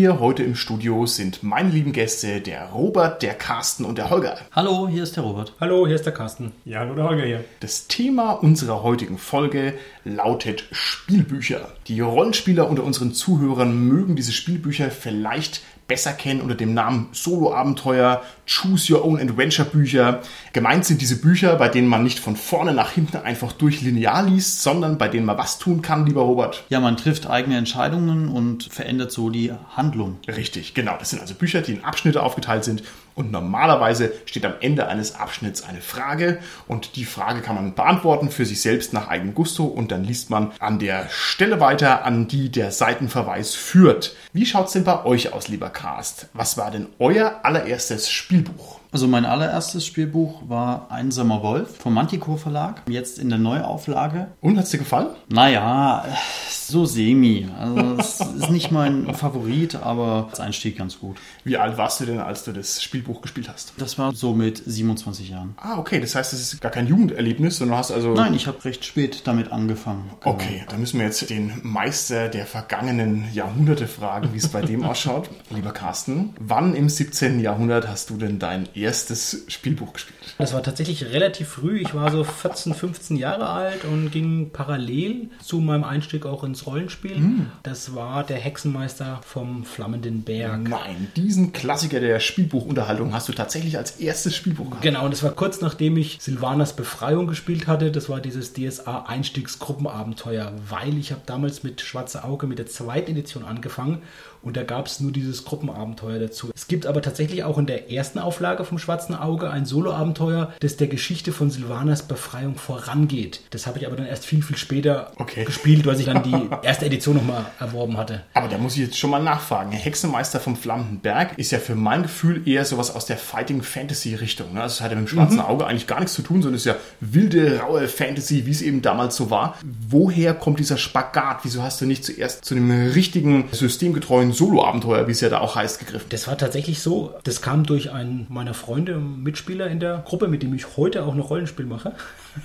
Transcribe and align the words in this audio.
Mir 0.00 0.18
heute 0.18 0.42
im 0.42 0.54
Studio 0.54 1.04
sind 1.04 1.42
meine 1.42 1.68
lieben 1.68 1.92
Gäste 1.92 2.40
der 2.40 2.70
Robert, 2.70 3.20
der 3.20 3.34
Carsten 3.34 3.84
und 3.84 3.98
der 3.98 4.08
Holger. 4.08 4.38
Hallo, 4.50 4.88
hier 4.88 5.02
ist 5.02 5.14
der 5.14 5.24
Robert. 5.24 5.52
Hallo, 5.60 5.86
hier 5.86 5.96
ist 5.96 6.06
der 6.06 6.14
Carsten. 6.14 6.52
Ja, 6.64 6.78
hallo 6.78 6.94
der 6.94 7.04
Holger 7.04 7.24
hier. 7.26 7.44
Das 7.60 7.86
Thema 7.86 8.30
unserer 8.30 8.82
heutigen 8.82 9.18
Folge 9.18 9.74
lautet 10.04 10.64
Spielbücher. 10.72 11.68
Die 11.86 12.00
Rollenspieler 12.00 12.70
unter 12.70 12.82
unseren 12.84 13.12
Zuhörern 13.12 13.76
mögen 13.76 14.16
diese 14.16 14.32
Spielbücher 14.32 14.90
vielleicht 14.90 15.60
besser 15.90 16.12
kennen 16.12 16.40
unter 16.40 16.54
dem 16.54 16.72
Namen 16.72 17.08
Solo-Abenteuer, 17.10 18.22
Choose 18.46 18.92
Your 18.92 19.04
Own 19.04 19.18
Adventure 19.18 19.68
Bücher. 19.68 20.20
Gemeint 20.52 20.84
sind 20.84 21.00
diese 21.00 21.20
Bücher, 21.20 21.56
bei 21.56 21.68
denen 21.68 21.88
man 21.88 22.04
nicht 22.04 22.20
von 22.20 22.36
vorne 22.36 22.72
nach 22.72 22.92
hinten 22.92 23.16
einfach 23.16 23.50
durch 23.52 23.82
linear 23.82 24.22
liest, 24.22 24.62
sondern 24.62 24.98
bei 24.98 25.08
denen 25.08 25.26
man 25.26 25.36
was 25.36 25.58
tun 25.58 25.82
kann, 25.82 26.06
lieber 26.06 26.22
Robert. 26.22 26.62
Ja, 26.68 26.78
man 26.78 26.96
trifft 26.96 27.28
eigene 27.28 27.56
Entscheidungen 27.58 28.28
und 28.28 28.62
verändert 28.62 29.10
so 29.10 29.30
die 29.30 29.52
Handlung. 29.76 30.18
Richtig, 30.28 30.74
genau. 30.74 30.94
Das 30.96 31.10
sind 31.10 31.20
also 31.20 31.34
Bücher, 31.34 31.60
die 31.60 31.72
in 31.72 31.82
Abschnitte 31.82 32.22
aufgeteilt 32.22 32.62
sind 32.62 32.84
und 33.20 33.30
normalerweise 33.30 34.12
steht 34.24 34.44
am 34.44 34.54
Ende 34.60 34.88
eines 34.88 35.14
Abschnitts 35.14 35.62
eine 35.62 35.80
Frage 35.80 36.40
und 36.66 36.96
die 36.96 37.04
Frage 37.04 37.42
kann 37.42 37.54
man 37.54 37.74
beantworten 37.74 38.30
für 38.30 38.44
sich 38.44 38.60
selbst 38.60 38.92
nach 38.92 39.08
eigenem 39.08 39.34
Gusto 39.34 39.64
und 39.64 39.92
dann 39.92 40.04
liest 40.04 40.30
man 40.30 40.52
an 40.58 40.78
der 40.78 41.08
Stelle 41.10 41.60
weiter, 41.60 42.04
an 42.04 42.26
die 42.26 42.50
der 42.50 42.72
Seitenverweis 42.72 43.54
führt. 43.54 44.16
Wie 44.32 44.46
schaut's 44.46 44.72
denn 44.72 44.84
bei 44.84 45.04
euch 45.04 45.32
aus, 45.32 45.48
lieber 45.48 45.70
Cast? 45.70 46.28
Was 46.32 46.56
war 46.56 46.70
denn 46.70 46.88
euer 46.98 47.40
allererstes 47.42 48.10
Spielbuch? 48.10 48.79
Also 48.92 49.06
mein 49.06 49.24
allererstes 49.24 49.86
Spielbuch 49.86 50.42
war 50.48 50.90
Einsamer 50.90 51.42
Wolf 51.42 51.76
vom 51.78 51.94
Manticore 51.94 52.38
Verlag, 52.38 52.82
jetzt 52.88 53.18
in 53.18 53.28
der 53.28 53.38
Neuauflage. 53.38 54.28
Und 54.40 54.58
hat's 54.58 54.70
dir 54.70 54.78
gefallen? 54.78 55.08
Naja, 55.28 56.04
so 56.48 56.86
semi. 56.86 57.46
Also 57.58 57.96
es 57.98 58.20
ist 58.20 58.50
nicht 58.50 58.72
mein 58.72 59.14
Favorit, 59.14 59.76
aber 59.76 60.28
als 60.30 60.40
Einstieg 60.40 60.76
ganz 60.76 60.98
gut. 60.98 61.18
Wie 61.44 61.56
alt 61.56 61.78
warst 61.78 62.00
du 62.00 62.06
denn, 62.06 62.18
als 62.18 62.44
du 62.44 62.52
das 62.52 62.82
Spielbuch 62.82 63.22
gespielt 63.22 63.48
hast? 63.48 63.74
Das 63.78 63.98
war 63.98 64.12
so 64.12 64.32
mit 64.32 64.60
27 64.64 65.30
Jahren. 65.30 65.54
Ah, 65.56 65.78
okay. 65.78 66.00
Das 66.00 66.14
heißt, 66.16 66.32
es 66.32 66.52
ist 66.52 66.60
gar 66.60 66.72
kein 66.72 66.86
Jugenderlebnis, 66.88 67.58
sondern 67.58 67.76
du 67.76 67.78
hast 67.78 67.92
also... 67.92 68.14
Nein, 68.14 68.34
ich 68.34 68.48
habe 68.48 68.64
recht 68.64 68.84
spät 68.84 69.22
damit 69.26 69.52
angefangen. 69.52 70.10
Genau. 70.20 70.34
Okay, 70.34 70.64
dann 70.68 70.80
müssen 70.80 70.98
wir 70.98 71.06
jetzt 71.06 71.30
den 71.30 71.52
Meister 71.62 72.28
der 72.28 72.46
vergangenen 72.46 73.24
Jahrhunderte 73.32 73.86
fragen, 73.86 74.30
wie 74.32 74.38
es 74.38 74.48
bei 74.48 74.62
dem 74.62 74.82
ausschaut. 74.84 75.30
Lieber 75.50 75.72
Carsten, 75.72 76.34
wann 76.40 76.74
im 76.74 76.88
17. 76.88 77.38
Jahrhundert 77.40 77.88
hast 77.88 78.10
du 78.10 78.16
denn 78.16 78.38
dein 78.38 78.68
erstes 78.80 79.44
Spielbuch 79.48 79.92
gespielt? 79.92 80.18
Das 80.38 80.52
war 80.52 80.62
tatsächlich 80.62 81.04
relativ 81.06 81.48
früh. 81.48 81.78
Ich 81.80 81.94
war 81.94 82.10
so 82.10 82.24
14, 82.24 82.74
15 82.74 83.16
Jahre 83.16 83.48
alt 83.48 83.84
und 83.84 84.10
ging 84.10 84.50
parallel 84.50 85.28
zu 85.42 85.60
meinem 85.60 85.84
Einstieg 85.84 86.26
auch 86.26 86.44
ins 86.44 86.66
Rollenspiel. 86.66 87.18
Mm. 87.18 87.52
Das 87.62 87.94
war 87.94 88.24
der 88.24 88.38
Hexenmeister 88.38 89.20
vom 89.24 89.64
Flammenden 89.64 90.22
Berg. 90.22 90.68
Nein, 90.68 91.08
diesen 91.16 91.52
Klassiker 91.52 92.00
der 92.00 92.20
Spielbuchunterhaltung 92.20 93.12
hast 93.12 93.28
du 93.28 93.32
tatsächlich 93.32 93.76
als 93.76 93.92
erstes 93.92 94.34
Spielbuch 94.34 94.66
gehabt. 94.66 94.82
Genau, 94.82 95.04
und 95.04 95.12
das 95.12 95.22
war 95.22 95.32
kurz 95.32 95.60
nachdem 95.60 95.96
ich 95.96 96.18
Silvanas 96.20 96.74
Befreiung 96.74 97.26
gespielt 97.26 97.66
hatte. 97.66 97.90
Das 97.90 98.08
war 98.08 98.20
dieses 98.20 98.52
DSA 98.52 99.04
Einstiegsgruppenabenteuer, 99.06 100.52
weil 100.68 100.96
ich 100.98 101.12
habe 101.12 101.22
damals 101.26 101.62
mit 101.62 101.80
Schwarze 101.80 102.24
Auge 102.24 102.46
mit 102.46 102.58
der 102.58 102.66
zweiten 102.66 103.10
Edition 103.10 103.44
angefangen 103.44 104.02
und 104.42 104.56
da 104.56 104.62
gab 104.62 104.86
es 104.86 105.00
nur 105.00 105.12
dieses 105.12 105.44
Gruppenabenteuer 105.44 106.18
dazu. 106.18 106.50
Es 106.54 106.66
gibt 106.68 106.86
aber 106.86 107.02
tatsächlich 107.02 107.44
auch 107.44 107.58
in 107.58 107.66
der 107.66 107.90
ersten 107.90 108.18
Auflage 108.18 108.64
vom 108.64 108.78
Schwarzen 108.78 109.14
Auge 109.14 109.50
ein 109.50 109.66
Soloabenteuer, 109.66 110.52
das 110.60 110.76
der 110.76 110.86
Geschichte 110.88 111.32
von 111.32 111.50
Silvanas 111.50 112.02
Befreiung 112.02 112.54
vorangeht. 112.56 113.42
Das 113.50 113.66
habe 113.66 113.78
ich 113.78 113.86
aber 113.86 113.96
dann 113.96 114.06
erst 114.06 114.26
viel, 114.26 114.42
viel 114.42 114.56
später 114.56 115.12
Okay. 115.16 115.44
gespielt, 115.44 115.86
weil 115.86 115.98
ich 115.98 116.06
dann 116.06 116.22
die 116.22 116.48
erste 116.62 116.86
Edition 116.86 117.16
nochmal 117.16 117.44
erworben 117.58 117.96
hatte. 117.96 118.22
Aber 118.34 118.48
da 118.48 118.58
muss 118.58 118.74
ich 118.74 118.80
jetzt 118.82 118.98
schon 118.98 119.10
mal 119.10 119.22
nachfragen. 119.22 119.72
Hexenmeister 119.72 120.40
vom 120.40 120.56
Flammenden 120.56 121.00
Berg 121.00 121.36
ist 121.38 121.50
ja 121.52 121.58
für 121.58 121.74
mein 121.74 122.02
Gefühl 122.02 122.46
eher 122.48 122.64
sowas 122.64 122.94
aus 122.94 123.06
der 123.06 123.16
Fighting 123.18 123.62
Fantasy 123.62 124.14
Richtung. 124.14 124.54
Ne? 124.54 124.62
Also 124.62 124.74
es 124.74 124.80
hat 124.80 124.90
ja 124.90 124.96
mit 124.96 125.06
dem 125.08 125.10
schwarzen 125.12 125.40
Auge 125.40 125.66
eigentlich 125.66 125.86
gar 125.86 126.00
nichts 126.00 126.14
zu 126.14 126.22
tun, 126.22 126.42
sondern 126.42 126.56
es 126.56 126.62
ist 126.62 126.66
ja 126.66 126.76
wilde, 127.00 127.60
raue 127.60 127.88
Fantasy, 127.88 128.46
wie 128.46 128.50
es 128.50 128.62
eben 128.62 128.82
damals 128.82 129.16
so 129.16 129.30
war. 129.30 129.56
Woher 129.88 130.34
kommt 130.34 130.58
dieser 130.60 130.76
Spagat? 130.76 131.40
Wieso 131.42 131.62
hast 131.62 131.80
du 131.80 131.86
nicht 131.86 132.04
zuerst 132.04 132.44
zu 132.44 132.54
einem 132.54 132.70
richtigen, 132.90 133.48
systemgetreuen 133.52 134.29
Solo-Abenteuer, 134.32 135.06
wie 135.06 135.12
es 135.12 135.20
ja 135.20 135.28
da 135.28 135.40
auch 135.40 135.56
heißt, 135.56 135.78
gegriffen? 135.78 136.06
Das 136.10 136.26
war 136.26 136.36
tatsächlich 136.36 136.80
so. 136.80 137.14
Das 137.24 137.42
kam 137.42 137.64
durch 137.64 137.92
einen 137.92 138.26
meiner 138.28 138.54
Freunde, 138.54 138.98
Mitspieler 138.98 139.68
in 139.68 139.80
der 139.80 140.02
Gruppe, 140.06 140.28
mit 140.28 140.42
dem 140.42 140.54
ich 140.54 140.76
heute 140.76 141.04
auch 141.04 141.14
noch 141.14 141.30
Rollenspiel 141.30 141.66
mache. 141.66 141.92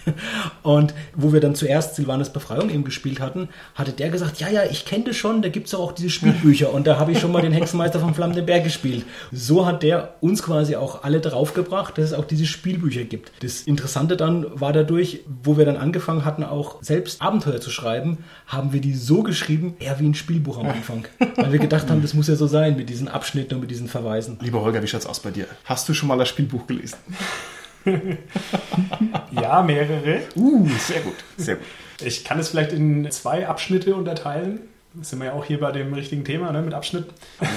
Und 0.63 0.94
wo 1.16 1.34
wir 1.34 1.40
dann 1.40 1.56
zuerst 1.56 1.95
Silvanas 1.95 2.31
Befreiung 2.31 2.69
eben 2.69 2.84
gespielt 2.84 3.19
hatten, 3.19 3.50
hatte 3.75 3.91
der 3.91 4.09
gesagt, 4.09 4.40
ja, 4.40 4.50
ja, 4.50 4.63
ich 4.63 4.85
kenne 4.85 5.06
das 5.06 5.16
schon, 5.16 5.41
da 5.41 5.50
gibt 5.50 5.68
es 5.68 5.75
auch 5.75 5.91
diese 5.91 6.09
Spielbücher 6.09 6.74
und 6.74 6.88
da 6.88 6.97
habe 6.97 7.12
ich 7.12 7.19
schon 7.19 7.31
mal 7.31 7.41
den 7.41 7.51
Hexenmeister 7.51 8.00
vom 8.00 8.13
Flammenden 8.13 8.45
Berg 8.45 8.63
gespielt. 8.63 9.06
So 9.31 9.66
hat 9.66 9.84
der 9.84 10.16
uns 10.22 10.44
quasi 10.44 10.75
auch 10.75 11.03
alle 11.03 11.22
draufgebracht, 11.22 11.97
dass 11.97 12.06
es 12.06 12.13
auch 12.13 12.25
diese 12.25 12.45
Spielbücher 12.45 13.03
gibt. 13.03 13.31
Das 13.41 13.63
Interessante 13.63 14.18
dann 14.18 14.59
war 14.59 14.74
dadurch, 14.74 15.22
wo 15.44 15.57
wir 15.57 15.66
dann 15.66 15.78
angefangen 15.78 16.25
hatten, 16.25 16.44
auch 16.44 16.81
selbst 16.81 17.22
Abenteuer 17.22 17.62
zu 17.62 17.69
schreiben, 17.69 18.19
haben 18.47 18.74
wir 18.74 18.81
die 18.81 18.94
so 18.94 19.24
geschrieben, 19.24 19.75
eher 19.79 20.00
wie 20.00 20.07
ein 20.07 20.16
Spielbuch 20.16 20.59
am 20.59 20.68
Anfang. 20.68 21.06
Weil 21.35 21.51
wir 21.51 21.59
gedacht 21.59 21.75
haben, 21.90 22.02
das 22.02 22.13
muss 22.13 22.28
ja 22.28 22.36
so 22.36 22.47
sein 22.47 22.75
mit 22.75 22.90
diesen 22.90 23.08
Abschnitten 23.08 23.56
und 23.56 23.62
mit 23.62 23.72
diesen 23.72 23.88
Verweisen. 23.88 24.38
Lieber 24.41 24.62
Holger, 24.62 24.81
wie 24.81 24.88
schaut's 24.88 25.06
aus 25.06 25.19
bei 25.19 25.31
dir? 25.31 25.47
Hast 25.66 25.88
du 25.88 25.94
schon 25.94 26.08
mal 26.08 26.18
das 26.18 26.30
Spielbuch 26.30 26.68
gelesen? 26.68 26.97
Ja, 29.31 29.62
mehrere. 29.62 30.22
Uh, 30.36 30.68
sehr 30.80 31.02
gut, 31.02 31.13
sehr 31.38 31.56
gut. 31.56 31.66
Ich 32.03 32.24
kann 32.24 32.40
es 32.40 32.50
vielleicht 32.50 32.74
in 32.74 33.09
zwei 33.12 33.47
Abschnitte 33.47 33.96
unterteilen. 33.96 34.59
Sind 35.01 35.19
wir 35.19 35.28
ja 35.28 35.33
auch 35.33 35.45
hier 35.45 35.59
bei 35.59 35.72
dem 35.72 35.94
richtigen 35.94 36.23
Thema, 36.23 36.51
ne, 36.51 36.61
mit 36.61 36.73
Abschnitt. 36.73 37.06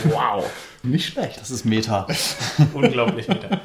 Wow, 0.04 0.44
nicht 0.82 1.06
schlecht. 1.06 1.40
Das 1.40 1.50
ist 1.50 1.64
Meta. 1.64 2.06
Unglaublich 2.74 3.28
wieder. 3.28 3.60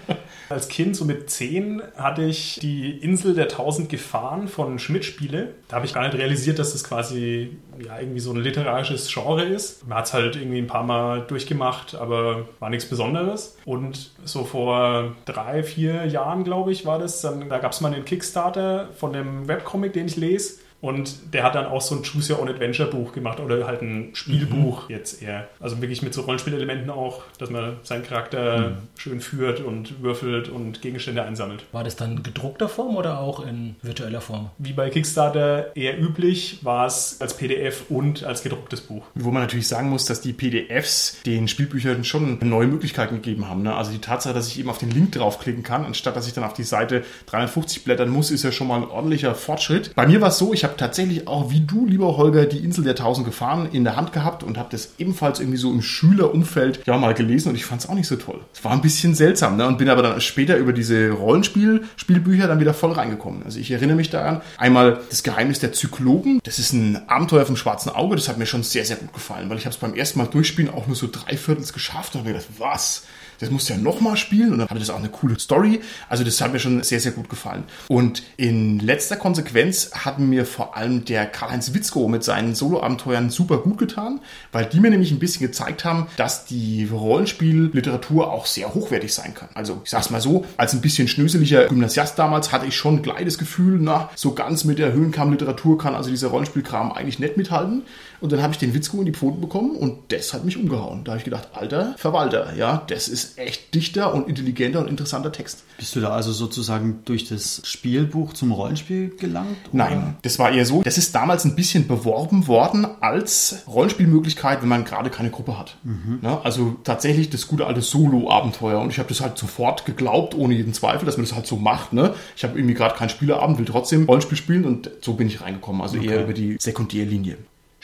Als 0.49 0.67
Kind, 0.67 0.95
so 0.95 1.05
mit 1.05 1.29
zehn, 1.29 1.81
hatte 1.95 2.23
ich 2.23 2.59
die 2.61 2.91
Insel 2.91 3.33
der 3.33 3.47
tausend 3.47 3.89
Gefahren 3.89 4.47
von 4.47 4.77
Schmidt 4.77 5.05
Spiele. 5.05 5.55
Da 5.67 5.77
habe 5.77 5.85
ich 5.85 5.93
gar 5.93 6.03
nicht 6.03 6.15
realisiert, 6.15 6.59
dass 6.59 6.73
das 6.73 6.83
quasi 6.83 7.57
ja, 7.83 7.99
irgendwie 7.99 8.19
so 8.19 8.31
ein 8.31 8.37
literarisches 8.37 9.11
Genre 9.11 9.43
ist. 9.43 9.87
Man 9.87 9.97
hat 9.97 10.05
es 10.05 10.13
halt 10.13 10.35
irgendwie 10.35 10.59
ein 10.59 10.67
paar 10.67 10.83
Mal 10.83 11.21
durchgemacht, 11.21 11.95
aber 11.95 12.47
war 12.59 12.69
nichts 12.69 12.87
Besonderes. 12.87 13.57
Und 13.65 14.11
so 14.25 14.43
vor 14.43 15.15
drei, 15.25 15.63
vier 15.63 16.05
Jahren, 16.05 16.43
glaube 16.43 16.71
ich, 16.71 16.85
war 16.85 16.99
das. 16.99 17.21
Dann, 17.21 17.49
da 17.49 17.57
gab 17.57 17.71
es 17.71 17.81
mal 17.81 17.93
einen 17.93 18.05
Kickstarter 18.05 18.89
von 18.95 19.13
dem 19.13 19.47
Webcomic, 19.47 19.93
den 19.93 20.05
ich 20.05 20.17
lese. 20.17 20.62
Und 20.83 21.33
der 21.33 21.43
hat 21.43 21.55
dann 21.55 21.65
auch 21.65 21.79
so 21.79 21.95
ein 21.95 22.03
Choose 22.03 22.33
Your 22.33 22.41
Own 22.41 22.49
Adventure 22.49 22.89
Buch 22.89 23.13
gemacht 23.13 23.39
oder 23.39 23.65
halt 23.65 23.81
ein 23.81 24.09
Spielbuch 24.11 24.89
jetzt 24.89 25.23
eher. 25.23 25.47
Also 25.61 25.81
wirklich 25.81 26.01
mit 26.01 26.13
so 26.13 26.23
Rollenspielelementen 26.23 26.89
auch, 26.89 27.21
dass 27.37 27.49
man 27.49 27.77
seinen 27.83 28.03
Charakter 28.03 28.79
schön 28.97 29.21
führt 29.21 29.61
und 29.61 30.03
würfelt 30.03 30.49
und 30.49 30.81
Gegenstände 30.81 31.23
einsammelt. 31.23 31.63
War 31.71 31.85
das 31.85 31.95
dann 31.95 32.21
gedruckter 32.21 32.67
Form 32.67 32.97
oder 32.97 33.19
auch 33.19 33.45
in 33.45 33.77
virtueller 33.81 34.19
Form? 34.19 34.49
Wie 34.57 34.73
bei 34.73 34.89
Kickstarter 34.89 35.73
eher 35.73 35.97
üblich, 35.97 36.59
war 36.63 36.85
es 36.85 37.15
als 37.21 37.37
PDF 37.37 37.85
und 37.87 38.25
als 38.25 38.43
gedrucktes 38.43 38.81
Buch. 38.81 39.05
Wo 39.15 39.31
man 39.31 39.41
natürlich 39.41 39.69
sagen 39.69 39.89
muss, 39.89 40.03
dass 40.05 40.19
die 40.19 40.33
PDFs 40.33 41.21
den 41.25 41.47
Spielbüchern 41.47 42.03
schon 42.03 42.39
neue 42.41 42.67
Möglichkeiten 42.67 43.15
gegeben 43.15 43.47
haben. 43.47 43.63
Ne? 43.63 43.73
Also 43.73 43.93
die 43.93 44.01
Tatsache, 44.01 44.33
dass 44.33 44.49
ich 44.49 44.59
eben 44.59 44.69
auf 44.69 44.79
den 44.79 44.91
Link 44.91 45.13
draufklicken 45.13 45.63
kann, 45.63 45.85
anstatt 45.85 46.17
dass 46.17 46.27
ich 46.27 46.33
dann 46.33 46.43
auf 46.43 46.53
die 46.53 46.63
Seite 46.63 47.05
350 47.27 47.85
blättern 47.85 48.09
muss, 48.09 48.31
ist 48.31 48.43
ja 48.43 48.51
schon 48.51 48.67
mal 48.67 48.81
ein 48.81 48.89
ordentlicher 48.89 49.33
Fortschritt. 49.33 49.95
Bei 49.95 50.05
mir 50.05 50.19
war 50.19 50.27
es 50.27 50.37
so, 50.37 50.53
ich 50.53 50.65
habe 50.65 50.72
tatsächlich 50.77 51.27
auch 51.27 51.51
wie 51.51 51.61
du, 51.61 51.85
lieber 51.85 52.17
Holger, 52.17 52.45
die 52.45 52.59
Insel 52.59 52.83
der 52.83 52.95
tausend 52.95 53.25
Gefahren 53.25 53.69
in 53.71 53.83
der 53.83 53.95
Hand 53.95 54.13
gehabt 54.13 54.43
und 54.43 54.57
habe 54.57 54.69
das 54.71 54.93
ebenfalls 54.97 55.39
irgendwie 55.39 55.57
so 55.57 55.71
im 55.71 55.81
Schülerumfeld 55.81 56.81
ja 56.85 56.97
mal 56.97 57.13
gelesen 57.13 57.49
und 57.49 57.55
ich 57.55 57.65
fand 57.65 57.81
es 57.81 57.89
auch 57.89 57.93
nicht 57.93 58.07
so 58.07 58.15
toll. 58.15 58.41
Es 58.53 58.63
war 58.63 58.71
ein 58.71 58.81
bisschen 58.81 59.15
seltsam 59.15 59.57
ne? 59.57 59.67
und 59.67 59.77
bin 59.77 59.89
aber 59.89 60.01
dann 60.01 60.19
später 60.21 60.57
über 60.57 60.73
diese 60.73 61.11
Rollenspiel-Spielbücher 61.11 62.47
dann 62.47 62.59
wieder 62.59 62.73
voll 62.73 62.91
reingekommen. 62.91 63.43
Also 63.43 63.59
ich 63.59 63.71
erinnere 63.71 63.97
mich 63.97 64.09
daran, 64.09 64.41
einmal 64.57 64.99
das 65.09 65.23
Geheimnis 65.23 65.59
der 65.59 65.73
Zyklopen, 65.73 66.39
das 66.43 66.59
ist 66.59 66.73
ein 66.73 67.07
Abenteuer 67.07 67.45
vom 67.45 67.55
schwarzen 67.55 67.89
Auge, 67.89 68.15
das 68.15 68.27
hat 68.27 68.37
mir 68.37 68.45
schon 68.45 68.63
sehr, 68.63 68.85
sehr 68.85 68.97
gut 68.97 69.13
gefallen, 69.13 69.49
weil 69.49 69.57
ich 69.57 69.65
habe 69.65 69.73
es 69.73 69.79
beim 69.79 69.93
ersten 69.93 70.19
Mal 70.19 70.27
durchspielen 70.27 70.73
auch 70.73 70.87
nur 70.87 70.95
so 70.95 71.07
drei 71.11 71.37
Viertels 71.37 71.73
geschafft 71.73 72.15
und 72.15 72.21
habe 72.21 72.29
mir 72.29 72.35
gedacht, 72.35 72.51
was? 72.57 73.03
Das 73.43 73.51
musst 73.51 73.69
du 73.69 73.73
ja 73.73 73.79
nochmal 73.79 74.17
spielen 74.17 74.51
und 74.53 74.59
dann 74.59 74.69
hatte 74.69 74.79
das 74.79 74.89
auch 74.89 74.97
eine 74.97 75.09
coole 75.09 75.39
Story. 75.39 75.81
Also 76.09 76.23
das 76.23 76.39
hat 76.41 76.53
mir 76.53 76.59
schon 76.59 76.83
sehr, 76.83 76.99
sehr 76.99 77.11
gut 77.11 77.29
gefallen. 77.29 77.63
Und 77.87 78.23
in 78.37 78.79
letzter 78.79 79.15
Konsequenz 79.15 79.91
hat 79.93 80.19
mir 80.19 80.45
vor 80.45 80.75
allem 80.75 81.05
der 81.05 81.25
Karl-Heinz 81.25 81.73
Witzko 81.73 82.07
mit 82.07 82.23
seinen 82.23 82.55
Solo-Abenteuern 82.55 83.29
super 83.29 83.57
gut 83.57 83.77
getan, 83.77 84.19
weil 84.51 84.65
die 84.65 84.79
mir 84.79 84.89
nämlich 84.89 85.11
ein 85.11 85.19
bisschen 85.19 85.45
gezeigt 85.45 85.85
haben, 85.85 86.07
dass 86.17 86.45
die 86.45 86.87
Rollenspielliteratur 86.91 88.31
auch 88.31 88.45
sehr 88.45 88.73
hochwertig 88.73 89.13
sein 89.13 89.33
kann. 89.33 89.49
Also 89.53 89.81
ich 89.83 89.89
sag's 89.89 90.09
mal 90.09 90.21
so, 90.21 90.45
als 90.57 90.73
ein 90.73 90.81
bisschen 90.81 91.07
schnöseliger 91.07 91.67
Gymnasiast 91.67 92.17
damals 92.17 92.51
hatte 92.51 92.65
ich 92.65 92.75
schon 92.75 93.01
gleich 93.01 93.25
das 93.25 93.37
Gefühl, 93.37 93.77
na, 93.81 94.09
so 94.15 94.33
ganz 94.33 94.63
mit 94.63 94.79
der 94.79 94.93
Höhenkamm-Literatur 94.93 95.77
kann 95.77 95.95
also 95.95 96.09
dieser 96.09 96.29
Rollenspielkram 96.29 96.91
eigentlich 96.91 97.19
nicht 97.19 97.37
mithalten. 97.37 97.83
Und 98.23 98.31
dann 98.31 98.41
habe 98.41 98.53
ich 98.53 98.57
den 98.57 98.73
Witzko 98.73 98.99
in 98.99 99.05
die 99.05 99.11
Pfoten 99.11 99.41
bekommen 99.41 99.75
und 99.75 100.13
das 100.13 100.33
hat 100.33 100.45
mich 100.45 100.55
umgehauen. 100.55 101.03
Da 101.03 101.11
habe 101.11 101.19
ich 101.19 101.25
gedacht, 101.25 101.49
alter 101.51 101.93
Verwalter, 101.97 102.55
ja, 102.55 102.81
das 102.87 103.09
ist 103.09 103.37
echt 103.37 103.75
dichter 103.75 104.13
und 104.13 104.29
intelligenter 104.29 104.79
und 104.79 104.87
interessanter 104.87 105.33
Text. 105.33 105.65
Bist 105.77 105.93
du 105.93 105.99
da 105.99 106.11
also 106.11 106.31
sozusagen 106.31 107.01
durch 107.03 107.27
das 107.27 107.59
Spielbuch 107.65 108.31
zum 108.31 108.53
Rollenspiel 108.53 109.09
gelangt? 109.17 109.57
oder? 109.73 109.89
Nein, 109.89 110.15
das 110.21 110.39
war 110.39 110.53
eher 110.53 110.65
so, 110.65 110.83
das 110.83 110.97
ist 110.97 111.13
damals 111.13 111.43
ein 111.43 111.57
bisschen 111.57 111.85
beworben 111.85 112.47
worden 112.47 112.87
als 113.01 113.63
Rollenspielmöglichkeit, 113.67 114.61
wenn 114.61 114.69
man 114.69 114.85
gerade 114.85 115.09
keine 115.09 115.29
Gruppe 115.29 115.59
hat. 115.59 115.75
Ne? 116.21 116.39
Also 116.45 116.77
tatsächlich 116.85 117.29
das 117.29 117.49
gute 117.49 117.67
alte 117.67 117.81
Solo-Abenteuer 117.81 118.79
und 118.79 118.89
ich 118.89 118.99
habe 118.99 119.09
das 119.09 119.19
halt 119.19 119.37
sofort 119.37 119.85
geglaubt, 119.85 120.33
ohne 120.33 120.53
jeden 120.53 120.73
Zweifel, 120.73 121.05
dass 121.05 121.17
man 121.17 121.25
das 121.25 121.35
halt 121.35 121.45
so 121.45 121.57
macht. 121.57 121.91
Ne? 121.91 122.13
Ich 122.37 122.45
habe 122.45 122.57
irgendwie 122.57 122.73
gerade 122.73 122.95
keinen 122.95 123.09
Spielerabend, 123.09 123.57
will 123.57 123.65
trotzdem 123.65 124.05
Rollenspiel 124.05 124.37
spielen 124.37 124.63
und 124.63 124.91
so 125.01 125.15
bin 125.15 125.27
ich 125.27 125.41
reingekommen, 125.41 125.81
also 125.81 125.97
eher 125.97 126.23
über 126.23 126.31
die 126.31 126.55
Sekundärlinie. 126.57 127.35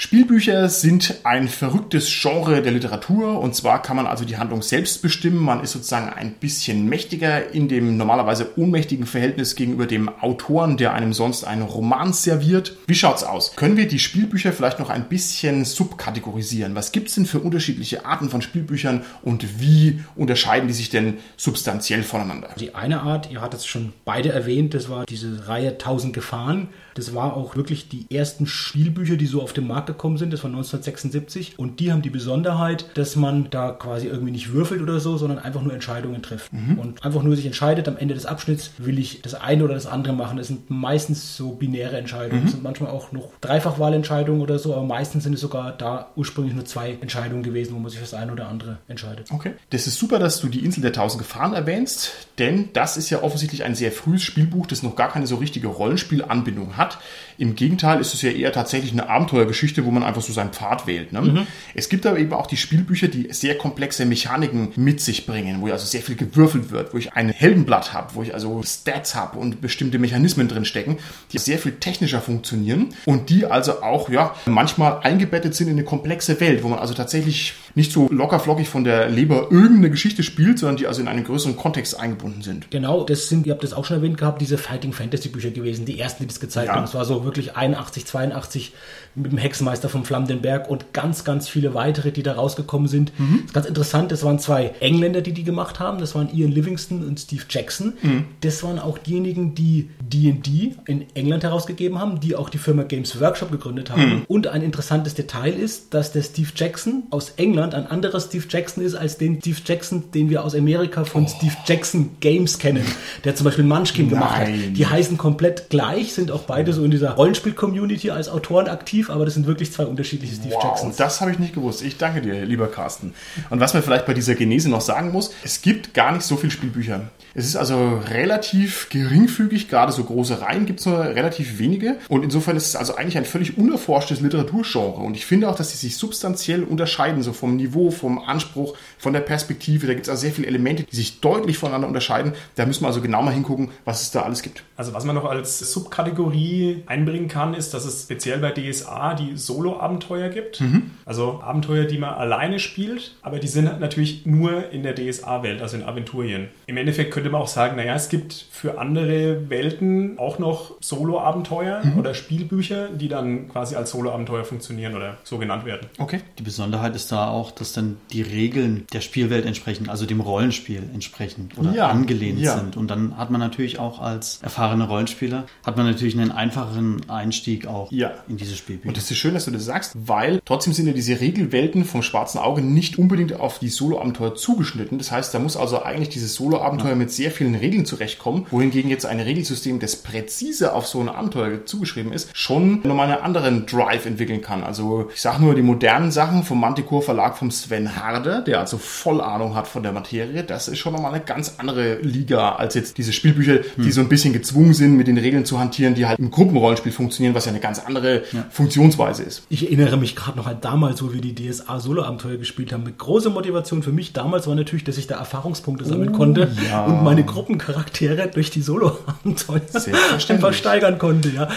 Spielbücher 0.02 0.70
sind 0.70 1.16
ein 1.26 1.50
verrücktes 1.50 2.10
Genre 2.10 2.62
der 2.62 2.72
Literatur 2.72 3.38
und 3.42 3.54
zwar 3.54 3.82
kann 3.82 3.98
man 3.98 4.08
also 4.08 4.24
die 4.24 4.38
Handlung 4.38 4.62
selbst 4.62 5.02
bestimmen. 5.02 5.44
Man 5.44 5.62
ist 5.62 5.74
sozusagen 5.74 6.08
ein 6.08 6.36
bisschen 6.36 6.88
mächtiger 6.88 7.52
in 7.52 7.68
dem 7.68 7.98
normalerweise 7.98 8.58
ohnmächtigen 8.58 9.06
Verhältnis 9.06 9.58
gegenüber 9.58 9.88
dem 9.88 10.08
Autoren, 10.08 10.78
der 10.78 10.94
einem 10.94 11.12
sonst 11.12 11.44
einen 11.44 11.64
Roman 11.64 12.14
serviert. 12.14 12.78
Wie 12.88 12.96
schaut's 12.96 13.26
aus? 13.26 13.58
Können 13.58 13.76
wir 13.76 13.90
die 13.90 14.00
Spielbücher 14.00 14.54
vielleicht 14.54 14.80
noch 14.80 14.90
ein 14.90 15.10
bisschen 15.10 15.66
subkategorisieren? 15.66 16.76
Was 16.76 16.94
gibt's 16.94 17.16
denn 17.16 17.26
für 17.26 17.40
unterschiedliche 17.40 18.06
Arten 18.06 18.30
von 18.30 18.42
Spielbüchern 18.42 19.04
und 19.22 19.60
wie 19.60 20.00
unterscheiden 20.16 20.70
die 20.70 20.74
sich 20.74 20.90
denn 20.90 21.18
substanziell 21.36 22.04
voneinander? 22.04 22.52
Die 22.58 22.74
eine 22.74 23.02
Art, 23.02 23.30
ihr 23.32 23.42
hattet 23.42 23.60
es 23.60 23.66
schon 23.66 23.92
beide 24.06 24.30
erwähnt, 24.30 24.74
das 24.74 24.88
war 24.90 25.06
diese 25.06 25.50
Reihe 25.50 25.72
1000 25.72 26.14
Gefahren. 26.14 26.70
Das 27.00 27.16
war 27.16 27.36
auch 27.38 27.56
wirklich 27.56 27.88
die 27.88 28.06
ersten 28.14 28.46
Spielbücher, 28.46 29.16
die 29.16 29.26
so 29.26 29.42
auf 29.42 29.54
den 29.54 29.68
Markt 29.68 29.88
gekommen 29.88 30.18
sind. 30.18 30.34
Das 30.34 30.44
war 30.44 30.50
1976. 30.50 31.58
Und 31.58 31.80
die 31.80 31.92
haben 31.92 32.02
die 32.02 32.10
Besonderheit, 32.10 32.86
dass 32.96 33.16
man 33.16 33.50
da 33.50 33.72
quasi 33.72 34.08
irgendwie 34.08 34.32
nicht 34.32 34.52
würfelt 34.52 34.82
oder 34.82 35.00
so, 35.00 35.18
sondern 35.18 35.40
einfach 35.40 35.62
nur 35.62 35.74
Entscheidungen 35.74 36.22
trifft. 36.22 36.52
Und 36.52 37.04
einfach 37.04 37.24
nur 37.24 37.36
sich 37.36 37.46
entscheidet, 37.46 37.88
am 37.88 37.98
Ende 37.98 38.14
des 38.14 38.26
Abschnitts 38.26 38.72
will 38.78 39.00
ich 39.00 39.22
das 39.22 39.34
eine 39.34 39.64
oder 39.64 39.74
das 39.74 39.86
andere 39.86 40.14
machen. 40.14 40.38
Das 40.38 40.48
sind 40.48 40.70
meistens 40.70 41.38
so 41.38 41.52
binäre 41.52 41.98
Entscheidungen. 41.98 42.44
Das 42.44 42.52
sind 42.52 42.64
manchmal 42.64 42.92
auch 42.92 43.12
noch 43.12 43.32
Dreifachwahlentscheidungen 43.42 44.42
oder 44.42 44.60
so, 44.60 44.74
aber 44.74 44.84
meistens 44.84 45.24
sind 45.24 45.34
es 45.34 45.42
sogar 45.42 45.72
da 45.72 46.12
ursprünglich 46.16 46.54
nur 46.54 46.66
zwei 46.66 46.98
Entscheidungen 47.00 47.44
gewesen, 47.44 47.76
wo 47.76 47.80
man 47.80 47.90
sich 47.90 48.00
für 48.00 48.06
das 48.06 48.14
eine 48.14 48.32
oder 48.32 48.48
andere 48.48 48.80
entscheidet. 48.88 49.32
Okay. 49.32 49.54
Das 49.70 49.88
ist 49.88 49.98
super, 49.98 50.20
dass 50.20 50.42
du 50.42 50.48
die 50.48 50.66
Insel 50.66 50.82
der 50.82 50.94
tausend 50.94 51.22
Gefahren 51.22 51.54
erwähnst, 51.54 52.28
denn 52.40 52.70
das 52.74 52.98
ist 52.98 53.10
ja 53.10 53.24
offensichtlich 53.24 53.64
ein 53.64 53.76
sehr 53.76 53.92
frühes 53.92 54.24
Spielbuch, 54.24 54.68
das 54.68 54.84
noch 54.84 54.96
gar 54.96 55.10
keine 55.10 55.28
so 55.28 55.38
richtige 55.38 55.68
Rollenspielanbindung 55.68 56.78
hat. 56.78 56.89
hat 56.96 57.04
Im 57.40 57.56
Gegenteil 57.56 58.02
ist 58.02 58.14
es 58.14 58.22
ja 58.22 58.32
eher 58.32 58.52
tatsächlich 58.52 58.92
eine 58.92 59.08
Abenteuergeschichte, 59.10 59.86
wo 59.86 59.92
man 59.92 60.04
einfach 60.04 60.22
so 60.22 60.34
seinen 60.34 60.52
Pfad 60.52 60.88
wählt. 60.88 61.14
Ne? 61.14 61.48
Es 61.74 61.88
gibt 61.88 62.06
aber 62.06 62.20
eben 62.20 62.34
auch 62.34 62.48
die 62.48 62.58
Spielbücher, 62.58 63.08
die 63.08 63.30
sehr 63.32 63.58
komplexe 63.58 64.06
Mechaniken 64.06 64.74
mit 64.76 65.00
sich 65.00 65.26
bringen, 65.26 65.62
wo 65.62 65.68
also 65.68 65.86
sehr 65.86 66.02
viel 66.02 66.16
gewürfelt 66.16 66.72
wird, 66.72 66.94
wo 66.94 66.98
ich 66.98 67.14
ein 67.14 67.30
Heldenblatt 67.30 67.94
habe, 67.94 68.16
wo 68.16 68.24
ich 68.24 68.34
also 68.34 68.62
Stats 68.64 69.16
habe 69.16 69.40
und 69.40 69.62
bestimmte 69.62 70.00
Mechanismen 70.00 70.50
drin 70.50 70.66
stecken, 70.66 70.98
die 71.32 71.38
sehr 71.38 71.60
viel 71.60 71.72
technischer 71.74 72.20
funktionieren 72.20 72.90
und 73.06 73.30
die 73.30 73.46
also 73.46 73.82
auch 73.84 74.10
ja 74.10 74.36
manchmal 74.46 75.00
eingebettet 75.04 75.56
sind 75.56 75.68
in 75.68 75.74
eine 75.74 75.86
komplexe 75.86 76.40
Welt, 76.42 76.62
wo 76.64 76.68
man 76.68 76.80
also 76.80 76.94
tatsächlich 76.94 77.54
nicht 77.74 77.94
so 77.94 78.10
lockerflockig 78.12 78.68
von 78.68 78.84
der 78.84 79.08
Leber 79.10 79.48
irgendeine 79.50 79.90
Geschichte 79.92 80.24
spielt, 80.24 80.60
sondern 80.60 80.76
die 80.76 80.88
also 80.88 81.00
in 81.02 81.08
einen 81.08 81.24
größeren 81.24 81.56
Kontext 81.56 81.98
eingebunden 81.98 82.42
sind. 82.42 82.70
Genau, 82.70 83.06
das 83.06 83.30
sind, 83.30 83.48
ihr 83.48 83.54
habt 83.54 83.64
das 83.64 83.72
auch 83.72 83.86
schon 83.86 83.98
erwähnt 83.98 84.18
gehabt, 84.18 84.42
diese 84.42 84.58
Fighting 84.58 84.92
Fantasy 84.92 85.30
Bücher 85.30 85.52
gewesen, 85.52 85.86
die 85.86 86.00
ersten, 86.00 86.24
die 86.24 86.28
das 86.28 86.42
gezeigt 86.42 86.68
Ja. 86.68 86.76
haben. 86.76 86.82
Das 86.82 86.94
war 86.96 87.06
so 87.06 87.29
wirklich 87.30 87.56
81, 87.56 88.06
82 88.06 88.74
mit 89.16 89.32
dem 89.32 89.38
Hexenmeister 89.38 89.90
vom 89.90 90.06
Flammenberg 90.06 90.70
und 90.70 90.94
ganz, 90.94 91.24
ganz 91.24 91.50
viele 91.50 91.74
weitere, 91.74 92.12
die 92.12 92.24
da 92.24 92.34
rausgekommen 92.34 92.88
sind. 92.88 93.12
Das 93.18 93.46
ist 93.46 93.54
ganz 93.54 93.66
interessant, 93.66 94.12
das 94.12 94.24
waren 94.24 94.40
zwei 94.40 94.74
Engländer, 94.80 95.22
die 95.22 95.34
die 95.34 95.44
gemacht 95.44 95.80
haben. 95.80 96.00
Das 96.00 96.16
waren 96.16 96.30
Ian 96.34 96.52
Livingston 96.52 97.04
und 97.06 97.20
Steve 97.20 97.44
Jackson. 97.50 97.94
Das 98.42 98.64
waren 98.64 98.80
auch 98.80 98.98
diejenigen, 98.98 99.56
die 99.56 99.90
D&D 100.02 100.76
in 100.86 101.06
England 101.16 101.44
herausgegeben 101.44 102.00
haben, 102.00 102.20
die 102.20 102.36
auch 102.36 102.50
die 102.50 102.58
Firma 102.58 102.84
Games 102.84 103.20
Workshop 103.20 103.52
gegründet 103.52 103.90
haben. 103.90 104.24
Und 104.28 104.48
ein 104.48 104.62
interessantes 104.62 105.16
Detail 105.16 105.54
ist, 105.54 105.94
dass 105.94 106.12
der 106.12 106.22
Steve 106.22 106.50
Jackson 106.56 107.04
aus 107.10 107.32
England 107.38 107.76
ein 107.76 107.88
anderer 107.88 108.20
Steve 108.20 108.46
Jackson 108.50 108.84
ist 108.84 108.96
als 108.96 109.18
den 109.18 109.40
Steve 109.40 109.58
Jackson, 109.66 110.12
den 110.14 110.30
wir 110.30 110.44
aus 110.44 110.56
Amerika 110.56 111.04
von 111.04 111.28
Steve 111.28 111.56
Jackson 111.66 112.12
Games 112.20 112.60
kennen, 112.60 112.86
der 113.24 113.36
zum 113.36 113.46
Beispiel 113.46 113.66
Munchkin 113.66 114.10
gemacht 114.10 114.38
hat. 114.38 114.50
Nein. 114.50 114.74
Die 114.74 114.86
heißen 114.86 115.18
komplett 115.18 115.70
gleich, 115.70 116.14
sind 116.14 116.32
auch 116.32 116.44
beide 116.44 116.74
so 116.74 116.84
in 116.84 116.92
dieser 116.92 117.12
Rollenspiel-Community 117.12 118.12
als 118.12 118.30
Autoren 118.30 118.68
aktiv, 118.68 118.99
aber 119.08 119.26
das 119.26 119.36
sind 119.36 119.48
wirklich 119.48 119.72
zwei 119.72 119.86
unterschiedliche 119.86 120.36
Steve 120.36 120.56
Wow, 120.56 120.64
Jacksons. 120.64 120.96
das 120.98 121.22
habe 121.22 121.32
ich 121.32 121.40
nicht 121.40 121.54
gewusst. 121.54 121.82
Ich 121.84 121.98
danke 121.98 122.22
dir, 122.22 122.44
lieber 122.46 122.68
Carsten. 122.68 123.14
Und 123.50 123.60
was 123.60 123.74
man 123.74 123.84
vielleicht 123.84 124.06
bei 124.06 124.14
dieser 124.14 124.36
Genese 124.36 124.70
noch 124.70 124.82
sagen 124.82 125.12
muss, 125.12 125.32
es 125.44 125.62
gibt 125.62 125.94
gar 125.94 126.12
nicht 126.12 126.24
so 126.24 126.36
viele 126.36 126.52
Spielbücher. 126.52 127.10
Es 127.36 127.46
ist 127.46 127.56
also 127.56 128.02
relativ 128.10 128.90
geringfügig, 128.90 129.70
gerade 129.70 129.92
so 129.92 130.04
große 130.04 130.42
Reihen 130.42 130.66
gibt 130.66 130.80
es 130.80 130.86
nur 130.88 131.00
relativ 131.00 131.60
wenige. 131.60 131.98
Und 132.10 132.24
insofern 132.24 132.58
ist 132.58 132.66
es 132.66 132.76
also 132.76 132.96
eigentlich 132.96 133.18
ein 133.18 133.26
völlig 133.26 133.58
unerforschtes 133.58 134.20
Literaturgenre. 134.22 135.02
Und 135.02 135.16
ich 135.16 135.26
finde 135.28 135.48
auch, 135.48 135.56
dass 135.56 135.72
sie 135.72 135.78
sich 135.78 135.96
substanziell 135.98 136.64
unterscheiden, 136.64 137.22
so 137.22 137.32
vom 137.32 137.56
Niveau, 137.56 137.92
vom 137.92 138.18
Anspruch, 138.20 138.76
von 139.00 139.14
der 139.14 139.22
Perspektive. 139.22 139.88
Da 139.88 139.94
gibt 139.94 140.06
es 140.06 140.10
also 140.10 140.22
sehr 140.22 140.32
viele 140.32 140.48
Elemente, 140.48 140.84
die 140.84 140.96
sich 140.96 141.20
deutlich 141.22 141.58
voneinander 141.58 141.88
unterscheiden. 141.88 142.34
Da 142.56 142.66
müssen 142.66 142.84
wir 142.84 142.88
also 142.88 143.02
genau 143.02 143.24
mal 143.24 143.34
hingucken, 143.34 143.72
was 143.86 144.04
es 144.04 144.12
da 144.12 144.22
alles 144.22 144.44
gibt. 144.44 144.64
Also 144.78 144.94
was 144.94 145.06
man 145.06 145.16
noch 145.16 145.26
als 145.26 145.60
Subkategorie 145.60 146.84
einbringen 146.86 147.28
kann, 147.28 147.54
ist, 147.54 147.74
dass 147.74 147.86
es 147.86 148.04
speziell 148.04 148.40
bei 148.40 148.52
DSA 148.52 149.16
die 149.16 149.36
Solo-Abenteuer 149.36 150.30
gibt. 150.30 150.62
Also 151.06 151.42
Abenteuer, 151.42 151.86
die 151.86 151.98
man 151.98 152.14
alleine 152.14 152.60
spielt, 152.60 153.16
aber 153.22 153.40
die 153.40 153.48
sind 153.48 153.80
natürlich 153.80 154.26
nur 154.26 154.72
in 154.72 154.84
der 154.84 154.96
DSA-Welt, 154.96 155.62
also 155.62 155.78
in 155.78 155.84
Aventurien. 155.84 156.50
Im 156.68 156.78
Endeffekt 156.78 157.12
könnte 157.12 157.30
man 157.30 157.42
auch 157.42 157.48
sagen, 157.48 157.78
naja, 157.78 157.96
es 157.96 158.10
gibt 158.10 158.34
für 158.52 158.78
andere 158.80 159.50
Welten 159.50 160.20
auch 160.20 160.40
noch 160.40 160.76
Solo-Abenteuer 160.82 161.82
oder 161.98 162.14
Spielbücher, 162.14 162.90
die 162.90 163.08
dann 163.08 163.50
quasi 163.50 163.76
als 163.76 163.92
Solo-Abenteuer 163.92 164.44
funktionieren 164.44 164.96
oder 164.96 165.18
so 165.24 165.38
genannt 165.38 165.66
werden. 165.66 165.88
Okay. 165.98 166.22
Die 166.38 166.44
Besonderheit 166.44 166.96
ist 166.96 167.12
da 167.12 167.30
auch, 167.30 167.52
dass 167.52 167.74
dann 167.74 167.98
die 168.12 168.22
Regeln 168.22 168.86
der 168.94 169.02
Spielwelt 169.02 169.46
entsprechen, 169.46 169.90
also 169.90 170.06
dem 170.06 170.20
Rollenspiel 170.20 170.82
entsprechen 170.94 171.50
oder 171.58 171.74
Ja, 171.74 171.88
angelehnt 171.90 172.40
ja. 172.40 172.58
sind. 172.58 172.76
Und 172.78 172.90
dann 172.90 173.18
hat 173.18 173.30
man 173.30 173.40
natürlich 173.40 173.80
auch 173.80 174.02
als 174.02 174.40
erfahrener 174.42 174.88
Rollenspieler, 174.88 175.46
hat 175.66 175.78
man 175.78 175.86
natürlich 175.86 176.18
einen 176.18 176.32
einfacheren 176.32 177.08
Einstieg 177.10 177.68
auch 177.68 177.92
Ja. 177.92 178.12
in 178.28 178.38
diese 178.38 178.56
Spielbücher. 178.56 178.90
Und 178.90 178.98
es 178.98 179.10
ist 179.12 179.18
schön, 179.18 179.34
dass 179.34 179.46
du 179.46 179.52
das 179.52 179.66
sagst, 179.66 179.94
weil 180.08 180.42
trotzdem 180.46 180.74
sind 180.74 180.88
ja 180.88 180.94
diese 180.94 181.20
Regelwelten 181.20 181.86
vom 181.86 182.02
schwarzen 182.02 182.40
Auge 182.40 182.62
nicht 182.62 182.98
unbedingt 182.98 183.40
auf 183.40 183.60
die 183.60 183.70
Solo-Abenteuer 183.70 184.36
zugeschnitten. 184.36 184.98
Das 184.98 185.12
heißt, 185.12 185.34
da 185.34 185.40
muss 185.40 185.56
also 185.56 185.84
eigentlich 185.84 186.10
dieses 186.10 186.34
Solo-Abenteuer 186.36 186.96
mit 186.96 187.12
sehr 187.12 187.30
vielen 187.32 187.56
Regeln 187.56 187.86
zurechtkommen, 187.86 188.48
wohingegen 188.50 188.90
jetzt 188.90 189.06
ein 189.06 189.20
Regelsystem, 189.20 189.80
das 189.80 189.98
präzise 189.98 190.74
auf 190.74 190.88
so 190.88 191.00
ein 191.00 191.10
Abenteuer 191.10 191.66
zugeschrieben 191.66 192.12
ist, 192.12 192.30
schon 192.36 192.82
nochmal 192.84 193.12
einen 193.12 193.22
anderen 193.22 193.66
Drive 193.68 194.06
entwickeln 194.08 194.42
kann. 194.42 194.64
Also 194.64 195.10
ich 195.14 195.22
sage 195.22 195.44
nur 195.44 195.54
die 195.54 195.62
modernen 195.62 196.12
Sachen 196.12 196.44
vom 196.44 196.60
Manticore 196.60 197.04
Verlag 197.04 197.38
vom 197.38 197.52
Sven 197.52 197.96
Harder, 197.96 198.42
der 198.42 198.60
also 198.60 198.79
voll 198.80 199.22
Ahnung 199.22 199.56
hat 199.56 199.68
von 199.68 199.84
der 199.84 199.92
Materie, 199.92 200.44
das 200.44 200.68
ist 200.68 200.80
schon 200.80 200.94
nochmal 200.94 201.14
eine 201.14 201.24
ganz 201.24 201.56
andere 201.58 202.00
Liga 202.02 202.54
als 202.54 202.76
jetzt 202.76 202.98
diese 202.98 203.14
Spielbücher, 203.14 203.60
die 203.78 203.92
so 203.92 204.02
ein 204.02 204.10
bisschen 204.10 204.34
gezwungen 204.34 204.74
sind, 204.74 204.96
mit 204.96 205.08
den 205.08 205.18
Regeln 205.18 205.46
zu 205.46 205.60
hantieren, 205.60 205.96
die 205.96 206.06
halt 206.06 206.20
im 206.20 206.32
Gruppenrollenspiel 206.32 206.92
funktionieren, 206.92 207.36
was 207.36 207.46
ja 207.46 207.52
eine 207.52 207.60
ganz 207.60 207.80
andere 207.80 208.24
Funktionsweise 208.50 209.24
ist. 209.24 209.44
Ich 209.50 209.66
erinnere 209.66 209.98
mich 209.98 210.16
gerade 210.16 210.38
noch 210.38 210.48
an 210.48 210.58
damals, 210.62 211.04
wo 211.04 211.14
wir 211.14 211.22
die 211.22 211.36
DSA 211.36 211.80
Solo-Abenteuer 211.80 212.38
gespielt 212.38 212.74
haben. 212.74 212.84
Mit 212.84 212.98
großer 212.98 213.30
Motivation 213.30 213.84
für 213.84 213.92
mich 213.92 214.14
damals 214.14 214.48
war 214.48 214.56
natürlich, 214.56 214.84
dass 214.84 214.98
ich 214.98 215.08
da 215.08 215.18
Erfahrungspunkte 215.18 215.86
sammeln 215.86 216.12
konnte 216.12 216.52
ja. 216.70 216.86
und 216.86 217.04
meine 217.04 217.24
Gruppencharaktere 217.24 218.28
durch 218.28 218.50
die 218.50 218.62
Solo-Abenteuer 218.62 219.62
einfach 220.30 220.54
steigern 220.54 220.98
konnte. 220.98 221.30
Ja. 221.30 221.48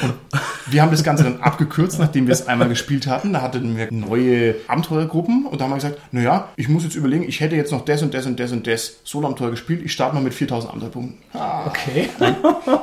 Wir 0.66 0.82
haben 0.82 0.90
das 0.90 1.02
Ganze 1.02 1.24
dann 1.24 1.40
abgekürzt, 1.40 1.98
nachdem 1.98 2.26
wir 2.26 2.32
es 2.32 2.46
einmal 2.46 2.68
gespielt 2.68 3.06
hatten. 3.06 3.32
Da 3.32 3.42
hatten 3.42 3.76
wir 3.76 3.88
neue 3.90 4.54
Abenteuergruppen 4.68 5.46
und 5.46 5.60
da 5.60 5.64
haben 5.64 5.70
wir 5.70 5.76
gesagt, 5.76 5.98
naja, 6.12 6.48
ich 6.56 6.68
muss 6.68 6.84
jetzt 6.84 6.94
überlegen, 6.94 7.24
ich 7.24 7.40
hätte 7.40 7.56
jetzt 7.56 7.72
noch 7.72 7.84
das 7.84 8.02
und 8.02 8.14
das 8.14 8.26
und 8.26 8.38
das 8.38 8.52
und 8.52 8.66
das 8.66 8.96
Solo-Abenteuer 9.04 9.50
gespielt. 9.50 9.82
Ich 9.84 9.92
starte 9.92 10.14
mal 10.14 10.22
mit 10.22 10.34
4000 10.34 10.70
Abenteuerpunkten. 10.70 11.18
Okay. 11.66 12.08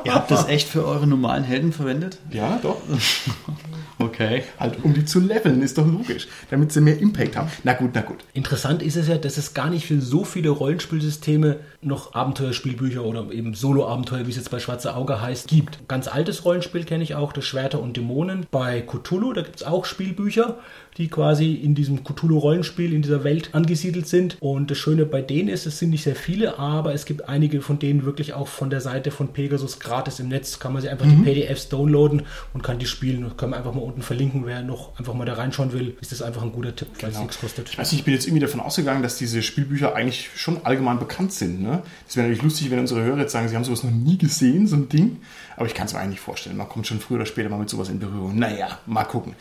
Ihr 0.03 0.13
habt 0.13 0.31
das 0.31 0.47
echt 0.47 0.67
für 0.67 0.85
eure 0.85 1.07
normalen 1.07 1.43
Helden 1.43 1.73
verwendet? 1.73 2.17
Ja, 2.31 2.59
doch. 2.61 2.77
Okay. 3.99 4.43
Halt, 4.57 4.83
um 4.83 4.93
die 4.93 5.03
zu 5.03 5.19
leveln, 5.19 5.61
ist 5.61 5.77
doch 5.77 5.85
logisch. 5.85 6.27
Damit 6.49 6.71
sie 6.71 6.79
mehr 6.79 6.97
Impact 6.99 7.35
haben. 7.35 7.51
Na 7.63 7.73
gut, 7.73 7.91
na 7.93 8.01
gut. 8.01 8.23
Interessant 8.33 8.81
ist 8.81 8.95
es 8.95 9.09
ja, 9.09 9.17
dass 9.17 9.37
es 9.37 9.53
gar 9.53 9.69
nicht 9.69 9.85
für 9.85 9.99
so 9.99 10.23
viele 10.23 10.49
Rollenspielsysteme 10.49 11.59
noch 11.81 12.13
Abenteuerspielbücher 12.13 13.03
oder 13.03 13.29
eben 13.31 13.53
Solo-Abenteuer, 13.53 14.25
wie 14.25 14.31
es 14.31 14.37
jetzt 14.37 14.51
bei 14.51 14.59
Schwarze 14.59 14.95
Auge 14.95 15.21
heißt, 15.21 15.49
gibt. 15.49 15.87
Ganz 15.89 16.07
altes 16.07 16.45
Rollenspiel 16.45 16.85
kenne 16.85 17.03
ich 17.03 17.15
auch, 17.15 17.33
das 17.33 17.45
Schwerter 17.45 17.81
und 17.81 17.97
Dämonen. 17.97 18.45
Bei 18.51 18.81
Cthulhu, 18.81 19.33
da 19.33 19.41
gibt 19.41 19.57
es 19.57 19.63
auch 19.63 19.83
Spielbücher, 19.83 20.57
die 20.97 21.07
quasi 21.07 21.53
in 21.53 21.75
diesem 21.75 22.03
Cthulhu-Rollenspiel, 22.03 22.93
in 22.93 23.01
dieser 23.01 23.23
Welt 23.23 23.49
angesiedelt 23.53 24.07
sind. 24.07 24.37
Und 24.41 24.69
das 24.71 24.77
Schöne 24.77 25.05
bei 25.05 25.21
denen 25.21 25.49
ist, 25.49 25.65
es 25.65 25.79
sind 25.79 25.91
nicht 25.91 26.03
sehr 26.03 26.15
viele, 26.15 26.59
aber 26.59 26.93
es 26.93 27.05
gibt 27.05 27.29
einige 27.29 27.61
von 27.61 27.79
denen 27.79 28.03
wirklich 28.05 28.33
auch 28.33 28.47
von 28.47 28.69
der 28.69 28.81
Seite 28.81 29.11
von 29.11 29.29
Pegasus 29.29 29.79
gratis 29.79 30.19
im 30.19 30.27
Netz. 30.27 30.59
Kann 30.59 30.73
man 30.73 30.81
sich 30.81 30.91
einfach 30.91 31.05
die 31.05 31.15
PDFs 31.23 31.69
downloaden 31.69 32.23
und 32.53 32.63
kann 32.63 32.79
die 32.79 32.85
spielen. 32.85 33.23
Das 33.23 33.37
können 33.37 33.53
wir 33.53 33.57
einfach 33.57 33.73
mal 33.73 33.81
unten 33.81 34.01
verlinken. 34.01 34.45
Wer 34.45 34.61
noch 34.61 34.97
einfach 34.99 35.13
mal 35.13 35.25
da 35.25 35.33
reinschauen 35.33 35.71
will, 35.73 35.95
ist 36.01 36.11
das 36.11 36.21
einfach 36.21 36.41
ein 36.43 36.51
guter 36.51 36.75
Tipp, 36.75 36.89
weil 36.99 37.09
es 37.09 37.15
Genau. 37.15 37.25
nichts 37.27 37.39
kostet. 37.39 37.77
Nicht, 37.77 37.93
ich 37.93 38.03
bin 38.03 38.13
jetzt 38.13 38.25
irgendwie 38.27 38.41
davon 38.41 38.59
ausgegangen, 38.59 39.03
dass 39.03 39.17
diese 39.17 39.41
Spielbücher 39.41 39.95
eigentlich 39.95 40.29
schon 40.35 40.65
allgemein 40.65 40.99
bekannt 40.99 41.33
sind. 41.33 41.61
Ne? 41.61 41.81
Das 42.05 42.15
wäre 42.17 42.27
natürlich 42.27 42.43
lustig, 42.43 42.71
wenn 42.71 42.79
unsere 42.79 43.01
Hörer 43.03 43.19
jetzt 43.19 43.31
sagen, 43.31 43.47
sie 43.47 43.55
haben 43.55 43.63
sowas 43.63 43.83
noch 43.83 43.91
nie 43.91 44.17
gesehen, 44.17 44.67
so 44.67 44.75
ein 44.75 44.89
Ding. 44.89 45.17
Aber 45.55 45.65
ich 45.65 45.73
kann 45.73 45.87
es 45.87 45.93
mir 45.93 45.99
eigentlich 45.99 46.11
nicht 46.11 46.19
vorstellen. 46.21 46.57
Man 46.57 46.69
kommt 46.69 46.87
schon 46.87 46.99
früher 46.99 47.17
oder 47.17 47.25
später 47.25 47.49
mal 47.49 47.57
mit 47.59 47.69
sowas 47.69 47.89
in 47.89 47.99
Berührung. 47.99 48.37
Naja, 48.37 48.79
mal 48.85 49.03
gucken. 49.03 49.33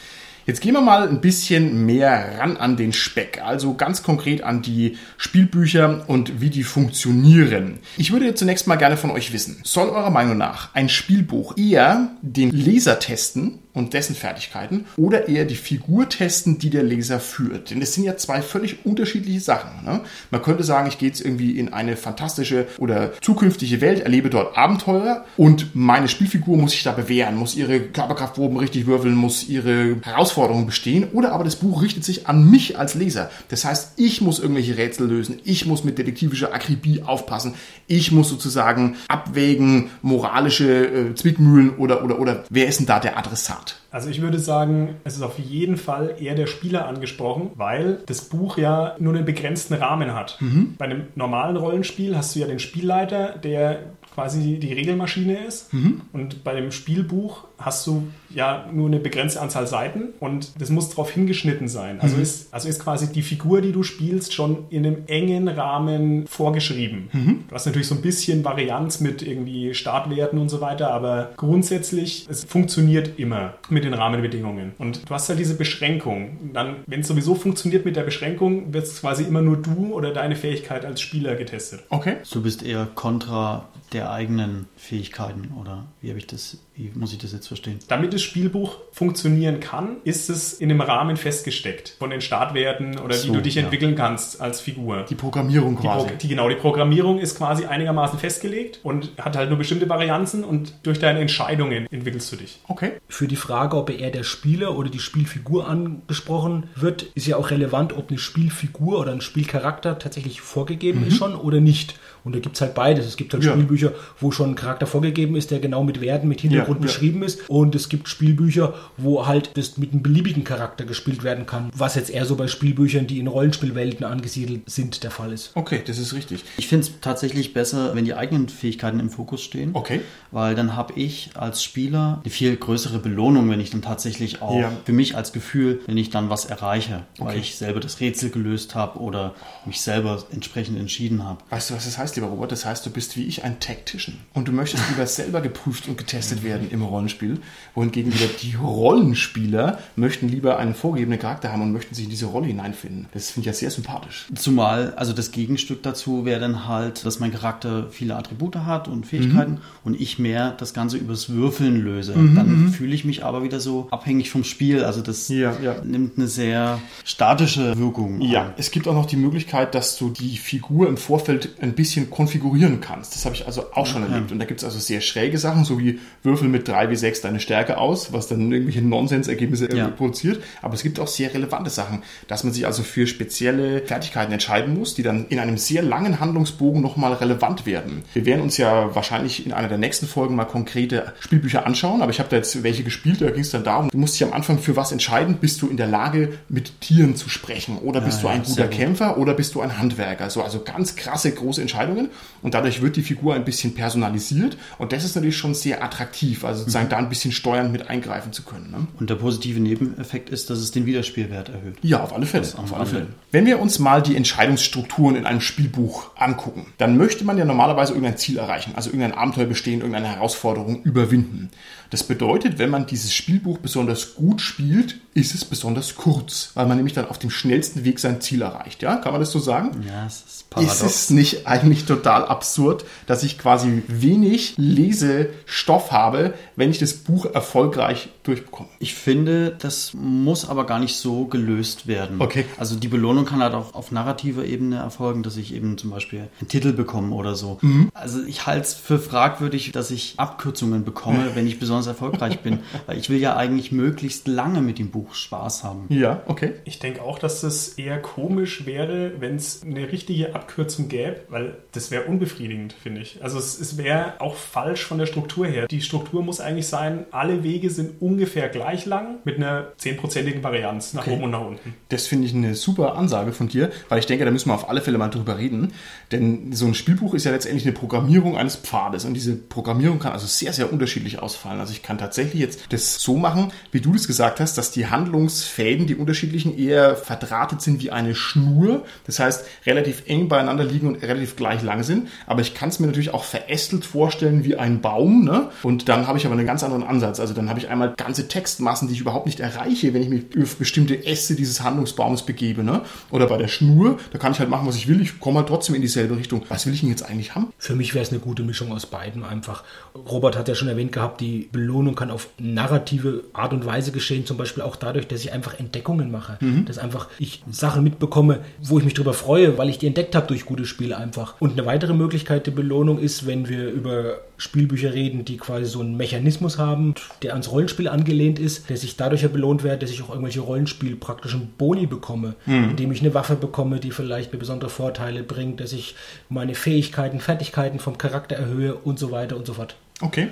Jetzt 0.48 0.62
gehen 0.62 0.72
wir 0.72 0.80
mal 0.80 1.06
ein 1.06 1.20
bisschen 1.20 1.84
mehr 1.84 2.38
ran 2.38 2.56
an 2.56 2.78
den 2.78 2.94
Speck, 2.94 3.42
also 3.44 3.74
ganz 3.74 4.02
konkret 4.02 4.42
an 4.42 4.62
die 4.62 4.96
Spielbücher 5.18 6.08
und 6.08 6.40
wie 6.40 6.48
die 6.48 6.62
funktionieren. 6.62 7.80
Ich 7.98 8.12
würde 8.12 8.34
zunächst 8.34 8.66
mal 8.66 8.76
gerne 8.76 8.96
von 8.96 9.10
euch 9.10 9.34
wissen, 9.34 9.60
soll 9.62 9.90
eurer 9.90 10.08
Meinung 10.08 10.38
nach 10.38 10.74
ein 10.74 10.88
Spielbuch 10.88 11.58
eher 11.58 12.12
den 12.22 12.50
Leser 12.50 12.98
testen 12.98 13.58
und 13.78 13.94
dessen 13.94 14.14
Fertigkeiten 14.14 14.86
oder 14.96 15.28
eher 15.28 15.44
die 15.44 15.54
Figur 15.54 16.08
testen, 16.08 16.58
die 16.58 16.70
der 16.70 16.82
Leser 16.82 17.20
führt? 17.20 17.70
Denn 17.70 17.80
das 17.80 17.94
sind 17.94 18.04
ja 18.04 18.16
zwei 18.16 18.42
völlig 18.42 18.84
unterschiedliche 18.84 19.40
Sachen. 19.40 19.84
Ne? 19.84 20.00
Man 20.30 20.42
könnte 20.42 20.64
sagen, 20.64 20.88
ich 20.88 20.98
gehe 20.98 21.08
jetzt 21.08 21.20
irgendwie 21.20 21.58
in 21.58 21.72
eine 21.72 21.96
fantastische 21.96 22.66
oder 22.78 23.12
zukünftige 23.20 23.80
Welt, 23.80 24.00
erlebe 24.00 24.30
dort 24.30 24.56
Abenteuer 24.56 25.24
und 25.36 25.74
meine 25.74 26.08
Spielfigur 26.08 26.56
muss 26.56 26.72
sich 26.72 26.82
da 26.82 26.92
bewähren, 26.92 27.36
muss 27.36 27.54
ihre 27.56 27.80
Körperkraftproben 27.80 28.58
richtig 28.58 28.86
würfeln, 28.86 29.14
muss 29.14 29.48
ihre 29.48 29.96
Herausforderungen 30.02 30.66
bestehen 30.66 31.08
oder 31.12 31.32
aber 31.32 31.44
das 31.44 31.56
Buch 31.56 31.82
richtet 31.82 32.04
sich 32.04 32.26
an 32.26 32.48
mich 32.50 32.78
als 32.78 32.94
Leser. 32.94 33.30
Das 33.48 33.64
heißt, 33.64 33.92
ich 33.96 34.20
muss 34.20 34.38
irgendwelche 34.38 34.76
Rätsel 34.76 35.08
lösen, 35.08 35.40
ich 35.44 35.66
muss 35.66 35.84
mit 35.84 35.98
detektivischer 35.98 36.52
Akribie 36.52 37.02
aufpassen, 37.02 37.54
ich 37.86 38.12
muss 38.12 38.28
sozusagen 38.28 38.96
abwägen, 39.08 39.90
moralische 40.02 40.86
äh, 40.86 41.14
Zwickmühlen 41.14 41.70
oder, 41.76 42.04
oder, 42.04 42.18
oder 42.18 42.44
wer 42.50 42.66
ist 42.66 42.80
denn 42.80 42.86
da 42.86 43.00
der 43.00 43.18
Adressat? 43.18 43.67
Also 43.90 44.10
ich 44.10 44.20
würde 44.20 44.38
sagen, 44.38 44.96
es 45.04 45.16
ist 45.16 45.22
auf 45.22 45.38
jeden 45.38 45.76
Fall 45.76 46.16
eher 46.20 46.34
der 46.34 46.46
Spieler 46.46 46.86
angesprochen, 46.86 47.50
weil 47.54 48.00
das 48.06 48.22
Buch 48.22 48.58
ja 48.58 48.94
nur 48.98 49.14
einen 49.14 49.24
begrenzten 49.24 49.74
Rahmen 49.74 50.14
hat. 50.14 50.38
Bei 50.78 50.84
einem 50.86 51.06
normalen 51.14 51.56
Rollenspiel 51.56 52.16
hast 52.16 52.34
du 52.34 52.40
ja 52.40 52.46
den 52.46 52.58
Spielleiter, 52.58 53.36
der 53.38 53.80
quasi 54.14 54.58
die 54.58 54.72
Regelmaschine 54.72 55.44
ist. 55.46 55.70
Und 56.12 56.42
bei 56.42 56.54
dem 56.54 56.72
Spielbuch 56.72 57.44
hast 57.58 57.86
du 57.86 58.08
ja 58.30 58.68
nur 58.72 58.86
eine 58.86 58.98
begrenzte 58.98 59.40
Anzahl 59.40 59.66
Seiten 59.66 60.08
und 60.20 60.60
das 60.60 60.70
muss 60.70 60.90
darauf 60.90 61.10
hingeschnitten 61.10 61.68
sein. 61.68 62.00
Also, 62.00 62.16
ist, 62.16 62.52
also 62.52 62.68
ist 62.68 62.80
quasi 62.80 63.12
die 63.12 63.22
Figur, 63.22 63.60
die 63.60 63.72
du 63.72 63.82
spielst, 63.82 64.34
schon 64.34 64.66
in 64.70 64.86
einem 64.86 65.04
engen 65.06 65.48
Rahmen 65.48 66.26
vorgeschrieben. 66.26 67.08
Du 67.48 67.54
hast 67.54 67.66
natürlich 67.66 67.88
so 67.88 67.94
ein 67.94 68.02
bisschen 68.02 68.44
Varianz 68.44 69.00
mit 69.00 69.22
irgendwie 69.22 69.74
Startwerten 69.74 70.38
und 70.38 70.48
so 70.48 70.60
weiter, 70.60 70.90
aber 70.90 71.32
grundsätzlich, 71.36 72.26
es 72.28 72.44
funktioniert 72.44 73.18
immer 73.18 73.54
mit 73.68 73.84
den 73.84 73.94
Rahmenbedingungen. 73.94 74.72
Und 74.78 75.08
du 75.08 75.14
hast 75.14 75.28
halt 75.28 75.38
diese 75.38 75.54
Beschränkung. 75.54 76.50
Dann, 76.52 76.76
wenn 76.86 77.00
es 77.00 77.08
sowieso 77.08 77.34
funktioniert 77.34 77.84
mit 77.84 77.96
der 77.96 78.02
Beschränkung, 78.02 78.72
wird 78.72 78.84
es 78.84 79.00
quasi 79.00 79.24
immer 79.24 79.42
nur 79.42 79.56
du 79.56 79.92
oder 79.92 80.12
deine 80.12 80.36
Fähigkeit 80.36 80.84
als 80.84 81.00
Spieler 81.00 81.36
getestet. 81.36 81.84
Okay. 81.88 82.16
Du 82.30 82.42
bist 82.42 82.62
eher 82.62 82.86
kontra 82.94 83.68
der 83.92 84.10
eigenen 84.10 84.66
Fähigkeiten, 84.76 85.52
oder 85.58 85.86
wie 86.02 86.10
habe 86.10 86.18
ich 86.18 86.26
das, 86.26 86.58
wie 86.74 86.90
muss 86.94 87.12
ich 87.12 87.18
das 87.18 87.32
jetzt 87.32 87.48
verstehen? 87.48 87.78
Damit 87.88 88.12
das 88.18 88.24
Spielbuch 88.24 88.76
funktionieren 88.92 89.60
kann, 89.60 89.96
ist 90.04 90.28
es 90.28 90.52
in 90.54 90.70
einem 90.70 90.80
Rahmen 90.80 91.16
festgesteckt 91.16 91.94
von 91.98 92.10
den 92.10 92.20
Startwerten 92.20 92.98
oder 92.98 93.14
So, 93.14 93.28
wie 93.28 93.32
du 93.36 93.42
dich 93.42 93.54
ja. 93.54 93.62
entwickeln 93.62 93.94
kannst 93.94 94.40
als 94.40 94.60
Figur. 94.60 95.04
Die 95.08 95.14
Programmierung 95.14 95.76
Die, 95.76 95.86
Pro 95.86 96.02
quasi. 96.04 96.16
die, 96.20 96.28
genau, 96.28 96.48
die 96.48 96.56
Programmierung 96.56 97.18
ist 97.18 97.36
quasi 97.38 97.66
einigermaßen 97.66 98.18
festgelegt 98.18 98.80
und 98.82 99.12
hat 99.18 99.36
halt 99.36 99.48
nur 99.50 99.58
bestimmte 99.58 99.88
Varianzen 99.88 100.42
und 100.44 100.72
durch 100.82 100.98
deine 100.98 101.20
Entscheidungen 101.20 101.86
entwickelst 101.90 102.32
du 102.32 102.36
dich. 102.36 102.58
Okay. 102.68 102.92
Für 103.08 103.28
die 103.28 103.36
Frage, 103.36 103.76
ob 103.76 103.88
eher 103.90 104.10
der 104.10 104.24
Spieler 104.24 104.76
oder 104.76 104.90
die 104.90 104.98
Spielfigur 104.98 105.68
angesprochen 105.68 106.68
wird, 106.74 107.02
ist 107.14 107.26
ja 107.26 107.36
auch 107.36 107.50
relevant, 107.50 107.96
ob 107.96 108.10
eine 108.10 108.18
Spielfigur 108.18 108.98
oder 108.98 109.12
ein 109.12 109.20
Spielcharakter 109.20 109.98
tatsächlich 109.98 110.40
vorgegeben 110.40 111.06
ist 111.06 111.16
schon 111.16 111.34
oder 111.36 111.60
nicht. 111.60 111.94
Und 112.24 112.34
da 112.34 112.40
gibt 112.40 112.56
es 112.56 112.60
halt 112.60 112.74
beides. 112.74 113.06
Es 113.06 113.16
gibt 113.16 113.32
halt 113.32 113.44
Ja. 113.44 113.52
Spielbücher, 113.52 113.92
wo 114.18 114.30
schon 114.32 114.50
ein 114.50 114.54
Charakter 114.54 114.86
vorgegeben 114.86 115.36
ist, 115.36 115.50
der 115.50 115.60
genau 115.60 115.84
mit 115.84 116.00
Werten, 116.00 116.28
mit 116.28 116.40
Hintergrund 116.40 116.80
Ja, 116.80 116.86
ja. 116.86 116.92
beschrieben 116.92 117.22
ist. 117.22 117.48
Und 117.48 117.74
es 117.74 117.88
gibt 117.88 118.07
Spielbücher, 118.08 118.74
wo 118.96 119.26
halt 119.26 119.50
das 119.56 119.76
mit 119.76 119.92
einem 119.92 120.02
beliebigen 120.02 120.44
Charakter 120.44 120.84
gespielt 120.84 121.22
werden 121.22 121.46
kann. 121.46 121.70
Was 121.74 121.94
jetzt 121.94 122.10
eher 122.10 122.24
so 122.24 122.36
bei 122.36 122.48
Spielbüchern, 122.48 123.06
die 123.06 123.18
in 123.18 123.26
Rollenspielwelten 123.26 124.04
angesiedelt 124.04 124.68
sind, 124.70 125.02
der 125.04 125.10
Fall 125.10 125.32
ist. 125.32 125.50
Okay, 125.54 125.82
das 125.86 125.98
ist 125.98 126.14
richtig. 126.14 126.44
Ich 126.56 126.68
finde 126.68 126.86
es 126.86 126.92
tatsächlich 127.00 127.52
besser, 127.54 127.94
wenn 127.94 128.04
die 128.04 128.14
eigenen 128.14 128.48
Fähigkeiten 128.48 129.00
im 129.00 129.10
Fokus 129.10 129.42
stehen. 129.42 129.70
Okay. 129.74 130.00
Weil 130.30 130.54
dann 130.54 130.74
habe 130.76 130.94
ich 130.94 131.30
als 131.34 131.62
Spieler 131.62 132.20
eine 132.22 132.30
viel 132.30 132.56
größere 132.56 132.98
Belohnung, 132.98 133.50
wenn 133.50 133.60
ich 133.60 133.70
dann 133.70 133.82
tatsächlich 133.82 134.42
auch 134.42 134.58
Ja. 134.58 134.72
für 134.84 134.92
mich 134.92 135.16
als 135.16 135.32
Gefühl, 135.32 135.80
wenn 135.86 135.96
ich 135.98 136.10
dann 136.10 136.30
was 136.30 136.44
erreiche, 136.44 137.04
weil 137.18 137.28
Okay. 137.28 137.38
ich 137.40 137.56
selber 137.56 137.80
das 137.80 138.00
Rätsel 138.00 138.30
gelöst 138.30 138.74
habe 138.74 138.98
oder 139.00 139.34
mich 139.66 139.80
selber 139.80 140.22
entsprechend 140.32 140.78
entschieden 140.78 141.24
habe. 141.24 141.40
Weißt 141.50 141.70
du, 141.70 141.74
was 141.74 141.84
das 141.84 141.98
heißt, 141.98 142.16
lieber 142.16 142.28
Robert? 142.28 142.52
Das 142.52 142.64
heißt, 142.64 142.84
du 142.86 142.90
bist 142.90 143.16
wie 143.16 143.24
ich 143.24 143.44
ein 143.44 143.60
Tactician. 143.60 144.16
Und 144.34 144.48
du 144.48 144.52
möchtest 144.52 144.82
lieber 144.88 145.06
selber 145.06 145.40
geprüft 145.40 145.88
und 145.88 145.98
getestet 145.98 146.42
werden 146.44 146.70
im 146.70 146.82
Rollenspiel. 146.82 147.40
Wohingegen 147.74 147.97
wieder 148.06 148.26
die 148.42 148.54
Rollenspieler 148.54 149.78
möchten 149.96 150.28
lieber 150.28 150.58
einen 150.58 150.74
vorgegebenen 150.74 151.18
Charakter 151.18 151.52
haben 151.52 151.62
und 151.62 151.72
möchten 151.72 151.94
sich 151.94 152.04
in 152.04 152.10
diese 152.10 152.26
Rolle 152.26 152.46
hineinfinden. 152.46 153.06
Das 153.12 153.30
finde 153.30 153.48
ich 153.48 153.54
ja 153.54 153.58
sehr 153.58 153.70
sympathisch. 153.70 154.26
Zumal, 154.34 154.94
also 154.96 155.12
das 155.12 155.30
Gegenstück 155.30 155.82
dazu 155.82 156.24
wäre 156.24 156.40
dann 156.40 156.66
halt, 156.68 157.04
dass 157.04 157.20
mein 157.20 157.32
Charakter 157.32 157.88
viele 157.90 158.16
Attribute 158.16 158.56
hat 158.56 158.88
und 158.88 159.06
Fähigkeiten 159.06 159.58
und 159.84 160.00
ich 160.00 160.18
mehr 160.18 160.52
das 160.58 160.74
Ganze 160.74 160.96
übers 160.96 161.28
Würfeln 161.28 161.80
löse. 161.82 162.12
dann 162.12 162.68
fühle 162.70 162.94
ich 162.94 163.04
mich 163.04 163.24
aber 163.24 163.42
wieder 163.42 163.60
so 163.60 163.88
abhängig 163.90 164.30
vom 164.30 164.44
Spiel. 164.44 164.84
Also 164.84 165.00
das 165.02 165.28
Ja, 165.28 165.54
ja. 165.62 165.76
nimmt 165.84 166.16
eine 166.16 166.28
sehr 166.28 166.80
statische 167.04 167.76
Wirkung. 167.78 168.20
Ja, 168.20 168.46
an. 168.46 168.52
es 168.56 168.70
gibt 168.70 168.86
auch 168.88 168.94
noch 168.94 169.06
die 169.06 169.16
Möglichkeit, 169.16 169.74
dass 169.74 169.98
du 169.98 170.10
die 170.10 170.36
Figur 170.36 170.88
im 170.88 170.96
Vorfeld 170.96 171.50
ein 171.60 171.74
bisschen 171.74 172.10
konfigurieren 172.10 172.80
kannst. 172.80 173.14
Das 173.14 173.24
habe 173.24 173.34
ich 173.34 173.46
also 173.46 173.66
auch 173.74 173.86
schon 173.86 174.02
erlebt. 174.02 174.32
Und 174.32 174.38
da 174.38 174.44
gibt 174.44 174.60
es 174.60 174.64
also 174.64 174.78
sehr 174.78 175.00
schräge 175.00 175.38
Sachen, 175.38 175.64
so 175.64 175.78
wie 175.78 175.98
Würfel 176.22 176.48
mit 176.48 176.68
3 176.68 176.90
wie 176.90 176.96
6 176.96 177.20
deine 177.22 177.40
Stärke 177.40 177.78
aus, 177.78 177.87
was 178.12 178.28
dann 178.28 178.50
irgendwelche 178.52 178.82
Nonsensergebnisse 178.82 179.68
Ja. 179.74 179.88
produziert. 179.88 180.42
Aber 180.62 180.74
es 180.74 180.82
gibt 180.82 180.98
auch 181.00 181.08
sehr 181.08 181.32
relevante 181.34 181.70
Sachen, 181.70 182.02
dass 182.28 182.44
man 182.44 182.52
sich 182.52 182.66
also 182.66 182.82
für 182.82 183.06
spezielle 183.06 183.80
Fertigkeiten 183.82 184.32
entscheiden 184.32 184.76
muss, 184.78 184.94
die 184.94 185.02
dann 185.02 185.26
in 185.28 185.38
einem 185.38 185.56
sehr 185.58 185.82
langen 185.82 186.20
Handlungsbogen 186.20 186.80
nochmal 186.82 187.12
relevant 187.14 187.66
werden. 187.66 188.02
Wir 188.14 188.24
werden 188.26 188.42
uns 188.42 188.56
ja 188.56 188.94
wahrscheinlich 188.94 189.44
in 189.46 189.52
einer 189.52 189.68
der 189.68 189.78
nächsten 189.78 190.06
Folgen 190.06 190.34
mal 190.36 190.44
konkrete 190.44 191.12
Spielbücher 191.20 191.66
anschauen, 191.66 192.02
aber 192.02 192.10
ich 192.10 192.18
habe 192.20 192.28
da 192.30 192.36
jetzt 192.36 192.62
welche 192.62 192.82
gespielt, 192.84 193.20
da 193.20 193.30
ging 193.30 193.40
es 193.42 193.50
dann 193.50 193.64
darum, 193.64 193.88
du 193.90 193.98
musst 193.98 194.14
dich 194.14 194.24
am 194.26 194.32
Anfang 194.32 194.58
für 194.58 194.76
was 194.76 194.92
entscheiden, 194.92 195.38
bist 195.40 195.62
du 195.62 195.68
in 195.68 195.76
der 195.76 195.86
Lage, 195.88 196.34
mit 196.48 196.80
Tieren 196.80 197.16
zu 197.16 197.28
sprechen 197.28 197.78
oder 197.78 198.00
bist 198.00 198.22
du 198.22 198.26
ja, 198.26 198.32
ein 198.34 198.44
sehr 198.44 198.54
guter 198.64 198.68
gut. 198.68 198.76
Kämpfer 198.78 199.18
oder 199.18 199.34
bist 199.34 199.54
du 199.54 199.60
ein 199.60 199.78
Handwerker? 199.78 200.30
So, 200.30 200.42
also 200.42 200.60
ganz 200.64 200.96
krasse, 200.96 201.30
große 201.32 201.60
Entscheidungen 201.60 202.08
und 202.42 202.54
dadurch 202.54 202.82
wird 202.82 202.96
die 202.96 203.02
Figur 203.02 203.34
ein 203.34 203.44
bisschen 203.44 203.74
personalisiert 203.74 204.56
und 204.78 204.92
das 204.92 205.04
ist 205.04 205.14
natürlich 205.16 205.36
schon 205.36 205.54
sehr 205.54 205.82
attraktiv, 205.82 206.44
also 206.44 206.60
sozusagen 206.60 206.86
Mhm. 206.86 206.90
da 206.90 206.96
ein 206.98 207.08
bisschen 207.08 207.32
steuernd 207.32 207.72
mit 207.72 207.77
eingreifen 207.86 208.32
zu 208.32 208.42
können. 208.42 208.70
Ne? 208.70 208.86
Und 208.98 209.08
der 209.10 209.14
positive 209.14 209.60
Nebeneffekt 209.60 210.30
ist, 210.30 210.50
dass 210.50 210.58
es 210.58 210.72
den 210.72 210.86
Wiederspielwert 210.86 211.48
erhöht. 211.48 211.76
Ja, 211.82 212.02
auf 212.02 212.12
alle 212.12 212.26
Fälle. 212.26 212.46
am 212.56 212.64
Auf 212.64 212.72
alle 212.72 212.84
Rande. 212.84 212.90
Fälle. 212.90 213.06
Wenn 213.30 213.46
wir 213.46 213.60
uns 213.60 213.78
mal 213.78 214.02
die 214.02 214.16
Entscheidungsstrukturen 214.16 215.16
in 215.16 215.26
einem 215.26 215.40
Spielbuch 215.40 216.10
angucken, 216.16 216.66
dann 216.78 216.96
möchte 216.96 217.24
man 217.24 217.38
ja 217.38 217.44
normalerweise 217.44 217.92
irgendein 217.92 218.16
Ziel 218.16 218.38
erreichen, 218.38 218.72
also 218.74 218.90
irgendein 218.90 219.12
Abenteuer 219.12 219.46
bestehen, 219.46 219.80
irgendeine 219.80 220.08
Herausforderung 220.08 220.82
überwinden. 220.82 221.50
Das 221.90 222.02
bedeutet, 222.02 222.58
wenn 222.58 222.68
man 222.68 222.86
dieses 222.86 223.14
Spielbuch 223.14 223.58
besonders 223.58 224.14
gut 224.14 224.42
spielt, 224.42 224.96
ist 225.14 225.34
es 225.34 225.44
besonders 225.44 225.94
kurz, 225.94 226.50
weil 226.54 226.66
man 226.66 226.76
nämlich 226.76 226.92
dann 226.92 227.06
auf 227.06 227.18
dem 227.18 227.30
schnellsten 227.30 227.84
Weg 227.84 227.98
sein 227.98 228.20
Ziel 228.20 228.42
erreicht. 228.42 228.82
Ja, 228.82 228.96
kann 228.96 229.12
man 229.12 229.20
das 229.20 229.32
so 229.32 229.38
sagen? 229.38 229.84
Ja, 229.86 230.06
es 230.06 230.22
ist 230.26 230.50
paradox. 230.50 230.82
Ist 230.82 230.86
es 230.86 231.10
nicht 231.10 231.46
eigentlich 231.46 231.86
total 231.86 232.26
absurd, 232.26 232.84
dass 233.06 233.22
ich 233.22 233.38
quasi 233.38 233.82
wenig 233.88 234.54
Lesestoff 234.58 235.90
habe, 235.90 236.34
wenn 236.56 236.70
ich 236.70 236.78
das 236.78 236.92
Buch 236.92 237.24
erfolgreich 237.24 238.10
durchbekomme. 238.28 238.68
Ich 238.78 238.94
finde, 238.94 239.56
das 239.58 239.92
muss 239.94 240.48
aber 240.48 240.66
gar 240.66 240.78
nicht 240.78 240.96
so 240.96 241.24
gelöst 241.26 241.86
werden. 241.86 242.20
Okay. 242.20 242.44
Also 242.58 242.76
die 242.76 242.88
Belohnung 242.88 243.24
kann 243.24 243.42
halt 243.42 243.54
auch 243.54 243.74
auf 243.74 243.90
narrativer 243.90 244.44
Ebene 244.44 244.76
erfolgen, 244.76 245.22
dass 245.22 245.36
ich 245.36 245.54
eben 245.54 245.78
zum 245.78 245.90
Beispiel 245.90 246.28
einen 246.40 246.48
Titel 246.48 246.72
bekomme 246.72 247.14
oder 247.14 247.34
so. 247.34 247.58
Mhm. 247.62 247.90
Also 247.94 248.22
ich 248.24 248.46
halte 248.46 248.62
es 248.62 248.74
für 248.74 248.98
fragwürdig, 248.98 249.72
dass 249.72 249.90
ich 249.90 250.14
Abkürzungen 250.18 250.84
bekomme, 250.84 251.30
wenn 251.34 251.46
ich 251.46 251.58
besonders 251.58 251.86
erfolgreich 251.86 252.40
bin. 252.40 252.60
Weil 252.86 252.98
ich 252.98 253.10
will 253.10 253.18
ja 253.18 253.36
eigentlich 253.36 253.72
möglichst 253.72 254.28
lange 254.28 254.60
mit 254.60 254.78
dem 254.78 254.90
Buch 254.90 255.14
Spaß 255.14 255.64
haben. 255.64 255.86
Ja, 255.88 256.22
okay. 256.26 256.54
Ich 256.64 256.78
denke 256.78 257.02
auch, 257.02 257.18
dass 257.18 257.40
das 257.40 257.68
eher 257.70 258.00
komisch 258.00 258.66
wäre, 258.66 259.12
wenn 259.18 259.36
es 259.36 259.62
eine 259.62 259.90
richtige 259.90 260.34
Abkürzung 260.34 260.88
gäbe, 260.88 261.22
weil 261.28 261.56
das 261.72 261.90
wäre 261.90 262.04
unbefriedigend, 262.04 262.74
finde 262.74 263.00
ich. 263.00 263.22
Also 263.22 263.38
es, 263.38 263.58
es 263.58 263.78
wäre 263.78 264.20
auch 264.20 264.34
falsch 264.34 264.84
von 264.84 264.98
der 264.98 265.06
Struktur 265.06 265.46
her. 265.46 265.66
Die 265.66 265.80
Struktur 265.80 266.22
muss 266.22 266.40
eigentlich 266.40 266.66
sein, 266.68 267.06
alle 267.10 267.42
Wege 267.42 267.70
sind 267.70 268.02
ungefähr 268.18 268.48
gleich 268.48 268.84
lang 268.84 269.18
mit 269.24 269.36
einer 269.36 269.68
zehnprozentigen 269.76 270.42
Varianz 270.42 270.92
nach 270.92 271.02
Okay. 271.02 271.12
oben 271.12 271.24
und 271.24 271.30
nach 271.30 271.40
unten. 271.40 271.74
Das 271.88 272.08
finde 272.08 272.26
ich 272.26 272.34
eine 272.34 272.56
super 272.56 272.96
Ansage 272.96 273.30
von 273.32 273.46
dir, 273.46 273.70
weil 273.88 274.00
ich 274.00 274.06
denke, 274.06 274.24
da 274.24 274.32
müssen 274.32 274.48
wir 274.50 274.54
auf 274.54 274.68
alle 274.68 274.80
Fälle 274.80 274.98
mal 274.98 275.08
drüber 275.08 275.38
reden. 275.38 275.72
Denn 276.10 276.52
so 276.52 276.66
ein 276.66 276.74
Spielbuch 276.74 277.14
ist 277.14 277.24
ja 277.24 277.30
letztendlich 277.30 277.64
eine 277.64 277.72
Programmierung 277.72 278.36
eines 278.36 278.56
Pfades 278.56 279.04
und 279.04 279.14
diese 279.14 279.36
Programmierung 279.36 280.00
kann 280.00 280.12
also 280.12 280.26
sehr, 280.26 280.52
sehr 280.52 280.72
unterschiedlich 280.72 281.20
ausfallen. 281.20 281.60
Also 281.60 281.72
ich 281.72 281.84
kann 281.84 281.96
tatsächlich 281.96 282.40
jetzt 282.40 282.72
das 282.72 283.00
so 283.00 283.16
machen, 283.16 283.52
wie 283.70 283.80
du 283.80 283.92
das 283.92 284.08
gesagt 284.08 284.40
hast, 284.40 284.58
dass 284.58 284.72
die 284.72 284.88
Handlungsfäden, 284.88 285.86
die 285.86 285.94
unterschiedlichen, 285.94 286.58
eher 286.58 286.96
verdrahtet 286.96 287.62
sind 287.62 287.80
wie 287.80 287.92
eine 287.92 288.16
Schnur. 288.16 288.84
Das 289.06 289.20
heißt, 289.20 289.44
relativ 289.64 290.02
eng 290.06 290.26
beieinander 290.28 290.64
liegen 290.64 290.88
und 290.88 291.02
relativ 291.04 291.36
gleich 291.36 291.62
lang 291.62 291.84
sind. 291.84 292.08
Aber 292.26 292.40
ich 292.40 292.54
kann 292.54 292.68
es 292.70 292.80
mir 292.80 292.88
natürlich 292.88 293.14
auch 293.14 293.22
verästelt 293.22 293.84
vorstellen 293.84 294.42
wie 294.42 294.56
ein 294.56 294.80
Baum. 294.80 295.24
Ne? 295.24 295.50
Und 295.62 295.88
dann 295.88 296.08
habe 296.08 296.18
ich 296.18 296.26
aber 296.26 296.34
einen 296.34 296.46
ganz 296.46 296.64
anderen 296.64 296.82
Ansatz. 296.82 297.20
Also 297.20 297.32
dann 297.34 297.48
habe 297.48 297.60
ich 297.60 297.68
einmal 297.68 297.94
ganze 298.08 298.26
Textmassen, 298.26 298.88
die 298.88 298.94
ich 298.94 299.00
überhaupt 299.02 299.26
nicht 299.26 299.38
erreiche, 299.38 299.92
wenn 299.92 300.02
ich 300.02 300.08
mich 300.08 300.24
auf 300.42 300.56
bestimmte 300.56 301.04
Äste 301.04 301.34
dieses 301.34 301.62
Handlungsbaums 301.62 302.22
begebe. 302.22 302.64
Ne? 302.64 302.80
Oder 303.10 303.26
bei 303.26 303.36
der 303.36 303.48
Schnur, 303.48 303.98
da 304.12 304.18
kann 304.18 304.32
ich 304.32 304.38
halt 304.38 304.48
machen, 304.48 304.66
was 304.66 304.76
ich 304.76 304.88
will. 304.88 305.02
Ich 305.02 305.20
komme 305.20 305.38
halt 305.38 305.48
trotzdem 305.48 305.74
in 305.74 305.82
dieselbe 305.82 306.16
Richtung. 306.16 306.42
Was 306.48 306.64
will 306.64 306.72
ich 306.72 306.80
denn 306.80 306.88
jetzt 306.88 307.02
eigentlich 307.02 307.34
haben? 307.34 307.52
Für 307.58 307.76
mich 307.76 307.92
wäre 307.92 308.02
es 308.02 308.10
eine 308.10 308.18
gute 308.18 308.42
Mischung 308.42 308.72
aus 308.72 308.86
beiden 308.86 309.24
einfach. 309.24 309.62
Robert 309.94 310.38
hat 310.38 310.48
ja 310.48 310.54
schon 310.54 310.68
erwähnt 310.68 310.92
gehabt, 310.92 311.20
die 311.20 311.50
Belohnung 311.52 311.94
kann 311.94 312.10
auf 312.10 312.30
narrative 312.38 313.24
Art 313.34 313.52
und 313.52 313.66
Weise 313.66 313.92
geschehen, 313.92 314.24
zum 314.24 314.38
Beispiel 314.38 314.62
auch 314.62 314.76
dadurch, 314.76 315.06
dass 315.06 315.20
ich 315.20 315.32
einfach 315.32 315.58
Entdeckungen 315.58 316.10
mache. 316.10 316.38
Dass 316.64 316.78
einfach 316.78 317.08
ich 317.18 317.42
Sachen 317.50 317.84
mitbekomme, 317.84 318.40
wo 318.62 318.78
ich 318.78 318.84
mich 318.84 318.94
drüber 318.94 319.12
freue, 319.12 319.58
weil 319.58 319.68
ich 319.68 319.76
die 319.76 319.86
entdeckt 319.86 320.14
habe 320.14 320.28
durch 320.28 320.46
gute 320.46 320.64
Spiele 320.64 320.96
einfach. 320.96 321.34
Und 321.40 321.52
eine 321.52 321.66
weitere 321.66 321.92
Möglichkeit 321.92 322.46
der 322.46 322.52
Belohnung 322.52 322.98
ist, 322.98 323.26
wenn 323.26 323.50
wir 323.50 323.70
über 323.70 324.20
Spielbücher 324.38 324.94
reden, 324.94 325.24
die 325.24 325.36
quasi 325.36 325.66
so 325.66 325.80
einen 325.80 325.96
Mechanismus 325.96 326.58
haben, 326.58 326.94
der 327.22 327.32
ans 327.32 327.50
Rollenspiel 327.50 327.88
angelehnt 327.88 328.38
ist, 328.38 328.70
dass 328.70 328.84
ich 328.84 328.96
dadurch 328.96 329.22
ja 329.22 329.28
belohnt 329.28 329.64
werde, 329.64 329.80
dass 329.80 329.90
ich 329.90 330.02
auch 330.02 330.10
irgendwelche 330.10 330.40
Rollenspielpraktischen 330.40 331.52
Boni 331.58 331.86
bekomme, 331.86 332.34
indem 332.46 332.92
ich 332.92 333.00
eine 333.00 333.14
Waffe 333.14 333.34
bekomme, 333.34 333.80
die 333.80 333.90
vielleicht 333.90 334.32
mir 334.32 334.38
besondere 334.38 334.70
Vorteile 334.70 335.22
bringt, 335.22 335.60
dass 335.60 335.72
ich 335.72 335.96
meine 336.28 336.54
Fähigkeiten, 336.54 337.20
Fertigkeiten 337.20 337.80
vom 337.80 337.98
Charakter 337.98 338.36
erhöhe 338.36 338.74
und 338.74 338.98
so 338.98 339.10
weiter 339.10 339.36
und 339.36 339.46
so 339.46 339.54
fort. 339.54 339.76
Okay. 340.00 340.28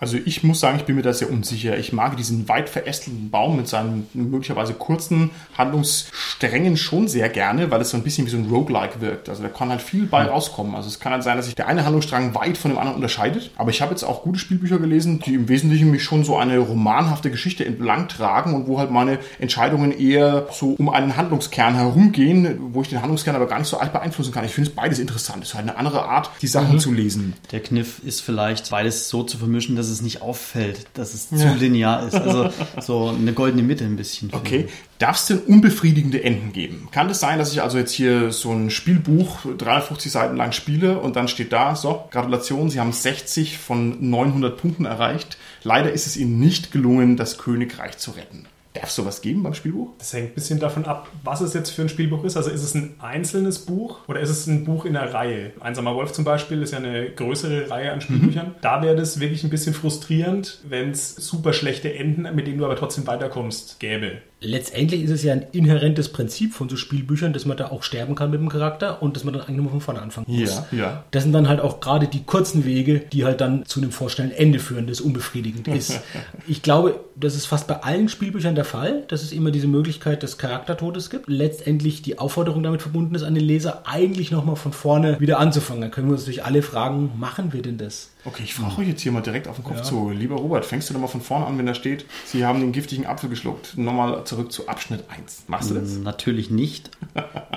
Also 0.00 0.16
ich 0.16 0.42
muss 0.42 0.60
sagen, 0.60 0.78
ich 0.78 0.84
bin 0.84 0.96
mir 0.96 1.02
da 1.02 1.12
sehr 1.12 1.30
unsicher. 1.30 1.76
Ich 1.76 1.92
mag 1.92 2.16
diesen 2.16 2.48
weit 2.48 2.70
verästelten 2.70 3.30
Baum 3.30 3.56
mit 3.56 3.68
seinen 3.68 4.08
möglicherweise 4.14 4.72
kurzen 4.72 5.30
Handlungssträngen 5.56 6.78
schon 6.78 7.06
sehr 7.06 7.28
gerne, 7.28 7.70
weil 7.70 7.82
es 7.82 7.90
so 7.90 7.98
ein 7.98 8.02
bisschen 8.02 8.26
wie 8.26 8.30
so 8.30 8.38
ein 8.38 8.46
Roguelike 8.46 9.02
wirkt. 9.02 9.28
Also 9.28 9.42
da 9.42 9.50
kann 9.50 9.68
halt 9.68 9.82
viel 9.82 10.06
bei 10.06 10.24
rauskommen. 10.24 10.74
Also 10.74 10.88
es 10.88 11.00
kann 11.00 11.12
halt 11.12 11.22
sein, 11.22 11.36
dass 11.36 11.46
sich 11.46 11.54
der 11.54 11.68
eine 11.68 11.84
Handlungsstrang 11.84 12.34
weit 12.34 12.56
von 12.56 12.70
dem 12.70 12.78
anderen 12.78 12.96
unterscheidet. 12.96 13.50
Aber 13.56 13.70
ich 13.70 13.82
habe 13.82 13.90
jetzt 13.90 14.02
auch 14.02 14.22
gute 14.22 14.38
Spielbücher 14.38 14.78
gelesen, 14.78 15.20
die 15.20 15.34
im 15.34 15.48
Wesentlichen 15.48 15.90
mich 15.90 16.02
schon 16.02 16.24
so 16.24 16.38
eine 16.38 16.58
romanhafte 16.58 17.30
Geschichte 17.30 17.66
entlang 17.66 18.08
tragen 18.08 18.54
und 18.54 18.66
wo 18.68 18.78
halt 18.78 18.90
meine 18.90 19.18
Entscheidungen 19.38 19.92
eher 19.92 20.46
so 20.50 20.76
um 20.78 20.88
einen 20.88 21.18
Handlungskern 21.18 21.74
herumgehen, 21.74 22.58
wo 22.72 22.80
ich 22.80 22.88
den 22.88 23.02
Handlungskern 23.02 23.36
aber 23.36 23.46
gar 23.46 23.58
nicht 23.58 23.68
so 23.68 23.78
arg 23.78 23.92
beeinflussen 23.92 24.32
kann. 24.32 24.46
Ich 24.46 24.52
finde 24.52 24.70
es 24.70 24.74
beides 24.74 24.98
interessant. 24.98 25.42
Es 25.42 25.50
ist 25.50 25.54
halt 25.56 25.68
eine 25.68 25.76
andere 25.76 26.06
Art, 26.06 26.30
die 26.40 26.46
Sachen 26.46 26.78
zu 26.78 26.90
lesen. 26.90 27.34
Der 27.52 27.60
Kniff 27.60 28.00
ist 28.02 28.20
vielleicht, 28.22 28.70
beides 28.70 29.10
so 29.10 29.24
zu 29.24 29.36
vermischen, 29.36 29.76
dass 29.76 29.89
es 29.90 30.02
nicht 30.02 30.22
auffällt, 30.22 30.86
dass 30.94 31.14
es 31.14 31.28
zu 31.28 31.54
linear 31.58 32.06
ist. 32.06 32.14
Also 32.14 32.50
so 32.80 33.08
eine 33.08 33.32
goldene 33.32 33.62
Mitte 33.62 33.84
ein 33.84 33.96
bisschen. 33.96 34.30
Okay. 34.32 34.68
Darf 34.98 35.16
es 35.16 35.26
denn 35.26 35.38
unbefriedigende 35.38 36.22
Enden 36.22 36.52
geben? 36.52 36.88
Kann 36.92 37.06
es 37.06 37.20
das 37.20 37.20
sein, 37.20 37.38
dass 37.38 37.52
ich 37.52 37.62
also 37.62 37.78
jetzt 37.78 37.92
hier 37.92 38.32
so 38.32 38.52
ein 38.52 38.70
Spielbuch 38.70 39.40
350 39.58 40.12
Seiten 40.12 40.36
lang 40.36 40.52
spiele 40.52 40.98
und 40.98 41.16
dann 41.16 41.28
steht 41.28 41.52
da, 41.52 41.74
so, 41.74 42.04
Gratulation, 42.10 42.70
Sie 42.70 42.80
haben 42.80 42.92
60 42.92 43.58
von 43.58 43.96
900 44.10 44.56
Punkten 44.56 44.84
erreicht. 44.84 45.36
Leider 45.62 45.92
ist 45.92 46.06
es 46.06 46.16
Ihnen 46.16 46.38
nicht 46.38 46.72
gelungen, 46.72 47.16
das 47.16 47.38
Königreich 47.38 47.98
zu 47.98 48.12
retten. 48.12 48.46
Darf 48.72 48.88
es 48.90 48.94
sowas 48.94 49.20
geben 49.20 49.42
beim 49.42 49.54
Spielbuch? 49.54 49.90
Das 49.98 50.12
hängt 50.12 50.30
ein 50.30 50.34
bisschen 50.34 50.60
davon 50.60 50.84
ab, 50.84 51.08
was 51.24 51.40
es 51.40 51.54
jetzt 51.54 51.70
für 51.70 51.82
ein 51.82 51.88
Spielbuch 51.88 52.22
ist. 52.22 52.36
Also 52.36 52.50
ist 52.50 52.62
es 52.62 52.74
ein 52.74 52.94
einzelnes 53.00 53.58
Buch 53.58 53.98
oder 54.06 54.20
ist 54.20 54.30
es 54.30 54.46
ein 54.46 54.64
Buch 54.64 54.84
in 54.84 54.96
einer 54.96 55.12
Reihe? 55.12 55.52
Einsamer 55.58 55.96
Wolf 55.96 56.12
zum 56.12 56.24
Beispiel 56.24 56.62
ist 56.62 56.72
ja 56.72 56.78
eine 56.78 57.10
größere 57.10 57.68
Reihe 57.68 57.92
an 57.92 58.00
Spielbüchern. 58.00 58.54
Da 58.60 58.80
wäre 58.82 58.94
das 58.94 59.18
wirklich 59.18 59.42
ein 59.42 59.50
bisschen 59.50 59.74
frustrierend, 59.74 60.60
wenn 60.68 60.90
es 60.90 61.16
super 61.16 61.52
schlechte 61.52 61.92
Enden, 61.92 62.32
mit 62.34 62.46
denen 62.46 62.58
du 62.58 62.64
aber 62.64 62.76
trotzdem 62.76 63.06
weiterkommst, 63.08 63.80
gäbe. 63.80 64.18
Letztendlich 64.42 65.02
ist 65.02 65.10
es 65.10 65.22
ja 65.22 65.34
ein 65.34 65.46
inhärentes 65.52 66.08
Prinzip 66.08 66.54
von 66.54 66.68
so 66.70 66.76
Spielbüchern, 66.76 67.34
dass 67.34 67.44
man 67.44 67.58
da 67.58 67.68
auch 67.68 67.82
sterben 67.82 68.14
kann 68.14 68.30
mit 68.30 68.40
dem 68.40 68.48
Charakter 68.48 69.02
und 69.02 69.14
dass 69.14 69.22
man 69.22 69.34
dann 69.34 69.42
eigentlich 69.42 69.58
nur 69.58 69.70
von 69.70 69.82
vorne 69.82 70.00
anfangen 70.00 70.26
muss. 70.28 70.62
Ja, 70.72 70.78
ja. 70.78 71.04
Das 71.10 71.24
sind 71.24 71.32
dann 71.32 71.46
halt 71.46 71.60
auch 71.60 71.80
gerade 71.80 72.08
die 72.08 72.24
kurzen 72.24 72.64
Wege, 72.64 73.00
die 73.00 73.24
halt 73.26 73.42
dann 73.42 73.66
zu 73.66 73.80
einem 73.80 73.92
vorstellenden 73.92 74.38
Ende 74.38 74.58
führen, 74.58 74.86
das 74.86 75.02
unbefriedigend 75.02 75.68
ist. 75.76 76.00
Ich 76.46 76.62
glaube, 76.62 77.00
das 77.16 77.34
ist 77.34 77.44
fast 77.44 77.66
bei 77.66 77.82
allen 77.82 78.08
Spielbüchern 78.08 78.54
der 78.54 78.64
Fall, 78.64 79.04
dass 79.08 79.22
es 79.22 79.32
immer 79.32 79.50
diese 79.50 79.66
Möglichkeit 79.66 80.22
des 80.22 80.38
Charaktertodes 80.38 81.10
gibt. 81.10 81.28
Letztendlich 81.28 82.00
die 82.00 82.18
Aufforderung 82.18 82.62
damit 82.62 82.80
verbunden 82.80 83.14
ist 83.14 83.24
an 83.24 83.34
den 83.34 83.44
Leser, 83.44 83.82
eigentlich 83.84 84.30
nochmal 84.30 84.56
von 84.56 84.72
vorne 84.72 85.20
wieder 85.20 85.38
anzufangen. 85.38 85.82
Dann 85.82 85.90
können 85.90 86.08
wir 86.08 86.12
uns 86.12 86.22
natürlich 86.22 86.44
alle 86.44 86.62
fragen, 86.62 87.12
machen 87.18 87.52
wir 87.52 87.60
denn 87.60 87.76
das? 87.76 88.09
Okay, 88.24 88.42
ich 88.44 88.54
frage 88.54 88.82
euch 88.82 88.88
jetzt 88.88 89.00
hier 89.00 89.12
mal 89.12 89.20
direkt 89.22 89.48
auf 89.48 89.56
den 89.56 89.64
Kopf 89.64 89.78
Ja. 89.78 89.82
zu. 89.82 90.10
Lieber 90.10 90.36
Robert, 90.36 90.64
fängst 90.66 90.90
du 90.90 90.94
doch 90.94 91.00
mal 91.00 91.06
von 91.06 91.20
vorne 91.20 91.46
an, 91.46 91.56
wenn 91.58 91.66
da 91.66 91.74
steht, 91.74 92.04
Sie 92.26 92.44
haben 92.44 92.60
den 92.60 92.72
giftigen 92.72 93.06
Apfel 93.06 93.30
geschluckt. 93.30 93.78
Nochmal 93.78 94.24
zurück 94.24 94.52
zu 94.52 94.68
Abschnitt 94.68 95.04
1. 95.08 95.44
Machst 95.46 95.70
du 95.70 95.74
das? 95.74 95.96
Natürlich 95.96 96.50
nicht. 96.50 96.90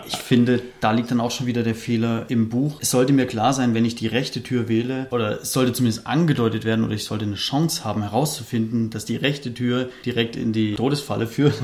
Ich 0.08 0.16
finde, 0.18 0.62
da 0.80 0.92
liegt 0.92 1.12
dann 1.12 1.20
auch 1.20 1.32
schon 1.32 1.48
wieder 1.48 1.64
der 1.64 1.76
Fehler 1.76 2.26
im 2.30 2.50
Buch. 2.50 2.80
Es 2.82 2.92
sollte 2.92 3.12
mir 3.14 3.26
klar 3.26 3.54
sein, 3.54 3.74
wenn 3.74 3.84
ich 3.86 3.96
die 3.96 4.08
rechte 4.08 4.42
Tür 4.44 4.68
wähle, 4.70 5.08
oder 5.12 5.42
es 5.42 5.52
sollte 5.54 5.74
zumindest 5.74 6.08
angedeutet 6.08 6.64
werden, 6.66 6.86
oder 6.86 6.94
ich 6.94 7.04
sollte 7.04 7.26
eine 7.26 7.36
Chance 7.36 7.84
haben 7.84 8.02
herauszufinden, 8.02 8.90
dass 8.90 9.06
die 9.06 9.16
rechte 9.16 9.54
Tür 9.54 9.90
direkt 10.06 10.36
in 10.36 10.54
die 10.54 10.76
Todesfalle 10.76 11.28
führt 11.28 11.62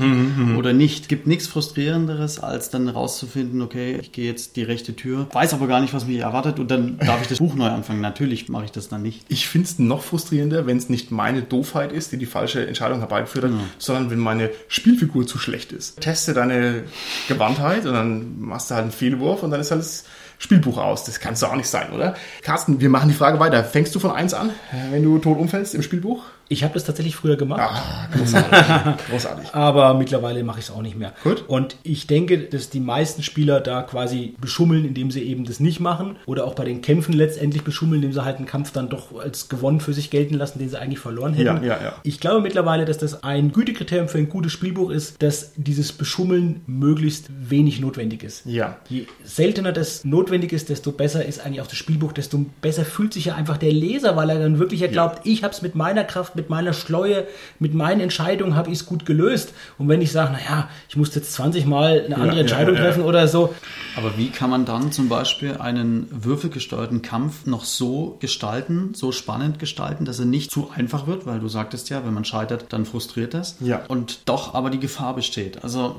oder 0.58 0.72
nicht. 0.72 1.02
Es 1.02 1.08
gibt 1.08 1.26
nichts 1.26 1.46
Frustrierenderes, 1.46 2.40
als 2.40 2.70
dann 2.70 2.86
herauszufinden, 2.86 3.62
okay, 3.62 3.96
ich 4.00 4.12
gehe 4.12 4.26
jetzt 4.26 4.56
die 4.56 4.62
rechte 4.62 4.94
Tür, 4.94 5.26
weiß 5.32 5.54
aber 5.54 5.66
gar 5.66 5.80
nicht, 5.80 5.94
was 5.94 6.06
mich 6.06 6.18
erwartet 6.18 6.58
und 6.58 6.70
dann 6.70 6.98
darf 6.98 7.22
ich 7.22 7.28
das 7.28 7.38
Buch 7.38 7.54
neu 7.54 7.68
anfangen. 7.68 8.00
Natürlich 8.00 8.48
mache 8.48 8.64
ich 8.66 8.72
das 8.72 8.89
dann 8.90 9.02
nicht. 9.02 9.24
Ich 9.28 9.48
finde 9.48 9.66
es 9.66 9.78
noch 9.78 10.02
frustrierender, 10.02 10.66
wenn 10.66 10.76
es 10.76 10.88
nicht 10.88 11.10
meine 11.10 11.42
Doofheit 11.42 11.92
ist, 11.92 12.12
die 12.12 12.16
die 12.16 12.26
falsche 12.26 12.66
Entscheidung 12.66 12.98
herbeigeführt 12.98 13.44
hat, 13.46 13.52
sondern 13.78 14.10
wenn 14.10 14.18
meine 14.18 14.50
Spielfigur 14.68 15.26
zu 15.26 15.38
schlecht 15.38 15.72
ist. 15.72 16.00
Teste 16.00 16.34
deine 16.34 16.84
Gewandtheit 17.28 17.86
und 17.86 17.94
dann 17.94 18.40
machst 18.40 18.70
du 18.70 18.74
halt 18.74 18.82
einen 18.82 18.92
Fehlwurf 18.92 19.42
und 19.42 19.50
dann 19.50 19.60
ist 19.60 19.70
halt 19.70 19.80
das 19.80 20.04
Spielbuch 20.38 20.78
aus. 20.78 21.04
Das 21.04 21.20
kann 21.20 21.34
es 21.34 21.40
doch 21.40 21.52
auch 21.52 21.56
nicht 21.56 21.68
sein, 21.68 21.92
oder? 21.92 22.14
Carsten, 22.42 22.80
wir 22.80 22.88
machen 22.88 23.08
die 23.08 23.14
Frage 23.14 23.38
weiter. 23.40 23.62
Fängst 23.62 23.94
du 23.94 24.00
von 24.00 24.10
1 24.10 24.34
an, 24.34 24.50
wenn 24.90 25.02
du 25.02 25.18
tot 25.18 25.38
umfällst 25.38 25.74
im 25.74 25.82
Spielbuch? 25.82 26.24
Ich 26.52 26.64
habe 26.64 26.74
das 26.74 26.82
tatsächlich 26.82 27.14
früher 27.14 27.36
gemacht. 27.36 27.60
Ah, 27.62 28.08
großartig. 28.12 29.06
großartig. 29.10 29.54
Aber 29.54 29.94
mittlerweile 29.94 30.42
mache 30.42 30.58
ich 30.58 30.64
es 30.64 30.72
auch 30.72 30.82
nicht 30.82 30.98
mehr. 30.98 31.12
Gut. 31.22 31.44
Und 31.46 31.76
ich 31.84 32.08
denke, 32.08 32.38
dass 32.38 32.70
die 32.70 32.80
meisten 32.80 33.22
Spieler 33.22 33.60
da 33.60 33.82
quasi 33.82 34.34
beschummeln, 34.40 34.84
indem 34.84 35.12
sie 35.12 35.22
eben 35.22 35.44
das 35.44 35.60
nicht 35.60 35.78
machen. 35.78 36.16
Oder 36.26 36.44
auch 36.44 36.54
bei 36.56 36.64
den 36.64 36.82
Kämpfen 36.82 37.12
letztendlich 37.12 37.62
beschummeln, 37.62 38.02
indem 38.02 38.12
sie 38.14 38.24
halt 38.24 38.38
einen 38.38 38.46
Kampf 38.46 38.72
dann 38.72 38.88
doch 38.88 39.16
als 39.16 39.48
gewonnen 39.48 39.78
für 39.78 39.92
sich 39.92 40.10
gelten 40.10 40.34
lassen, 40.34 40.58
den 40.58 40.68
sie 40.68 40.76
eigentlich 40.76 40.98
verloren 40.98 41.34
hätten. 41.34 41.62
Ja, 41.62 41.76
ja, 41.76 41.84
ja. 41.84 41.92
Ich 42.02 42.18
glaube 42.18 42.40
mittlerweile, 42.40 42.84
dass 42.84 42.98
das 42.98 43.22
ein 43.22 43.52
Gütekriterium 43.52 44.08
für 44.08 44.18
ein 44.18 44.28
gutes 44.28 44.50
Spielbuch 44.50 44.90
ist, 44.90 45.22
dass 45.22 45.52
dieses 45.54 45.92
Beschummeln 45.92 46.62
möglichst 46.66 47.30
wenig 47.30 47.78
notwendig 47.78 48.24
ist. 48.24 48.44
Ja. 48.44 48.78
Je 48.88 49.06
seltener 49.22 49.70
das 49.70 50.04
notwendig 50.04 50.52
ist, 50.52 50.68
desto 50.68 50.90
besser 50.90 51.24
ist 51.24 51.46
eigentlich 51.46 51.60
auch 51.60 51.68
das 51.68 51.76
Spielbuch, 51.76 52.10
desto 52.10 52.44
besser 52.60 52.84
fühlt 52.84 53.12
sich 53.12 53.26
ja 53.26 53.36
einfach 53.36 53.56
der 53.56 53.72
Leser, 53.72 54.16
weil 54.16 54.30
er 54.30 54.40
dann 54.40 54.58
wirklich 54.58 54.80
ja 54.80 54.88
glaubt, 54.88 55.20
ich 55.24 55.44
habe 55.44 55.54
es 55.54 55.62
mit 55.62 55.76
meiner 55.76 56.02
Kraft, 56.02 56.39
mit 56.40 56.48
meiner 56.48 56.72
Schleue, 56.72 57.26
mit 57.58 57.74
meinen 57.74 58.00
Entscheidungen 58.00 58.56
habe 58.56 58.70
ich 58.70 58.78
es 58.78 58.86
gut 58.86 59.04
gelöst. 59.04 59.52
Und 59.78 59.88
wenn 59.88 60.00
ich 60.00 60.10
sage, 60.10 60.32
naja, 60.32 60.68
ich 60.88 60.96
muss 60.96 61.14
jetzt 61.14 61.32
20 61.34 61.66
Mal 61.66 62.04
eine 62.06 62.16
andere 62.16 62.36
ja, 62.36 62.40
Entscheidung 62.40 62.74
ja, 62.74 62.80
ja. 62.80 62.86
treffen 62.86 63.04
oder 63.04 63.28
so, 63.28 63.54
Aber 63.96 64.16
wie 64.16 64.30
kann 64.30 64.48
man 64.50 64.64
dann 64.64 64.92
zum 64.92 65.08
Beispiel 65.08 65.56
einen 65.58 66.08
würfelgesteuerten 66.10 67.02
Kampf 67.02 67.46
noch 67.46 67.64
so 67.64 68.16
gestalten, 68.20 68.92
so 68.94 69.12
spannend 69.12 69.58
gestalten, 69.58 70.04
dass 70.04 70.18
er 70.18 70.24
nicht 70.24 70.50
zu 70.50 70.70
einfach 70.74 71.06
wird? 71.06 71.26
Weil 71.26 71.40
du 71.40 71.48
sagtest 71.48 71.90
ja, 71.90 72.04
wenn 72.06 72.14
man 72.14 72.24
scheitert, 72.24 72.66
dann 72.70 72.86
frustriert 72.86 73.34
das. 73.34 73.56
Ja. 73.60 73.82
Und 73.88 74.20
doch 74.26 74.54
aber 74.54 74.70
die 74.70 74.80
Gefahr 74.80 75.14
besteht. 75.14 75.62
Also 75.62 75.96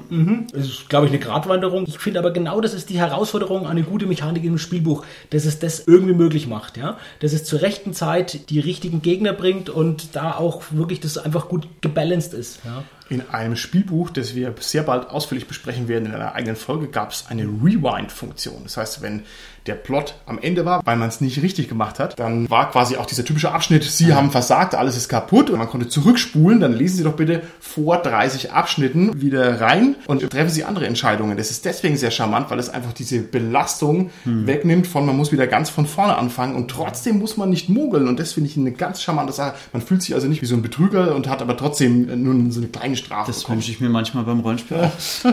Das 0.54 0.66
ist, 0.66 0.90
glaube 0.90 1.06
ich, 1.06 1.12
eine 1.12 1.22
Gratwanderung. 1.22 1.86
Ich 1.88 2.00
finde 2.00 2.20
aber 2.20 2.32
genau 2.32 2.62
das 2.62 2.74
ist 2.74 2.90
die 2.90 3.00
Herausforderung 3.00 3.66
an 3.66 3.72
eine 3.72 3.84
gute 3.84 4.08
Mechanik 4.08 4.44
im 4.44 4.58
Spielbuch, 4.58 5.06
dass 5.30 5.46
es 5.46 5.60
das 5.60 5.86
irgendwie 5.86 6.14
möglich 6.14 6.48
macht, 6.48 6.78
ja. 6.78 6.98
Dass 7.20 7.34
es 7.34 7.44
zur 7.44 7.62
rechten 7.62 7.94
Zeit 7.94 8.50
die 8.50 8.60
richtigen 8.60 9.02
Gegner 9.02 9.34
bringt 9.34 9.70
und 9.70 10.16
da 10.16 10.31
auch 10.40 10.64
wirklich 10.72 11.00
das 11.00 11.18
einfach 11.18 11.48
gut 11.48 11.68
gebalanced 11.82 12.34
ist. 12.34 12.60
Ja. 12.66 12.84
In 13.12 13.30
einem 13.30 13.58
Spielbuch, 13.58 14.10
das 14.10 14.36
wir 14.36 14.56
sehr 14.62 14.84
bald 14.84 15.10
ausführlich 15.10 15.46
besprechen 15.46 15.90
werden 15.90 16.06
in 16.06 16.14
einer 16.14 16.34
eigenen 16.34 16.56
Folge, 16.56 16.88
gab 16.88 17.12
es 17.12 17.26
eine 17.28 17.44
Rewind-Funktion. 17.44 18.62
Das 18.64 18.78
heißt, 18.78 19.02
wenn 19.02 19.24
der 19.68 19.76
Plot 19.76 20.16
am 20.26 20.40
Ende 20.40 20.66
war, 20.66 20.82
weil 20.86 20.98
man 20.98 21.10
es 21.10 21.22
nicht 21.22 21.42
richtig 21.42 21.70
gemacht 21.70 22.00
hat, 22.00 22.20
dann 22.20 22.50
war 22.50 22.72
quasi 22.72 22.96
auch 22.96 23.06
dieser 23.06 23.24
typische 23.24 23.52
Abschnitt, 23.52 23.84
Sie 23.84 24.14
haben 24.14 24.32
versagt, 24.32 24.74
alles 24.74 24.98
ist 24.98 25.08
kaputt 25.08 25.50
und 25.50 25.60
man 25.60 25.68
konnte 25.68 25.88
zurückspulen, 25.88 26.60
dann 26.60 26.74
lesen 26.74 26.98
Sie 26.98 27.04
doch 27.04 27.16
bitte 27.16 27.44
vor 27.60 27.98
30 27.98 28.54
Abschnitten 28.54 29.22
wieder 29.22 29.62
rein 29.62 29.96
und 30.08 30.28
treffen 30.30 30.50
Sie 30.50 30.64
andere 30.64 30.88
Entscheidungen. 30.88 31.38
Das 31.38 31.52
ist 31.52 31.66
deswegen 31.66 31.96
sehr 31.96 32.12
charmant, 32.12 32.50
weil 32.50 32.58
es 32.58 32.70
einfach 32.70 32.94
diese 32.94 33.20
Belastung 33.20 34.10
hm. 34.24 34.48
wegnimmt 34.48 34.88
von, 34.88 35.06
man 35.06 35.16
muss 35.16 35.32
wieder 35.32 35.46
ganz 35.46 35.70
von 35.70 35.86
vorne 35.86 36.18
anfangen 36.18 36.56
und 36.56 36.72
trotzdem 36.72 37.20
muss 37.20 37.38
man 37.38 37.50
nicht 37.50 37.70
mogeln 37.70 38.08
und 38.08 38.20
das 38.20 38.34
finde 38.34 38.50
ich 38.50 38.58
eine 38.58 38.72
ganz 38.72 39.02
charmante 39.02 39.34
Sache. 39.34 39.54
Man 39.74 39.84
fühlt 39.84 40.02
sich 40.02 40.16
also 40.16 40.28
nicht 40.28 40.42
wie 40.42 40.48
so 40.48 40.56
ein 40.56 40.64
Betrüger 40.64 41.14
und 41.14 41.30
hat 41.30 41.42
aber 41.42 41.56
trotzdem 41.56 42.24
nur 42.24 42.52
so 42.52 42.60
eine 42.60 42.70
kleine 42.70 42.96
Strafe. 43.06 43.32
Das 43.32 43.48
wünsche 43.50 43.72
ich 43.72 43.80
mir 43.80 43.90
manchmal 43.90 44.24
beim 44.24 44.40
Rollenspiel. 44.40 44.92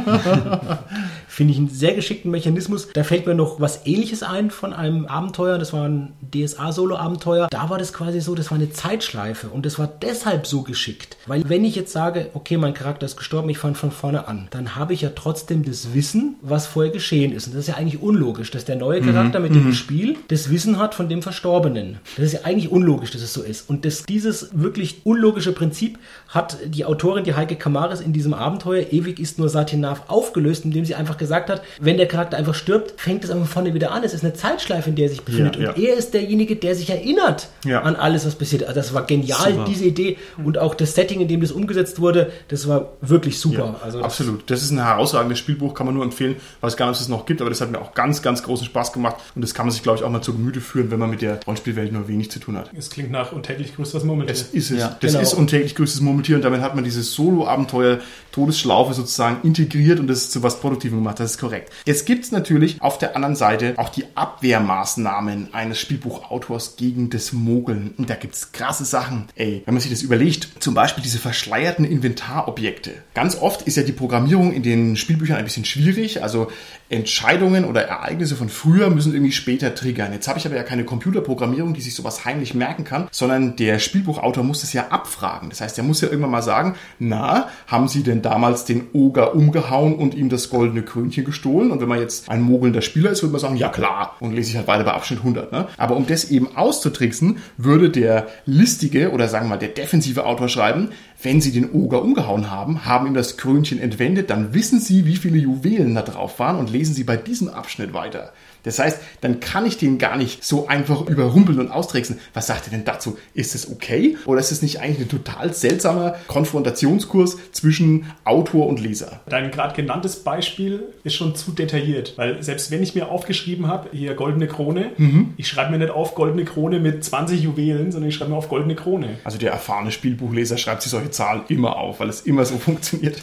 finde 1.38 1.52
ich 1.52 1.58
einen 1.58 1.68
sehr 1.68 1.94
geschickten 1.94 2.32
Mechanismus. 2.32 2.88
Da 2.92 3.04
fällt 3.04 3.26
mir 3.26 3.34
noch 3.36 3.60
was 3.60 3.86
ähnliches 3.86 4.24
ein 4.24 4.50
von 4.50 4.72
einem 4.72 5.06
Abenteuer. 5.06 5.56
Das 5.56 5.72
war 5.72 5.88
ein 5.88 6.12
DSA-Solo-Abenteuer. 6.34 7.46
Da 7.48 7.70
war 7.70 7.78
das 7.78 7.92
quasi 7.92 8.20
so, 8.20 8.34
das 8.34 8.50
war 8.50 8.58
eine 8.58 8.70
Zeitschleife 8.70 9.48
und 9.48 9.64
das 9.64 9.78
war 9.78 9.86
deshalb 9.86 10.48
so 10.48 10.62
geschickt. 10.62 11.16
Weil 11.28 11.48
wenn 11.48 11.64
ich 11.64 11.76
jetzt 11.76 11.92
sage, 11.92 12.30
okay, 12.34 12.56
mein 12.56 12.74
Charakter 12.74 13.06
ist 13.06 13.16
gestorben, 13.16 13.48
ich 13.50 13.58
fange 13.58 13.76
von 13.76 13.92
vorne 13.92 14.26
an, 14.26 14.48
dann 14.50 14.74
habe 14.74 14.94
ich 14.94 15.02
ja 15.02 15.10
trotzdem 15.14 15.64
das 15.64 15.94
Wissen, 15.94 16.34
was 16.42 16.66
vorher 16.66 16.90
geschehen 16.90 17.32
ist. 17.32 17.46
Und 17.46 17.54
das 17.54 17.60
ist 17.60 17.68
ja 17.68 17.74
eigentlich 17.74 18.02
unlogisch, 18.02 18.50
dass 18.50 18.64
der 18.64 18.74
neue 18.74 19.00
Charakter 19.00 19.38
mhm. 19.38 19.44
mit 19.44 19.54
dem 19.54 19.66
mhm. 19.66 19.74
Spiel 19.74 20.16
das 20.26 20.50
Wissen 20.50 20.80
hat 20.80 20.96
von 20.96 21.08
dem 21.08 21.22
Verstorbenen. 21.22 21.98
Das 22.16 22.26
ist 22.26 22.32
ja 22.32 22.40
eigentlich 22.42 22.72
unlogisch, 22.72 23.12
dass 23.12 23.22
es 23.22 23.32
so 23.32 23.42
ist. 23.42 23.70
Und 23.70 23.84
das, 23.84 24.02
dieses 24.02 24.48
wirklich 24.60 25.02
unlogische 25.04 25.52
Prinzip 25.52 26.00
hat 26.26 26.58
die 26.66 26.84
Autorin, 26.84 27.22
die 27.22 27.34
Heike 27.34 27.54
Kamaris, 27.58 28.00
in 28.00 28.12
diesem 28.12 28.34
Abenteuer 28.34 28.86
Ewig 28.90 29.20
ist 29.20 29.38
nur 29.38 29.48
Satinav 29.48 30.02
aufgelöst, 30.08 30.64
indem 30.64 30.84
sie 30.84 30.94
einfach 30.94 31.18
gesagt 31.18 31.50
hat, 31.50 31.62
wenn 31.80 31.96
der 31.96 32.06
Charakter 32.06 32.36
einfach 32.36 32.54
stirbt, 32.54 33.00
fängt 33.00 33.24
es 33.24 33.30
einfach 33.30 33.46
vorne 33.46 33.74
wieder 33.74 33.92
an. 33.92 34.04
Es 34.04 34.14
ist 34.14 34.24
eine 34.24 34.34
Zeitschleife, 34.34 34.90
in 34.90 34.96
der 34.96 35.06
er 35.06 35.10
sich 35.10 35.22
befindet. 35.22 35.56
Ja, 35.56 35.62
ja. 35.62 35.72
Und 35.72 35.82
er 35.82 35.96
ist 35.96 36.14
derjenige, 36.14 36.56
der 36.56 36.74
sich 36.74 36.90
erinnert 36.90 37.48
ja. 37.64 37.82
an 37.82 37.96
alles, 37.96 38.26
was 38.26 38.34
passiert. 38.34 38.62
Also 38.64 38.74
das 38.74 38.94
war 38.94 39.06
genial, 39.06 39.52
super. 39.52 39.64
diese 39.68 39.84
Idee. 39.84 40.16
Und 40.42 40.58
auch 40.58 40.74
das 40.74 40.94
Setting, 40.94 41.20
in 41.20 41.28
dem 41.28 41.40
das 41.40 41.52
umgesetzt 41.52 42.00
wurde, 42.00 42.30
das 42.48 42.68
war 42.68 42.92
wirklich 43.00 43.38
super. 43.38 43.76
Also 43.82 44.00
absolut. 44.02 44.50
Das 44.50 44.62
ist 44.62 44.70
ein 44.70 44.82
herausragendes 44.82 45.38
Spielbuch, 45.38 45.74
kann 45.74 45.86
man 45.86 45.94
nur 45.94 46.04
empfehlen. 46.04 46.36
Weiß 46.60 46.76
gar 46.76 46.86
nicht, 46.86 46.96
ob 46.96 46.96
es 46.96 47.02
es 47.02 47.08
noch 47.08 47.26
gibt, 47.26 47.40
aber 47.40 47.50
das 47.50 47.60
hat 47.60 47.70
mir 47.70 47.80
auch 47.80 47.94
ganz, 47.94 48.22
ganz 48.22 48.42
großen 48.42 48.66
Spaß 48.66 48.92
gemacht. 48.92 49.16
Und 49.34 49.42
das 49.42 49.54
kann 49.54 49.66
man 49.66 49.72
sich, 49.72 49.82
glaube 49.82 49.98
ich, 49.98 50.04
auch 50.04 50.10
mal 50.10 50.22
zu 50.22 50.32
Gemüte 50.32 50.60
führen, 50.60 50.90
wenn 50.90 50.98
man 50.98 51.10
mit 51.10 51.22
der 51.22 51.40
Rollenspielwelt 51.44 51.92
nur 51.92 52.08
wenig 52.08 52.30
zu 52.30 52.38
tun 52.38 52.56
hat. 52.56 52.70
Es 52.76 52.90
klingt 52.90 53.10
nach 53.10 53.32
untäglich 53.32 53.74
größtes 53.74 54.04
Murmeltier. 54.04 54.34
Es 54.34 54.42
ist 54.42 54.70
es. 54.70 54.78
das 54.78 54.98
genau. 55.00 55.20
ist 55.20 55.34
untäglich 55.34 55.74
größtes 55.74 56.00
Murmeltier 56.00 56.36
und 56.36 56.44
damit 56.44 56.60
hat 56.60 56.74
man 56.74 56.84
dieses 56.84 57.12
Solo-Abenteuer 57.38 58.00
Todesschlaufe 58.38 58.94
sozusagen 58.94 59.38
integriert 59.42 59.98
und 59.98 60.06
das 60.06 60.30
zu 60.30 60.42
was 60.42 60.60
Produktivem 60.60 60.98
gemacht. 60.98 61.18
Das 61.18 61.32
ist 61.32 61.38
korrekt. 61.38 61.72
Jetzt 61.86 62.06
gibt 62.06 62.24
es 62.24 62.30
natürlich 62.30 62.80
auf 62.80 62.98
der 62.98 63.16
anderen 63.16 63.34
Seite 63.34 63.74
auch 63.76 63.88
die 63.88 64.04
Abwehrmaßnahmen 64.14 65.54
eines 65.54 65.80
Spielbuchautors 65.80 66.76
gegen 66.76 67.10
das 67.10 67.32
Mogeln. 67.32 67.94
Und 67.98 68.10
da 68.10 68.14
gibt 68.14 68.34
es 68.34 68.52
krasse 68.52 68.84
Sachen. 68.84 69.26
Ey, 69.34 69.62
wenn 69.64 69.74
man 69.74 69.80
sich 69.80 69.90
das 69.90 70.02
überlegt, 70.02 70.62
zum 70.62 70.74
Beispiel 70.74 71.02
diese 71.02 71.18
verschleierten 71.18 71.84
Inventarobjekte. 71.84 72.92
Ganz 73.14 73.36
oft 73.36 73.62
ist 73.62 73.76
ja 73.76 73.82
die 73.82 73.92
Programmierung 73.92 74.52
in 74.52 74.62
den 74.62 74.96
Spielbüchern 74.96 75.36
ein 75.36 75.44
bisschen 75.44 75.64
schwierig. 75.64 76.22
Also 76.22 76.48
Entscheidungen 76.90 77.64
oder 77.64 77.82
Ereignisse 77.82 78.36
von 78.36 78.48
früher 78.48 78.90
müssen 78.90 79.14
irgendwie 79.14 79.32
später 79.32 79.74
triggern. 79.74 80.12
Jetzt 80.12 80.28
habe 80.28 80.38
ich 80.38 80.46
aber 80.46 80.56
ja 80.56 80.62
keine 80.62 80.84
Computerprogrammierung, 80.84 81.74
die 81.74 81.80
sich 81.80 81.94
sowas 81.94 82.24
heimlich 82.24 82.54
merken 82.54 82.84
kann, 82.84 83.08
sondern 83.10 83.56
der 83.56 83.78
Spielbuchautor 83.78 84.44
muss 84.44 84.60
das 84.60 84.72
ja 84.72 84.88
abfragen. 84.88 85.50
Das 85.50 85.60
heißt, 85.60 85.76
er 85.78 85.84
muss 85.84 86.00
ja 86.00 86.08
irgendwann 86.08 86.30
mal 86.30 86.42
sagen, 86.42 86.76
na, 86.98 87.27
haben 87.66 87.88
Sie 87.88 88.02
denn 88.02 88.22
damals 88.22 88.64
den 88.64 88.88
Oger 88.92 89.34
umgehauen 89.34 89.94
und 89.94 90.14
ihm 90.14 90.28
das 90.28 90.50
goldene 90.50 90.82
Krönchen 90.82 91.24
gestohlen? 91.24 91.70
Und 91.70 91.80
wenn 91.80 91.88
man 91.88 92.00
jetzt 92.00 92.28
ein 92.28 92.42
mogelnder 92.42 92.82
Spieler 92.82 93.10
ist, 93.10 93.22
würde 93.22 93.32
man 93.32 93.40
sagen, 93.40 93.56
ja 93.56 93.68
klar, 93.68 94.16
und 94.20 94.32
lese 94.32 94.50
ich 94.50 94.56
halt 94.56 94.66
weiter 94.66 94.84
bei 94.84 94.92
Abschnitt 94.92 95.20
100. 95.20 95.52
Ne? 95.52 95.66
Aber 95.76 95.96
um 95.96 96.06
das 96.06 96.30
eben 96.30 96.56
auszutricksen, 96.56 97.38
würde 97.56 97.90
der 97.90 98.26
listige 98.46 99.10
oder 99.12 99.28
sagen 99.28 99.46
wir 99.46 99.50
mal 99.50 99.58
der 99.58 99.68
defensive 99.68 100.24
Autor 100.24 100.48
schreiben, 100.48 100.90
wenn 101.20 101.40
Sie 101.40 101.52
den 101.52 101.72
Oger 101.72 102.02
umgehauen 102.02 102.50
haben, 102.50 102.84
haben 102.84 103.06
ihm 103.06 103.14
das 103.14 103.36
Krönchen 103.36 103.80
entwendet, 103.80 104.30
dann 104.30 104.54
wissen 104.54 104.80
Sie, 104.80 105.04
wie 105.04 105.16
viele 105.16 105.38
Juwelen 105.38 105.94
da 105.94 106.02
drauf 106.02 106.38
waren 106.38 106.56
und 106.56 106.70
lesen 106.70 106.94
Sie 106.94 107.04
bei 107.04 107.16
diesem 107.16 107.48
Abschnitt 107.48 107.92
weiter. 107.92 108.32
Das 108.62 108.78
heißt, 108.78 109.00
dann 109.20 109.40
kann 109.40 109.66
ich 109.66 109.78
den 109.78 109.98
gar 109.98 110.16
nicht 110.16 110.44
so 110.44 110.66
einfach 110.66 111.06
überrumpeln 111.06 111.58
und 111.58 111.70
austricksen. 111.70 112.18
Was 112.34 112.48
sagt 112.48 112.66
ihr 112.66 112.70
denn 112.70 112.84
dazu? 112.84 113.16
Ist 113.34 113.54
es 113.54 113.70
okay? 113.70 114.16
Oder 114.26 114.40
ist 114.40 114.52
es 114.52 114.62
nicht 114.62 114.80
eigentlich 114.80 115.06
ein 115.06 115.08
total 115.08 115.54
seltsamer 115.54 116.16
Konfrontationskurs 116.26 117.38
zwischen 117.52 118.06
Autor 118.24 118.66
und 118.66 118.80
Leser? 118.80 119.20
Dein 119.28 119.50
gerade 119.50 119.74
genanntes 119.74 120.22
Beispiel 120.22 120.82
ist 121.04 121.14
schon 121.14 121.34
zu 121.34 121.52
detailliert, 121.52 122.14
weil 122.16 122.42
selbst 122.42 122.70
wenn 122.70 122.82
ich 122.82 122.94
mir 122.94 123.08
aufgeschrieben 123.08 123.68
habe, 123.68 123.88
hier 123.92 124.14
goldene 124.14 124.48
Krone, 124.48 124.90
mhm. 124.96 125.34
ich 125.36 125.48
schreibe 125.48 125.70
mir 125.70 125.78
nicht 125.78 125.90
auf 125.90 126.14
goldene 126.14 126.44
Krone 126.44 126.80
mit 126.80 127.02
20 127.02 127.40
Juwelen, 127.40 127.92
sondern 127.92 128.08
ich 128.08 128.16
schreibe 128.16 128.32
mir 128.32 128.36
auf 128.36 128.48
goldene 128.48 128.74
Krone. 128.74 129.18
Also 129.24 129.38
der 129.38 129.52
erfahrene 129.52 129.92
Spielbuchleser 129.92 130.58
schreibt 130.58 130.82
sich 130.82 130.90
solche 130.90 131.07
Zahlen 131.10 131.42
immer 131.48 131.76
auf, 131.76 132.00
weil 132.00 132.08
es 132.08 132.22
immer 132.22 132.44
so 132.44 132.58
funktioniert. 132.58 133.22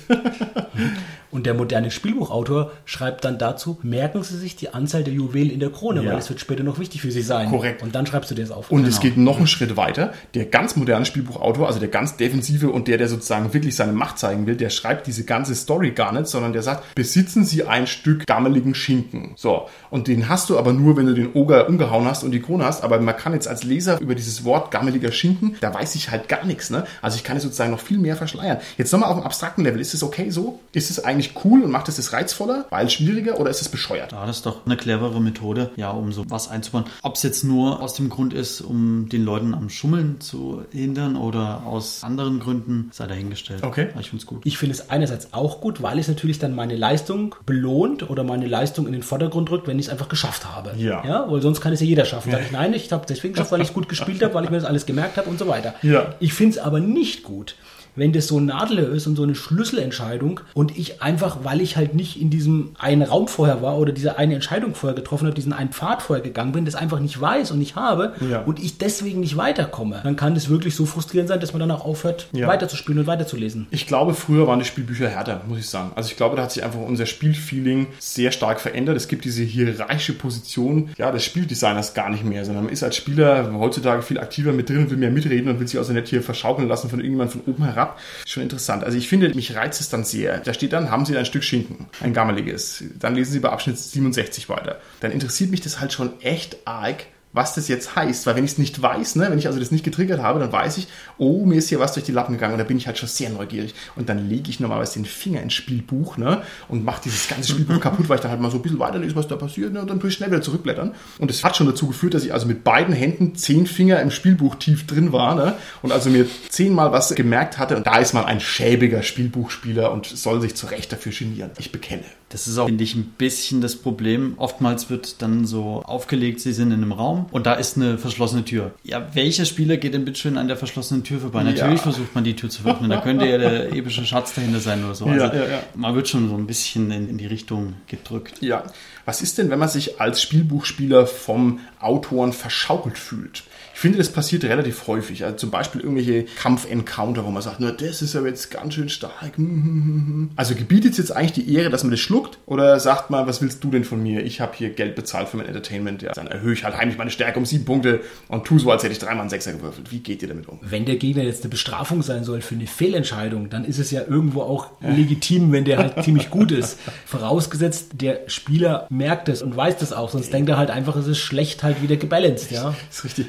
Und 1.36 1.46
der 1.46 1.54
moderne 1.54 1.92
Spielbuchautor 1.92 2.72
schreibt 2.86 3.26
dann 3.26 3.38
dazu, 3.38 3.78
merken 3.84 4.24
Sie 4.24 4.38
sich 4.38 4.56
die 4.56 4.70
Anzahl 4.70 5.04
der 5.04 5.14
Juwelen 5.14 5.50
in 5.50 5.60
der 5.60 5.70
Krone, 5.70 6.02
ja. 6.02 6.12
weil 6.14 6.20
es 6.20 6.30
wird 6.30 6.40
später 6.40 6.64
noch 6.64 6.80
wichtig 6.80 7.02
für 7.02 7.12
Sie 7.12 7.22
sein. 7.22 7.50
Korrekt. 7.50 7.84
Und 7.84 7.94
dann 7.94 8.06
schreibst 8.06 8.32
du 8.32 8.36
dir 8.36 8.44
das 8.44 8.52
auf. 8.52 8.72
Und 8.72 8.84
genau. 8.84 8.88
es 8.88 9.02
geht 9.02 9.18
noch 9.18 9.36
einen 9.36 9.48
Schritt 9.48 9.76
weiter. 9.76 10.14
Der 10.34 10.46
ganz 10.46 10.78
moderne 10.78 11.04
Spielbuchautor, 11.06 11.68
also 11.68 11.82
der 11.82 11.90
ganz 11.90 12.16
defensive 12.16 12.70
und 12.70 12.88
der, 12.88 12.98
der 12.98 13.10
sozusagen 13.10 13.54
wirklich 13.54 13.76
seine 13.76 13.92
Macht 13.92 14.18
zeigen 14.18 14.48
will, 14.48 14.56
der 14.56 14.70
schreibt 14.70 15.08
diese 15.08 15.26
ganze 15.26 15.56
Story 15.56 15.92
gar 15.92 16.14
nicht, 16.14 16.28
sondern 16.28 16.54
der 16.54 16.62
sagt, 16.62 16.96
besitzen 16.96 17.44
Sie 17.44 17.66
ein 17.66 17.86
Stück 17.86 18.26
gammeligen 18.26 18.74
Schinken. 18.74 19.34
So. 19.36 19.68
Und 19.90 20.08
den 20.08 20.30
hast 20.30 20.50
du 20.50 20.58
aber 20.58 20.72
nur, 20.72 20.96
wenn 20.96 21.08
du 21.08 21.16
den 21.16 21.34
Oger 21.34 21.68
umgehauen 21.68 22.06
hast 22.06 22.24
und 22.24 22.32
die 22.32 22.40
Krone 22.40 22.64
hast. 22.64 22.82
Aber 22.82 23.02
man 23.02 23.18
kann 23.18 23.34
jetzt 23.34 23.50
als 23.50 23.66
Leser 23.66 24.00
über 24.00 24.16
dieses 24.16 24.46
Wort 24.46 24.72
gammeliger 24.72 25.12
Schinken, 25.12 25.58
da 25.60 25.74
weiß 25.74 25.96
ich 25.96 26.12
halt 26.12 26.30
gar 26.30 26.46
nichts. 26.46 26.70
Ne? 26.70 26.86
Also 27.02 27.18
ich 27.18 27.26
kann 27.26 27.36
es 27.36 27.44
sozusagen 27.44 27.72
noch 27.72 27.82
viel 27.82 27.98
mehr 27.98 28.16
verschleiern. 28.16 28.60
Jetzt 28.78 28.94
nochmal 28.94 29.10
auf 29.10 29.18
einem 29.18 29.26
abstrakten 29.26 29.66
Level. 29.66 29.82
Ist 29.82 29.94
es 29.94 30.02
okay 30.02 30.30
so? 30.30 30.62
Ist 30.72 30.90
es 30.90 31.04
eigentlich 31.04 31.25
cool 31.44 31.64
und 31.64 31.72
macht 31.72 31.88
es 31.90 31.96
das 31.96 32.14
reizvoller, 32.14 32.66
weil 32.70 32.90
schwieriger 32.90 33.40
oder 33.40 33.50
ist 33.50 33.62
es 33.62 33.70
bescheuert? 33.70 34.12
Ja, 34.12 34.26
das 34.26 34.38
ist 34.38 34.46
doch 34.46 34.66
eine 34.66 34.78
clevere 34.78 35.22
Methode, 35.22 35.72
ja, 35.76 35.92
um 35.92 36.12
so 36.12 36.26
was 36.30 36.50
einzubauen. 36.50 36.86
Ob 37.02 37.16
es 37.16 37.24
jetzt 37.24 37.44
nur 37.44 37.82
aus 37.82 37.94
dem 37.94 38.10
Grund 38.10 38.34
ist, 38.34 38.62
um 38.62 39.10
den 39.10 39.24
Leuten 39.24 39.54
am 39.54 39.70
Schummeln 39.70 40.22
zu 40.22 40.64
hindern 40.72 41.16
oder 41.16 41.64
aus 41.66 42.04
anderen 42.04 42.40
Gründen, 42.40 42.90
sei 42.92 43.08
dahingestellt. 43.08 43.64
Okay. 43.64 43.90
ich 44.00 44.10
finde 44.10 44.22
es 44.24 44.26
gut. 44.26 44.42
Ich 44.46 44.58
finde 44.58 44.76
es 44.76 44.90
einerseits 44.90 45.34
auch 45.34 45.62
gut, 45.62 45.82
weil 45.82 46.00
es 46.00 46.08
natürlich 46.08 46.40
dann 46.40 46.56
meine 46.56 46.76
Leistung 46.76 47.36
belohnt 47.46 48.10
oder 48.10 48.24
meine 48.24 48.48
Leistung 48.48 48.88
in 48.88 48.94
den 48.94 49.04
Vordergrund 49.04 49.50
rückt, 49.52 49.68
wenn 49.68 49.80
ich 49.80 49.88
es 49.88 49.92
einfach 49.92 50.10
geschafft 50.10 50.46
habe. 50.46 50.74
Ja. 50.78 51.04
ja. 51.06 51.32
Weil 51.32 51.42
sonst 51.42 51.62
kann 51.62 51.74
es 51.74 51.80
ja 51.80 51.86
jeder 51.86 52.06
schaffen. 52.06 52.32
Ja. 52.32 52.40
Ich, 52.40 52.52
nein, 52.52 52.74
ich 52.74 52.92
habe 52.92 53.06
deswegen 53.08 53.34
geschafft, 53.34 53.52
weil 53.52 53.62
ich 53.62 53.70
es 53.70 53.74
gut 53.74 53.90
gespielt 53.90 54.22
habe, 54.24 54.34
weil 54.34 54.44
ich 54.44 54.50
mir 54.50 54.58
das 54.58 54.66
alles 54.66 54.86
gemerkt 54.86 55.18
habe 55.18 55.30
und 55.30 55.40
so 55.40 55.48
weiter. 55.48 55.76
Ja. 55.82 56.16
Ich 56.20 56.34
finde 56.34 56.58
es 56.58 56.64
aber 56.64 56.80
nicht 56.80 57.24
gut, 57.24 57.56
wenn 57.96 58.14
das 58.14 58.28
so 58.28 58.40
ein 58.40 58.46
Nadelöhr 58.46 58.90
ist 58.90 59.08
und 59.08 59.16
so 59.16 59.24
eine 59.24 59.36
Schlüsselentscheidung 59.36 60.42
und 60.54 60.78
ich 60.78 61.02
einfach, 61.02 61.40
weil 61.44 61.62
ich 61.62 61.78
halt 61.78 61.96
nicht 61.96 62.20
in 62.20 62.30
diesem 62.30 62.72
einen 62.78 63.02
Raum 63.02 63.28
vorher 63.28 63.62
war 63.62 63.78
oder 63.78 63.92
diese 63.92 64.18
eine 64.18 64.36
Entscheidung 64.36 64.76
vorher 64.76 64.96
getroffen 64.96 65.28
habe, 65.28 65.36
diesen 65.36 65.54
einen 65.54 65.70
Pfad 65.70 66.02
vorher 66.02 66.24
gegangen 66.24 66.52
bin, 66.52 66.66
das 66.66 66.76
einfach 66.76 67.00
nicht 67.00 67.20
weiß 67.20 67.52
und 67.52 67.60
nicht 67.60 67.76
habe 67.76 68.14
ja. 68.30 68.42
und 68.42 68.62
ich 68.62 68.78
deswegen 68.78 69.20
nicht 69.20 69.38
weiterkomme, 69.38 70.02
dann 70.04 70.16
kann 70.16 70.34
das 70.34 70.50
wirklich 70.50 70.76
so 70.76 70.86
frustrierend 70.86 71.30
sein, 71.30 71.40
dass 71.40 71.54
man 71.54 71.60
dann 71.60 71.72
auch 71.72 71.86
aufhört, 71.86 72.28
ja. 72.32 72.48
weiterzuspielen 72.48 73.00
und 73.00 73.08
weiterzulesen. 73.08 73.68
Ich 73.72 73.88
glaube, 73.88 74.14
früher 74.14 74.48
waren 74.48 74.60
die 74.60 74.66
Spielbücher 74.66 75.10
härter, 75.10 75.42
muss 75.48 75.60
ich 75.60 75.70
sagen. 75.70 75.92
Also 75.96 76.10
ich 76.10 76.18
glaube, 76.18 76.36
da 76.36 76.44
hat 76.44 76.52
sich 76.52 76.64
einfach 76.64 76.80
unser 76.80 77.06
Spielfeeling 77.06 77.88
sehr 78.00 78.32
stark 78.32 78.60
verändert. 78.60 78.98
Es 78.98 79.08
gibt 79.08 79.26
diese 79.26 79.44
hierarchische 79.44 80.14
Position 80.14 80.90
ja, 80.98 81.12
des 81.12 81.24
Spieldesigners 81.24 81.94
gar 81.94 82.10
nicht 82.10 82.24
mehr, 82.24 82.46
sondern 82.46 82.66
man 82.66 82.74
ist 82.74 82.84
als 82.84 82.96
Spieler 82.96 83.52
heutzutage 83.54 84.02
viel 84.02 84.20
aktiver 84.20 84.52
mit 84.52 84.70
drin, 84.70 84.90
will 84.90 84.98
mehr 84.98 85.12
mitreden 85.12 85.50
und 85.50 85.60
will 85.60 85.68
sich 85.68 85.78
also 85.78 85.94
nicht 85.94 86.08
hier 86.08 86.22
verschaukeln 86.22 86.68
lassen 86.68 86.90
von 86.90 87.00
irgendjemandem 87.00 87.42
von 87.42 87.54
oben 87.54 87.64
herab 87.64 87.85
ab. 87.86 88.00
Schon 88.26 88.44
interessant. 88.44 88.84
Also 88.84 88.98
ich 88.98 89.08
finde, 89.08 89.34
mich 89.34 89.56
reizt 89.56 89.82
es 89.82 89.90
dann 89.90 90.04
sehr. 90.04 90.40
Da 90.40 90.54
steht 90.54 90.74
dann, 90.74 90.92
haben 90.92 91.06
Sie 91.06 91.18
ein 91.18 91.26
Stück 91.26 91.44
Schinken, 91.44 91.88
ein 92.02 92.14
gammeliges. 92.14 92.84
Dann 93.00 93.16
lesen 93.16 93.32
Sie 93.34 93.40
bei 93.40 93.50
Abschnitt 93.50 93.78
67 93.78 94.50
weiter. 94.50 94.80
Dann 95.00 95.12
interessiert 95.12 95.52
mich 95.52 95.62
das 95.62 95.80
halt 95.80 95.94
schon 95.94 96.20
echt 96.22 96.58
arg, 96.66 97.06
was 97.36 97.54
das 97.54 97.68
jetzt 97.68 97.96
heißt. 97.96 98.26
Weil 98.26 98.36
wenn 98.36 98.46
ich 98.46 98.54
es 98.54 98.58
nicht 98.58 98.82
weiß, 98.82 99.18
ne, 99.18 99.28
wenn 99.30 99.38
ich 99.38 99.48
also 99.48 99.60
das 99.60 99.72
nicht 99.72 99.84
getriggert 99.84 100.22
habe, 100.22 100.40
dann 100.40 100.52
weiß 100.52 100.78
ich, 100.78 100.88
oh, 101.18 101.46
mir 101.46 101.56
ist 101.56 101.70
hier 101.70 101.80
was 101.80 101.94
durch 101.94 102.06
die 102.06 102.12
Lappen 102.12 102.34
gegangen 102.34 102.54
und 102.54 102.60
da 102.60 102.64
bin 102.64 102.78
ich 102.78 102.88
halt 102.88 102.98
schon 102.98 103.10
sehr 103.10 103.30
neugierig. 103.30 103.76
Und 103.96 104.10
dann 104.10 104.30
lege 104.30 104.50
ich 104.50 104.60
normalerweise 104.60 104.94
den 104.94 105.06
Finger 105.06 105.42
ins 105.42 105.54
Spielbuch 105.54 106.18
ne, 106.18 106.42
und 106.70 106.86
mache 106.86 107.02
dieses 107.04 107.28
ganze 107.28 107.52
Spielbuch 107.52 107.80
kaputt, 107.82 108.10
weil 108.10 108.16
ich 108.16 108.22
dann 108.22 108.32
halt 108.32 108.42
mal 108.42 108.50
so 108.50 108.58
ein 108.58 108.62
bisschen 108.62 108.80
weiterlese, 108.80 109.16
was 109.16 109.28
da 109.28 109.36
passiert 109.36 109.74
ne, 109.74 109.82
und 109.82 109.90
dann 109.90 110.00
tue 110.00 110.10
ich 110.10 110.16
schnell 110.16 110.32
wieder 110.32 110.42
zurückblättern. 110.42 110.94
Und 111.20 111.30
es 111.30 111.44
hat 111.44 111.58
schon 111.58 111.68
dazu 111.68 111.88
geführt, 111.88 112.14
dass 112.14 112.24
ich 112.24 112.34
also 112.34 112.48
mit 112.48 112.64
beiden 112.64 112.94
Händen 112.94 113.36
zehn 113.36 113.68
Finger 113.68 114.02
im 114.02 114.12
Spielbuch 114.12 114.56
tief 114.56 114.88
drin 114.88 115.12
war 115.12 115.36
ne, 115.36 115.56
und 115.82 115.92
also 115.92 116.10
mir 116.10 116.26
zehnmal 116.50 116.92
was 116.92 117.14
gemerkt 117.14 117.58
hatte. 117.58 117.76
Und 117.76 117.86
da 117.86 117.98
ist 117.98 118.14
man 118.14 118.26
ein 118.26 118.40
schäbiger 118.40 119.04
Spielbuchspieler 119.04 119.92
und 119.92 120.06
soll 120.06 120.42
sich 120.42 120.56
zu 120.56 120.68
Recht 120.68 120.92
dafür 120.92 121.12
genieren. 121.12 121.52
Ich 121.58 121.72
bekenne. 121.72 122.06
Das 122.30 122.48
ist 122.48 122.58
auch, 122.58 122.66
finde 122.66 122.84
ich, 122.84 122.96
ein 122.96 123.14
bisschen 123.18 123.62
das 123.62 123.76
Problem. 123.76 124.34
Oftmals 124.38 124.90
wird 124.90 125.22
dann 125.22 125.46
so 125.46 125.84
aufgelegt, 125.86 126.42
sie 126.42 126.54
sind 126.54 126.72
in 126.72 126.82
einem 126.82 126.92
Raum 126.92 127.28
und 127.32 127.46
da 127.46 127.54
ist 127.54 127.78
eine 127.78 127.98
verschlossene 127.98 128.44
Tür. 128.44 128.74
Ja, 128.84 129.08
welcher 129.14 129.46
Spieler 129.46 129.78
geht 129.78 129.94
denn 129.94 130.06
bitte 130.06 130.20
schön 130.20 130.38
an 130.38 130.48
der 130.48 130.58
verschlossenen 130.58 131.04
Tür 131.04 131.20
vorbei? 131.20 131.40
Ja. 131.40 131.52
Natürlich 131.52 131.82
versucht 131.82 132.16
man 132.16 132.24
die 132.24 132.36
Tür 132.36 132.50
zu 132.50 132.68
öffnen. 132.68 132.90
Da 132.90 133.00
könnte 133.00 133.28
ja 133.28 133.38
der 133.38 133.72
epische 133.74 134.04
Schatz 134.06 134.34
dahinter 134.34 134.60
sein 134.60 134.84
oder 134.84 134.96
so. 134.96 135.06
Also 135.06 135.26
ja, 135.26 135.34
ja. 135.34 135.64
man 135.76 135.94
wird 135.96 136.08
schon 136.08 136.28
so 136.28 136.36
ein 136.36 136.48
bisschen 136.48 136.90
in, 136.92 137.10
in 137.10 137.18
die 137.20 137.28
Richtung 137.28 137.76
gedrückt. 137.88 138.42
Ja. 138.42 138.64
Was 139.06 139.22
ist 139.22 139.38
denn, 139.38 139.52
wenn 139.52 139.60
man 139.60 139.70
sich 139.70 140.02
als 140.02 140.22
Spielbuchspieler 140.22 141.06
vom 141.06 141.60
Autoren 141.80 142.34
verschaukelt 142.34 142.98
fühlt? 142.98 143.44
Ich 143.76 143.82
finde, 143.82 143.98
das 143.98 144.08
passiert 144.10 144.46
relativ 144.46 144.88
häufig. 144.88 145.26
Also 145.26 145.36
zum 145.36 145.52
Beispiel 145.52 145.82
irgendwelche 145.82 146.24
Kampf-Encounter, 146.24 147.26
wo 147.26 147.30
man 147.30 147.42
sagt, 147.42 147.58
na, 147.60 147.72
das 147.72 148.02
ist 148.02 148.16
aber 148.16 148.28
jetzt 148.28 148.50
ganz 148.50 148.74
schön 148.74 148.88
stark. 148.88 149.36
Hm, 149.36 149.46
hm, 149.46 149.64
hm. 149.66 150.30
Also 150.38 150.56
gebietet 150.56 150.94
es 150.94 150.98
jetzt 150.98 151.12
eigentlich 151.12 151.34
die 151.34 151.54
Ehre, 151.54 151.70
dass 151.70 151.84
man 151.84 151.92
das 151.92 152.00
schluckt? 152.00 152.38
Oder 152.46 152.80
sagt 152.80 153.10
man, 153.10 153.28
was 153.28 153.42
willst 153.42 153.62
du 153.66 153.70
denn 153.70 153.84
von 153.84 154.02
mir? 154.02 154.24
Ich 154.24 154.40
habe 154.40 154.54
hier 154.56 154.70
Geld 154.70 154.96
bezahlt 154.96 155.28
für 155.28 155.36
mein 155.36 155.48
Entertainment. 155.48 156.02
Ja, 156.02 156.14
dann 156.14 156.28
erhöhe 156.28 156.54
ich 156.54 156.64
halt 156.64 156.78
heimlich 156.78 156.98
meine 156.98 157.12
Stärke 157.12 157.38
um 157.38 157.46
sieben 157.46 157.66
Punkte 157.66 158.00
und 158.30 158.46
tu 158.46 158.58
so, 158.60 158.72
als 158.72 158.82
hätte 158.84 158.94
ich 158.94 159.00
dreimal 159.00 159.22
einen 159.22 159.30
Sechser 159.30 159.52
gewürfelt. 159.52 159.92
Wie 159.92 160.00
geht 160.00 160.22
ihr 160.22 160.30
damit 160.30 160.48
um? 160.48 160.58
Wenn 160.62 160.86
der 160.86 160.96
Gegner 160.96 161.24
jetzt 161.24 161.44
eine 161.44 161.50
Bestrafung 161.50 162.02
sein 162.02 162.24
soll 162.24 162.40
für 162.40 162.56
eine 162.56 162.68
Fehlentscheidung, 162.68 163.50
dann 163.50 163.66
ist 163.66 163.80
es 163.80 163.92
ja 163.92 164.04
irgendwo 164.08 164.44
auch 164.44 164.68
legitim, 164.80 165.52
wenn 165.52 165.66
der 165.66 165.80
halt 165.80 166.02
ziemlich 166.02 166.30
gut 166.30 166.54
ist. 166.54 166.80
Vorausgesetzt, 167.06 167.90
der 167.96 168.22
Spieler 168.28 168.88
merkt 168.90 169.28
es 169.28 169.42
und 169.42 169.54
weiß 169.54 169.76
das 169.78 169.92
auch, 169.92 170.12
sonst 170.12 170.32
denkt 170.32 170.50
er 170.50 170.56
halt 170.56 170.70
einfach, 170.70 170.96
es 170.96 171.08
ist 171.08 171.20
schlecht 171.20 171.62
halt 171.62 171.82
wieder 171.82 171.98
gebalanced, 171.98 172.52
ja. 172.52 172.74
Das 172.88 173.00
ist 173.00 173.04
richtig. 173.04 173.26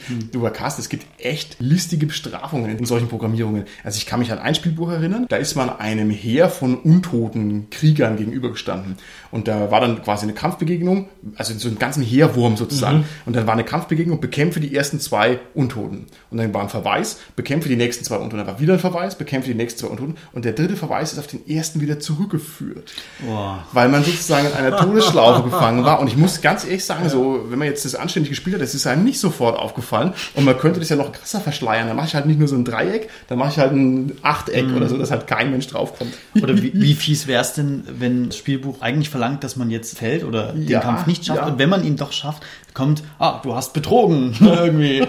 Carsten, 0.51 0.83
es 0.83 0.88
gibt 0.88 1.07
echt 1.18 1.57
listige 1.59 2.07
Bestrafungen 2.07 2.77
in 2.77 2.85
solchen 2.85 3.09
Programmierungen. 3.09 3.64
Also 3.85 3.99
ich 3.99 4.07
kann 4.07 4.20
mich 4.20 4.33
an 4.33 4.38
ein 4.38 4.55
Spielbuch 4.55 4.90
erinnern, 4.90 5.27
da 5.29 5.37
ist 5.37 5.55
man 5.55 5.70
einem 5.70 6.11
Heer 6.11 6.49
von 6.49 6.77
untoten 6.77 7.70
Kriegern 7.70 8.16
gegenübergestanden. 8.16 8.96
Und 9.31 9.49
da 9.49 9.70
war 9.70 9.81
dann 9.81 10.03
quasi 10.03 10.25
eine 10.25 10.35
Kampfbegegnung, 10.35 11.09
also 11.37 11.55
so 11.55 11.68
einen 11.68 11.79
ganzen 11.79 12.03
Heerwurm 12.03 12.57
sozusagen. 12.57 13.05
Und 13.27 13.37
dann 13.37 13.46
war 13.46 13.55
eine 13.55 13.64
Kampfbegegnung, 13.64 14.20
bekämpfe 14.20 14.61
die 14.61 14.75
ersten 14.75 15.01
zwei 15.01 15.40
Untoten. 15.55 16.07
Und 16.31 16.38
dann 16.38 16.55
war 16.55 16.62
ein 16.62 16.68
Verweis, 16.68 17.18
bekämpfe 17.35 17.68
die 17.68 17.77
nächsten 17.77 18.05
zwei 18.05 18.16
Untoten. 18.16 18.38
Dann 18.38 18.46
war 18.46 18.61
wieder 18.61 18.75
ein 18.75 18.79
Verweis, 18.79 19.16
bekämpfe 19.16 19.49
die 19.49 19.55
nächsten 19.55 19.81
zwei 19.81 19.88
Untoten. 19.88 20.16
Und 20.33 20.44
der 20.44 20.53
dritte 20.53 20.77
Verweis 20.77 21.12
ist 21.12 21.18
auf 21.18 21.27
den 21.27 21.46
ersten 21.49 21.81
wieder 21.81 22.01
zurückgeführt. 22.01 22.94
Boah. 23.27 23.64
Weil 23.72 23.88
man 23.88 24.05
sozusagen 24.05 24.46
in 24.46 24.53
einer 24.55 24.77
Todesschlaufe 24.77 25.42
gefangen 25.42 25.85
war. 25.85 26.01
Und 26.01 26.09
ich 26.09 26.16
muss 26.16 26.40
ganz 26.40 26.64
ehrlich 26.64 26.85
sagen, 26.85 27.09
so, 27.09 27.46
wenn 27.49 27.59
man 27.59 27.68
jetzt 27.68 27.85
das 27.85 27.94
anständig 27.94 28.31
gespielt 28.31 28.55
hat, 28.55 28.62
das 28.62 28.75
ist 28.75 28.87
einem 28.87 29.05
nicht 29.05 29.20
sofort 29.20 29.59
aufgefallen. 29.59 30.12
Und 30.35 30.45
man 30.45 30.59
könnte 30.59 30.81
das 30.81 30.89
ja 30.89 30.97
noch 30.97 31.12
krasser 31.12 31.41
verschleiern. 31.41 31.87
Dann 31.89 31.97
mache 31.97 32.07
ich 32.09 32.15
halt 32.15 32.27
nicht 32.27 32.39
nur 32.39 32.49
so 32.49 32.57
ein 32.57 32.65
Dreieck, 32.65 33.09
dann 33.29 33.39
mache 33.39 33.51
ich 33.51 33.59
halt 33.59 33.73
ein 33.73 34.12
Achteck 34.23 34.67
oder 34.75 34.89
so, 34.89 34.97
dass 34.99 35.11
halt 35.11 35.27
kein 35.27 35.51
Mensch 35.51 35.67
draufkommt. 35.69 36.12
Oder 36.41 36.61
wie, 36.62 36.73
wie 36.75 36.95
fies 36.95 37.27
wäre 37.27 37.43
es 37.43 37.55
denn, 37.55 37.85
wenn 37.87 38.27
das 38.27 38.37
Spielbuch 38.37 38.81
eigentlich 38.83 39.11
verlangt, 39.11 39.45
dass 39.45 39.57
man 39.57 39.71
jetzt 39.71 39.99
fällt 39.99 40.25
oder 40.25 40.53
den 40.53 40.69
Ja, 40.69 40.81
Kampf 40.81 41.07
nicht 41.07 41.25
schafft 41.25 41.41
ja. 41.41 41.47
und 41.47 41.59
wenn 41.59 41.69
man 41.71 41.85
ihn 41.85 41.97
doch 41.97 42.12
schafft, 42.12 42.43
kommt, 42.75 43.03
ah, 43.19 43.41
du 43.43 43.55
hast 43.55 43.73
betrogen. 43.73 44.35
Irgendwie. 44.41 45.07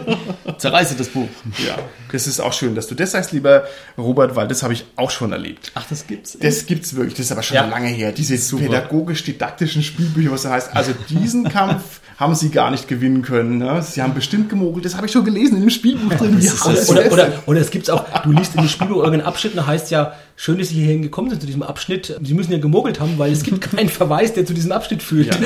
Zerreiße 0.57 0.95
das 0.95 1.09
Buch. 1.09 1.27
Ja, 1.67 1.75
das 2.11 2.25
ist 2.27 2.39
auch 2.39 2.53
schön, 2.53 2.75
dass 2.75 2.87
du 2.87 2.95
das 2.95 3.11
sagst, 3.11 3.33
lieber 3.33 3.63
Robert, 3.97 4.35
weil 4.35 4.47
das 4.47 4.63
habe 4.63 4.73
ich 4.73 4.85
auch 4.95 5.11
schon 5.11 5.31
erlebt. 5.33 5.71
Ach, 5.75 5.85
das 5.89 6.07
gibt's. 6.07 6.37
Das 6.39 6.65
gibt's 6.65 6.95
wirklich, 6.95 7.15
das 7.15 7.25
ist 7.25 7.31
aber 7.33 7.43
schon 7.43 7.55
Ja. 7.55 7.65
lange 7.65 7.87
her. 7.87 8.11
Diese 8.13 8.37
pädagogisch-didaktischen 8.57 9.83
Spielbücher, 9.83 10.31
was 10.31 10.43
da 10.43 10.51
heißt. 10.51 10.75
Also 10.75 10.93
diesen 11.09 11.43
Kampf 11.49 11.99
haben 12.17 12.33
sie 12.33 12.49
gar 12.49 12.71
nicht 12.71 12.87
gewinnen 12.87 13.21
können. 13.21 13.59
Ne? 13.59 13.81
Sie 13.83 14.01
haben 14.01 14.13
bestimmt 14.13 14.49
gemogelt. 14.49 14.85
Das 14.85 14.95
habe 14.95 15.05
ich 15.05 15.11
schon 15.11 15.23
gelesen 15.23 15.55
in 15.55 15.61
dem 15.61 15.69
Spielbuch 15.69 16.13
drin. 16.15 16.41
Sie 16.41 16.49
Oder, 16.91 17.11
oder, 17.11 17.31
oder 17.45 17.61
es 17.61 17.69
gibt's 17.69 17.89
auch, 17.89 18.05
du 18.23 18.31
liest 18.31 18.55
in 18.55 18.61
dem 18.61 18.69
Spielbuch 18.69 18.97
irgendeinen 18.97 19.27
Abschnitt 19.27 19.53
und 19.53 19.57
da 19.57 19.67
heißt 19.67 19.91
ja, 19.91 20.13
schön, 20.37 20.59
dass 20.59 20.69
Sie 20.69 20.75
hierhin 20.75 21.01
gekommen 21.01 21.29
sind 21.29 21.41
zu 21.41 21.47
diesem 21.47 21.63
Abschnitt. 21.63 22.15
Sie 22.21 22.33
müssen 22.33 22.51
ja 22.51 22.59
gemogelt 22.59 23.01
haben, 23.01 23.17
weil 23.17 23.33
es 23.33 23.43
gibt 23.43 23.59
keinen 23.75 23.89
Verweis, 23.89 24.33
der 24.33 24.45
zu 24.45 24.53
diesem 24.53 24.71
Abschnitt 24.71 25.03
führt. 25.03 25.33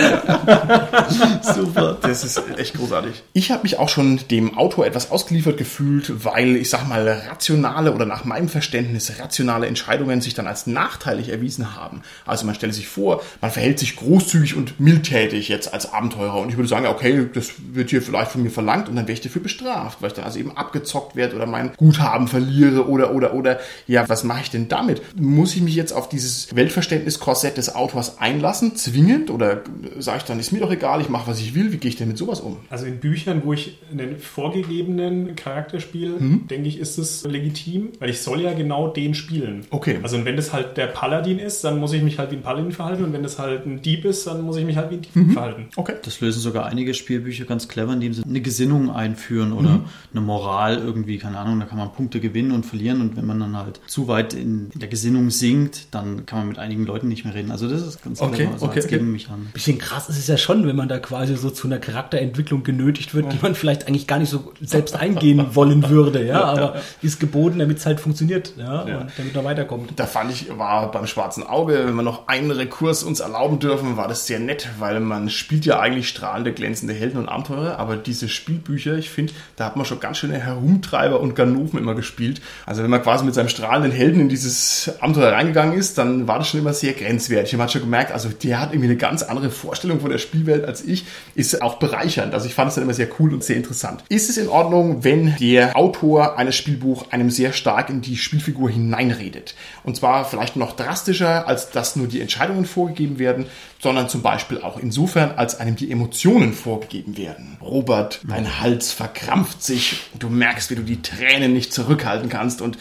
Super. 1.42 1.98
Das 2.02 2.24
ist 2.24 2.40
echt 2.58 2.76
großartig. 2.76 3.24
Ich 3.34 3.50
habe 3.52 3.64
mich 3.64 3.80
auch 3.80 3.90
schon 3.90 4.20
dem 4.30 4.58
Autor 4.58 4.86
etwas 4.86 5.10
ausgeliefert 5.10 5.58
gefühlt, 5.58 6.26
weil 6.26 6.58
ich 6.58 6.70
sag 6.70 6.88
mal 6.88 7.08
rationale 7.08 7.94
oder 7.94 8.06
nach 8.06 8.26
meinem 8.26 8.50
Verständnis 8.50 9.20
rationale 9.20 9.66
Entscheidungen 9.66 10.22
sich 10.22 10.34
dann 10.34 10.46
als 10.46 10.68
nachteilig 10.68 11.30
erwiesen 11.30 11.76
haben. 11.76 12.02
Also 12.26 12.46
man 12.46 12.54
stelle 12.54 12.74
sich 12.74 12.88
vor, 12.88 13.24
man 13.40 13.50
verhält 13.50 13.80
sich 13.80 13.96
großzügig 13.96 14.56
und 14.56 14.80
mildtätig 14.80 15.48
jetzt 15.48 15.74
als 15.74 15.92
Abenteurer 15.92 16.40
und 16.40 16.50
ich 16.50 16.58
würde 16.58 16.68
sagen, 16.68 16.86
okay, 16.86 17.30
das 17.34 17.54
wird 17.72 17.90
hier 17.90 18.02
vielleicht 18.02 18.32
von 18.32 18.44
mir 18.44 18.52
verlangt 18.52 18.90
und 18.90 18.98
dann 18.98 19.08
wäre 19.08 19.14
ich 19.14 19.22
dafür 19.22 19.42
bestraft, 19.42 20.02
weil 20.02 20.10
ich 20.10 20.16
dann 20.16 20.26
also 20.26 20.38
eben 20.38 20.58
abgezockt 20.58 21.16
werde 21.16 21.38
oder 21.38 21.46
mein 21.46 21.72
Guthaben 21.78 22.28
verliere 22.28 22.88
oder 22.88 23.14
oder 23.14 23.34
oder 23.34 23.60
ja, 23.88 24.10
was 24.10 24.26
mache 24.26 24.42
ich 24.42 24.50
denn 24.50 24.68
damit? 24.82 25.02
Muss 25.20 25.56
ich 25.56 25.62
mich 25.62 25.76
jetzt 25.76 25.92
auf 25.94 26.10
dieses 26.10 26.54
Weltverständnis-Korsett 26.56 27.58
des 27.58 27.74
Autors 27.76 28.20
einlassen, 28.20 28.76
zwingend 28.76 29.30
oder 29.30 29.62
sage 30.00 30.18
ich 30.20 30.24
dann, 30.24 30.40
ist 30.40 30.52
mir 30.52 30.60
doch 30.60 30.72
egal, 30.72 31.02
ich 31.02 31.10
mache, 31.10 31.30
was 31.30 31.40
ich 31.40 31.56
will, 31.56 31.72
wie 31.72 31.78
gehe 31.78 31.90
ich 31.90 31.96
denn 31.96 32.08
mit 32.08 32.18
sowas 32.18 32.40
um? 32.42 32.58
Also 32.70 32.86
in 32.86 33.00
Büchern, 33.00 33.42
wo 33.46 33.54
ich 33.54 33.78
einen 33.92 34.18
vorgegebenen 34.20 35.36
Charakter 35.36 35.80
spiele, 35.80 36.12
Mhm. 36.20 36.48
denke 36.48 36.68
ich, 36.68 36.80
ist 36.80 36.98
es 36.98 37.24
legitim, 37.24 37.90
weil 38.00 38.10
ich 38.10 38.22
soll 38.22 38.42
ja 38.42 38.54
genau 38.54 38.88
den 38.88 39.14
spielen. 39.14 39.66
Okay. 39.70 40.00
Also 40.04 40.18
und 40.18 40.26
wenn 40.26 40.36
das 40.36 40.54
halt 40.54 40.78
der 40.78 40.88
Paladin 40.88 41.40
ist, 41.40 41.64
dann 41.64 41.80
muss 41.80 41.94
ich 41.94 42.02
mich 42.04 42.20
halt 42.20 42.32
wie 42.32 42.36
ein 42.36 42.42
Paladin 42.42 42.72
verhalten 42.72 43.04
und 43.04 43.14
wenn 43.14 43.24
das 43.24 43.40
halt 43.40 43.66
ein 43.66 43.82
Dieb 43.82 44.06
ist, 44.06 44.28
dann 44.28 44.42
muss 44.42 44.58
ich 44.58 44.66
mich 44.66 44.78
halt 44.78 44.92
wie 44.92 44.96
ein 44.96 45.02
Dieb 45.02 45.16
Mhm. 45.16 45.32
verhalten. 45.32 45.68
Okay. 45.76 45.94
Das 46.04 46.20
lösen 46.22 46.40
sogar 46.42 46.66
einige 46.66 46.94
Spielbücher 46.94 47.46
ganz 47.46 47.68
clever, 47.68 47.94
indem 47.94 48.14
sie 48.14 48.24
eine 48.24 48.42
Gesinnung 48.42 48.90
einführen 48.92 49.54
oder 49.54 49.70
Mhm. 49.70 49.86
eine 50.12 50.22
Moral 50.22 50.78
irgendwie, 50.78 51.18
keine 51.18 51.38
Ahnung, 51.38 51.60
da 51.60 51.66
kann 51.66 51.78
man 51.78 51.92
Punkte 51.92 52.20
gewinnen 52.20 52.52
und 52.52 52.66
verlieren 52.66 53.02
und 53.02 53.16
wenn 53.16 53.26
man 53.26 53.40
dann 53.40 53.58
halt 53.58 53.80
zu 53.88 54.08
weit 54.08 54.34
in, 54.34 54.70
in 54.71 54.71
der 54.74 54.88
Gesinnung 54.88 55.30
sinkt, 55.32 55.94
dann 55.94 56.26
kann 56.26 56.40
man 56.40 56.48
mit 56.50 56.58
einigen 56.60 56.86
Leuten 56.86 57.08
nicht 57.08 57.26
mehr 57.26 57.34
reden. 57.34 57.52
Also 57.52 57.68
das 57.68 57.82
ist 57.82 58.04
ganz 58.04 58.22
Okay, 58.22 58.36
clever, 58.46 58.58
so 58.60 58.66
okay, 58.68 58.76
als 58.78 58.86
okay. 58.86 59.00
mich 59.00 59.30
an. 59.30 59.50
Bisschen 59.54 59.78
krass 59.78 60.08
ist 60.10 60.18
es 60.18 60.28
ja 60.28 60.38
schon, 60.38 60.66
wenn 60.68 60.76
man 60.76 60.88
da 60.88 61.00
quasi 61.00 61.36
so 61.36 61.50
zu 61.50 61.68
einer 61.68 61.80
Charakterentwicklung 61.80 62.64
genötigt 62.64 63.14
wird, 63.14 63.32
die 63.34 63.38
man 63.42 63.56
vielleicht 63.56 63.88
eigentlich 63.88 64.08
gar 64.08 64.20
nicht 64.20 64.30
so 64.30 64.54
selbst 64.62 64.96
eingehen 64.96 65.46
wollen 65.56 65.90
würde, 65.90 66.26
ja, 66.26 66.44
aber 66.44 66.76
ist 67.02 67.20
geboten, 67.20 67.60
damit 67.60 67.80
es 67.80 67.86
halt 67.86 68.00
funktioniert, 68.00 68.54
ja, 68.58 68.88
Ja. 68.88 68.98
und 69.02 69.12
damit 69.18 69.36
man 69.36 69.46
weiterkommt. 69.46 69.94
Da 69.96 70.06
fand 70.06 70.32
ich, 70.32 70.58
war 70.58 70.92
beim 70.92 71.08
Schwarzen 71.08 71.44
Auge, 71.44 71.84
wenn 71.86 71.96
wir 71.96 72.04
noch 72.04 72.28
einen 72.28 72.52
Rekurs 72.52 73.04
uns 73.04 73.20
erlauben 73.20 73.60
dürfen, 73.60 73.98
war 73.98 74.08
das 74.08 74.28
sehr 74.28 74.40
nett, 74.40 74.70
weil 74.80 75.00
man 75.00 75.30
spielt 75.30 75.66
ja 75.66 75.80
eigentlich 75.80 76.08
strahlende, 76.08 76.54
glänzende 76.54 76.94
Helden 76.94 77.18
und 77.18 77.28
Abenteurer, 77.30 77.78
aber 77.80 77.98
diese 77.98 78.30
Spielbücher, 78.30 78.96
ich 78.98 79.10
finde, 79.10 79.34
da 79.56 79.66
hat 79.66 79.76
man 79.76 79.86
schon 79.86 80.00
ganz 80.00 80.18
schöne 80.18 80.38
Herumtreiber 80.40 81.20
und 81.20 81.36
Ganoven 81.36 81.80
immer 81.80 81.96
gespielt. 81.96 82.42
Also 82.66 82.84
wenn 82.84 82.90
man 82.90 83.02
quasi 83.04 83.26
mit 83.26 83.34
seinem 83.34 83.50
strahlenden 83.50 83.92
Helden 83.92 84.22
in 84.22 84.30
dieses 84.30 84.61
Abenteuer 85.00 85.32
reingegangen 85.32 85.78
ist, 85.78 85.98
dann 85.98 86.28
war 86.28 86.40
das 86.40 86.50
schon 86.50 86.60
immer 86.60 86.74
sehr 86.74 86.94
grenzwertig. 86.94 87.54
Man 87.54 87.64
hat 87.64 87.72
schon 87.72 87.82
gemerkt, 87.82 88.12
also 88.12 88.30
der 88.30 88.60
hat 88.60 88.72
irgendwie 88.72 88.90
eine 88.90 88.98
ganz 88.98 89.24
andere 89.24 89.50
Vorstellung 89.50 90.00
von 90.00 90.10
der 90.10 90.18
Spielwelt 90.18 90.66
als 90.66 90.84
ich, 90.84 91.06
ist 91.36 91.62
auch 91.62 91.76
bereichernd. 91.76 92.34
Also 92.34 92.48
ich 92.48 92.54
fand 92.54 92.70
es 92.70 92.76
dann 92.76 92.84
immer 92.84 92.94
sehr 92.94 93.08
cool 93.20 93.34
und 93.34 93.44
sehr 93.44 93.58
interessant. 93.58 94.04
Ist 94.10 94.30
es 94.30 94.38
in 94.38 94.48
Ordnung, 94.48 95.04
wenn 95.04 95.36
der 95.38 95.76
Autor 95.78 96.38
eines 96.38 96.56
Spielbuchs 96.56 97.12
einem 97.12 97.30
sehr 97.30 97.54
stark 97.54 97.90
in 97.90 98.02
die 98.02 98.18
Spielfigur 98.18 98.70
hineinredet? 98.70 99.56
Und 99.84 99.96
zwar 99.96 100.26
vielleicht 100.26 100.56
noch 100.56 100.76
drastischer, 100.76 101.48
als 101.48 101.70
dass 101.72 101.96
nur 101.96 102.08
die 102.08 102.22
Entscheidungen 102.22 102.66
vorgegeben 102.66 103.20
werden, 103.20 103.46
sondern 103.80 104.10
zum 104.10 104.22
Beispiel 104.22 104.62
auch 104.62 104.78
insofern, 104.78 105.32
als 105.32 105.60
einem 105.60 105.76
die 105.76 105.92
Emotionen 105.92 106.54
vorgegeben 106.54 107.18
werden. 107.18 107.58
Robert, 107.62 108.22
dein 108.28 108.60
Hals 108.60 108.92
verkrampft 108.92 109.64
sich, 109.64 110.02
du 110.20 110.30
merkst, 110.30 110.70
wie 110.70 110.76
du 110.76 110.84
die 110.84 111.02
Tränen 111.02 111.54
nicht 111.54 111.74
zurückhalten 111.74 112.30
kannst 112.30 112.62
und 112.62 112.78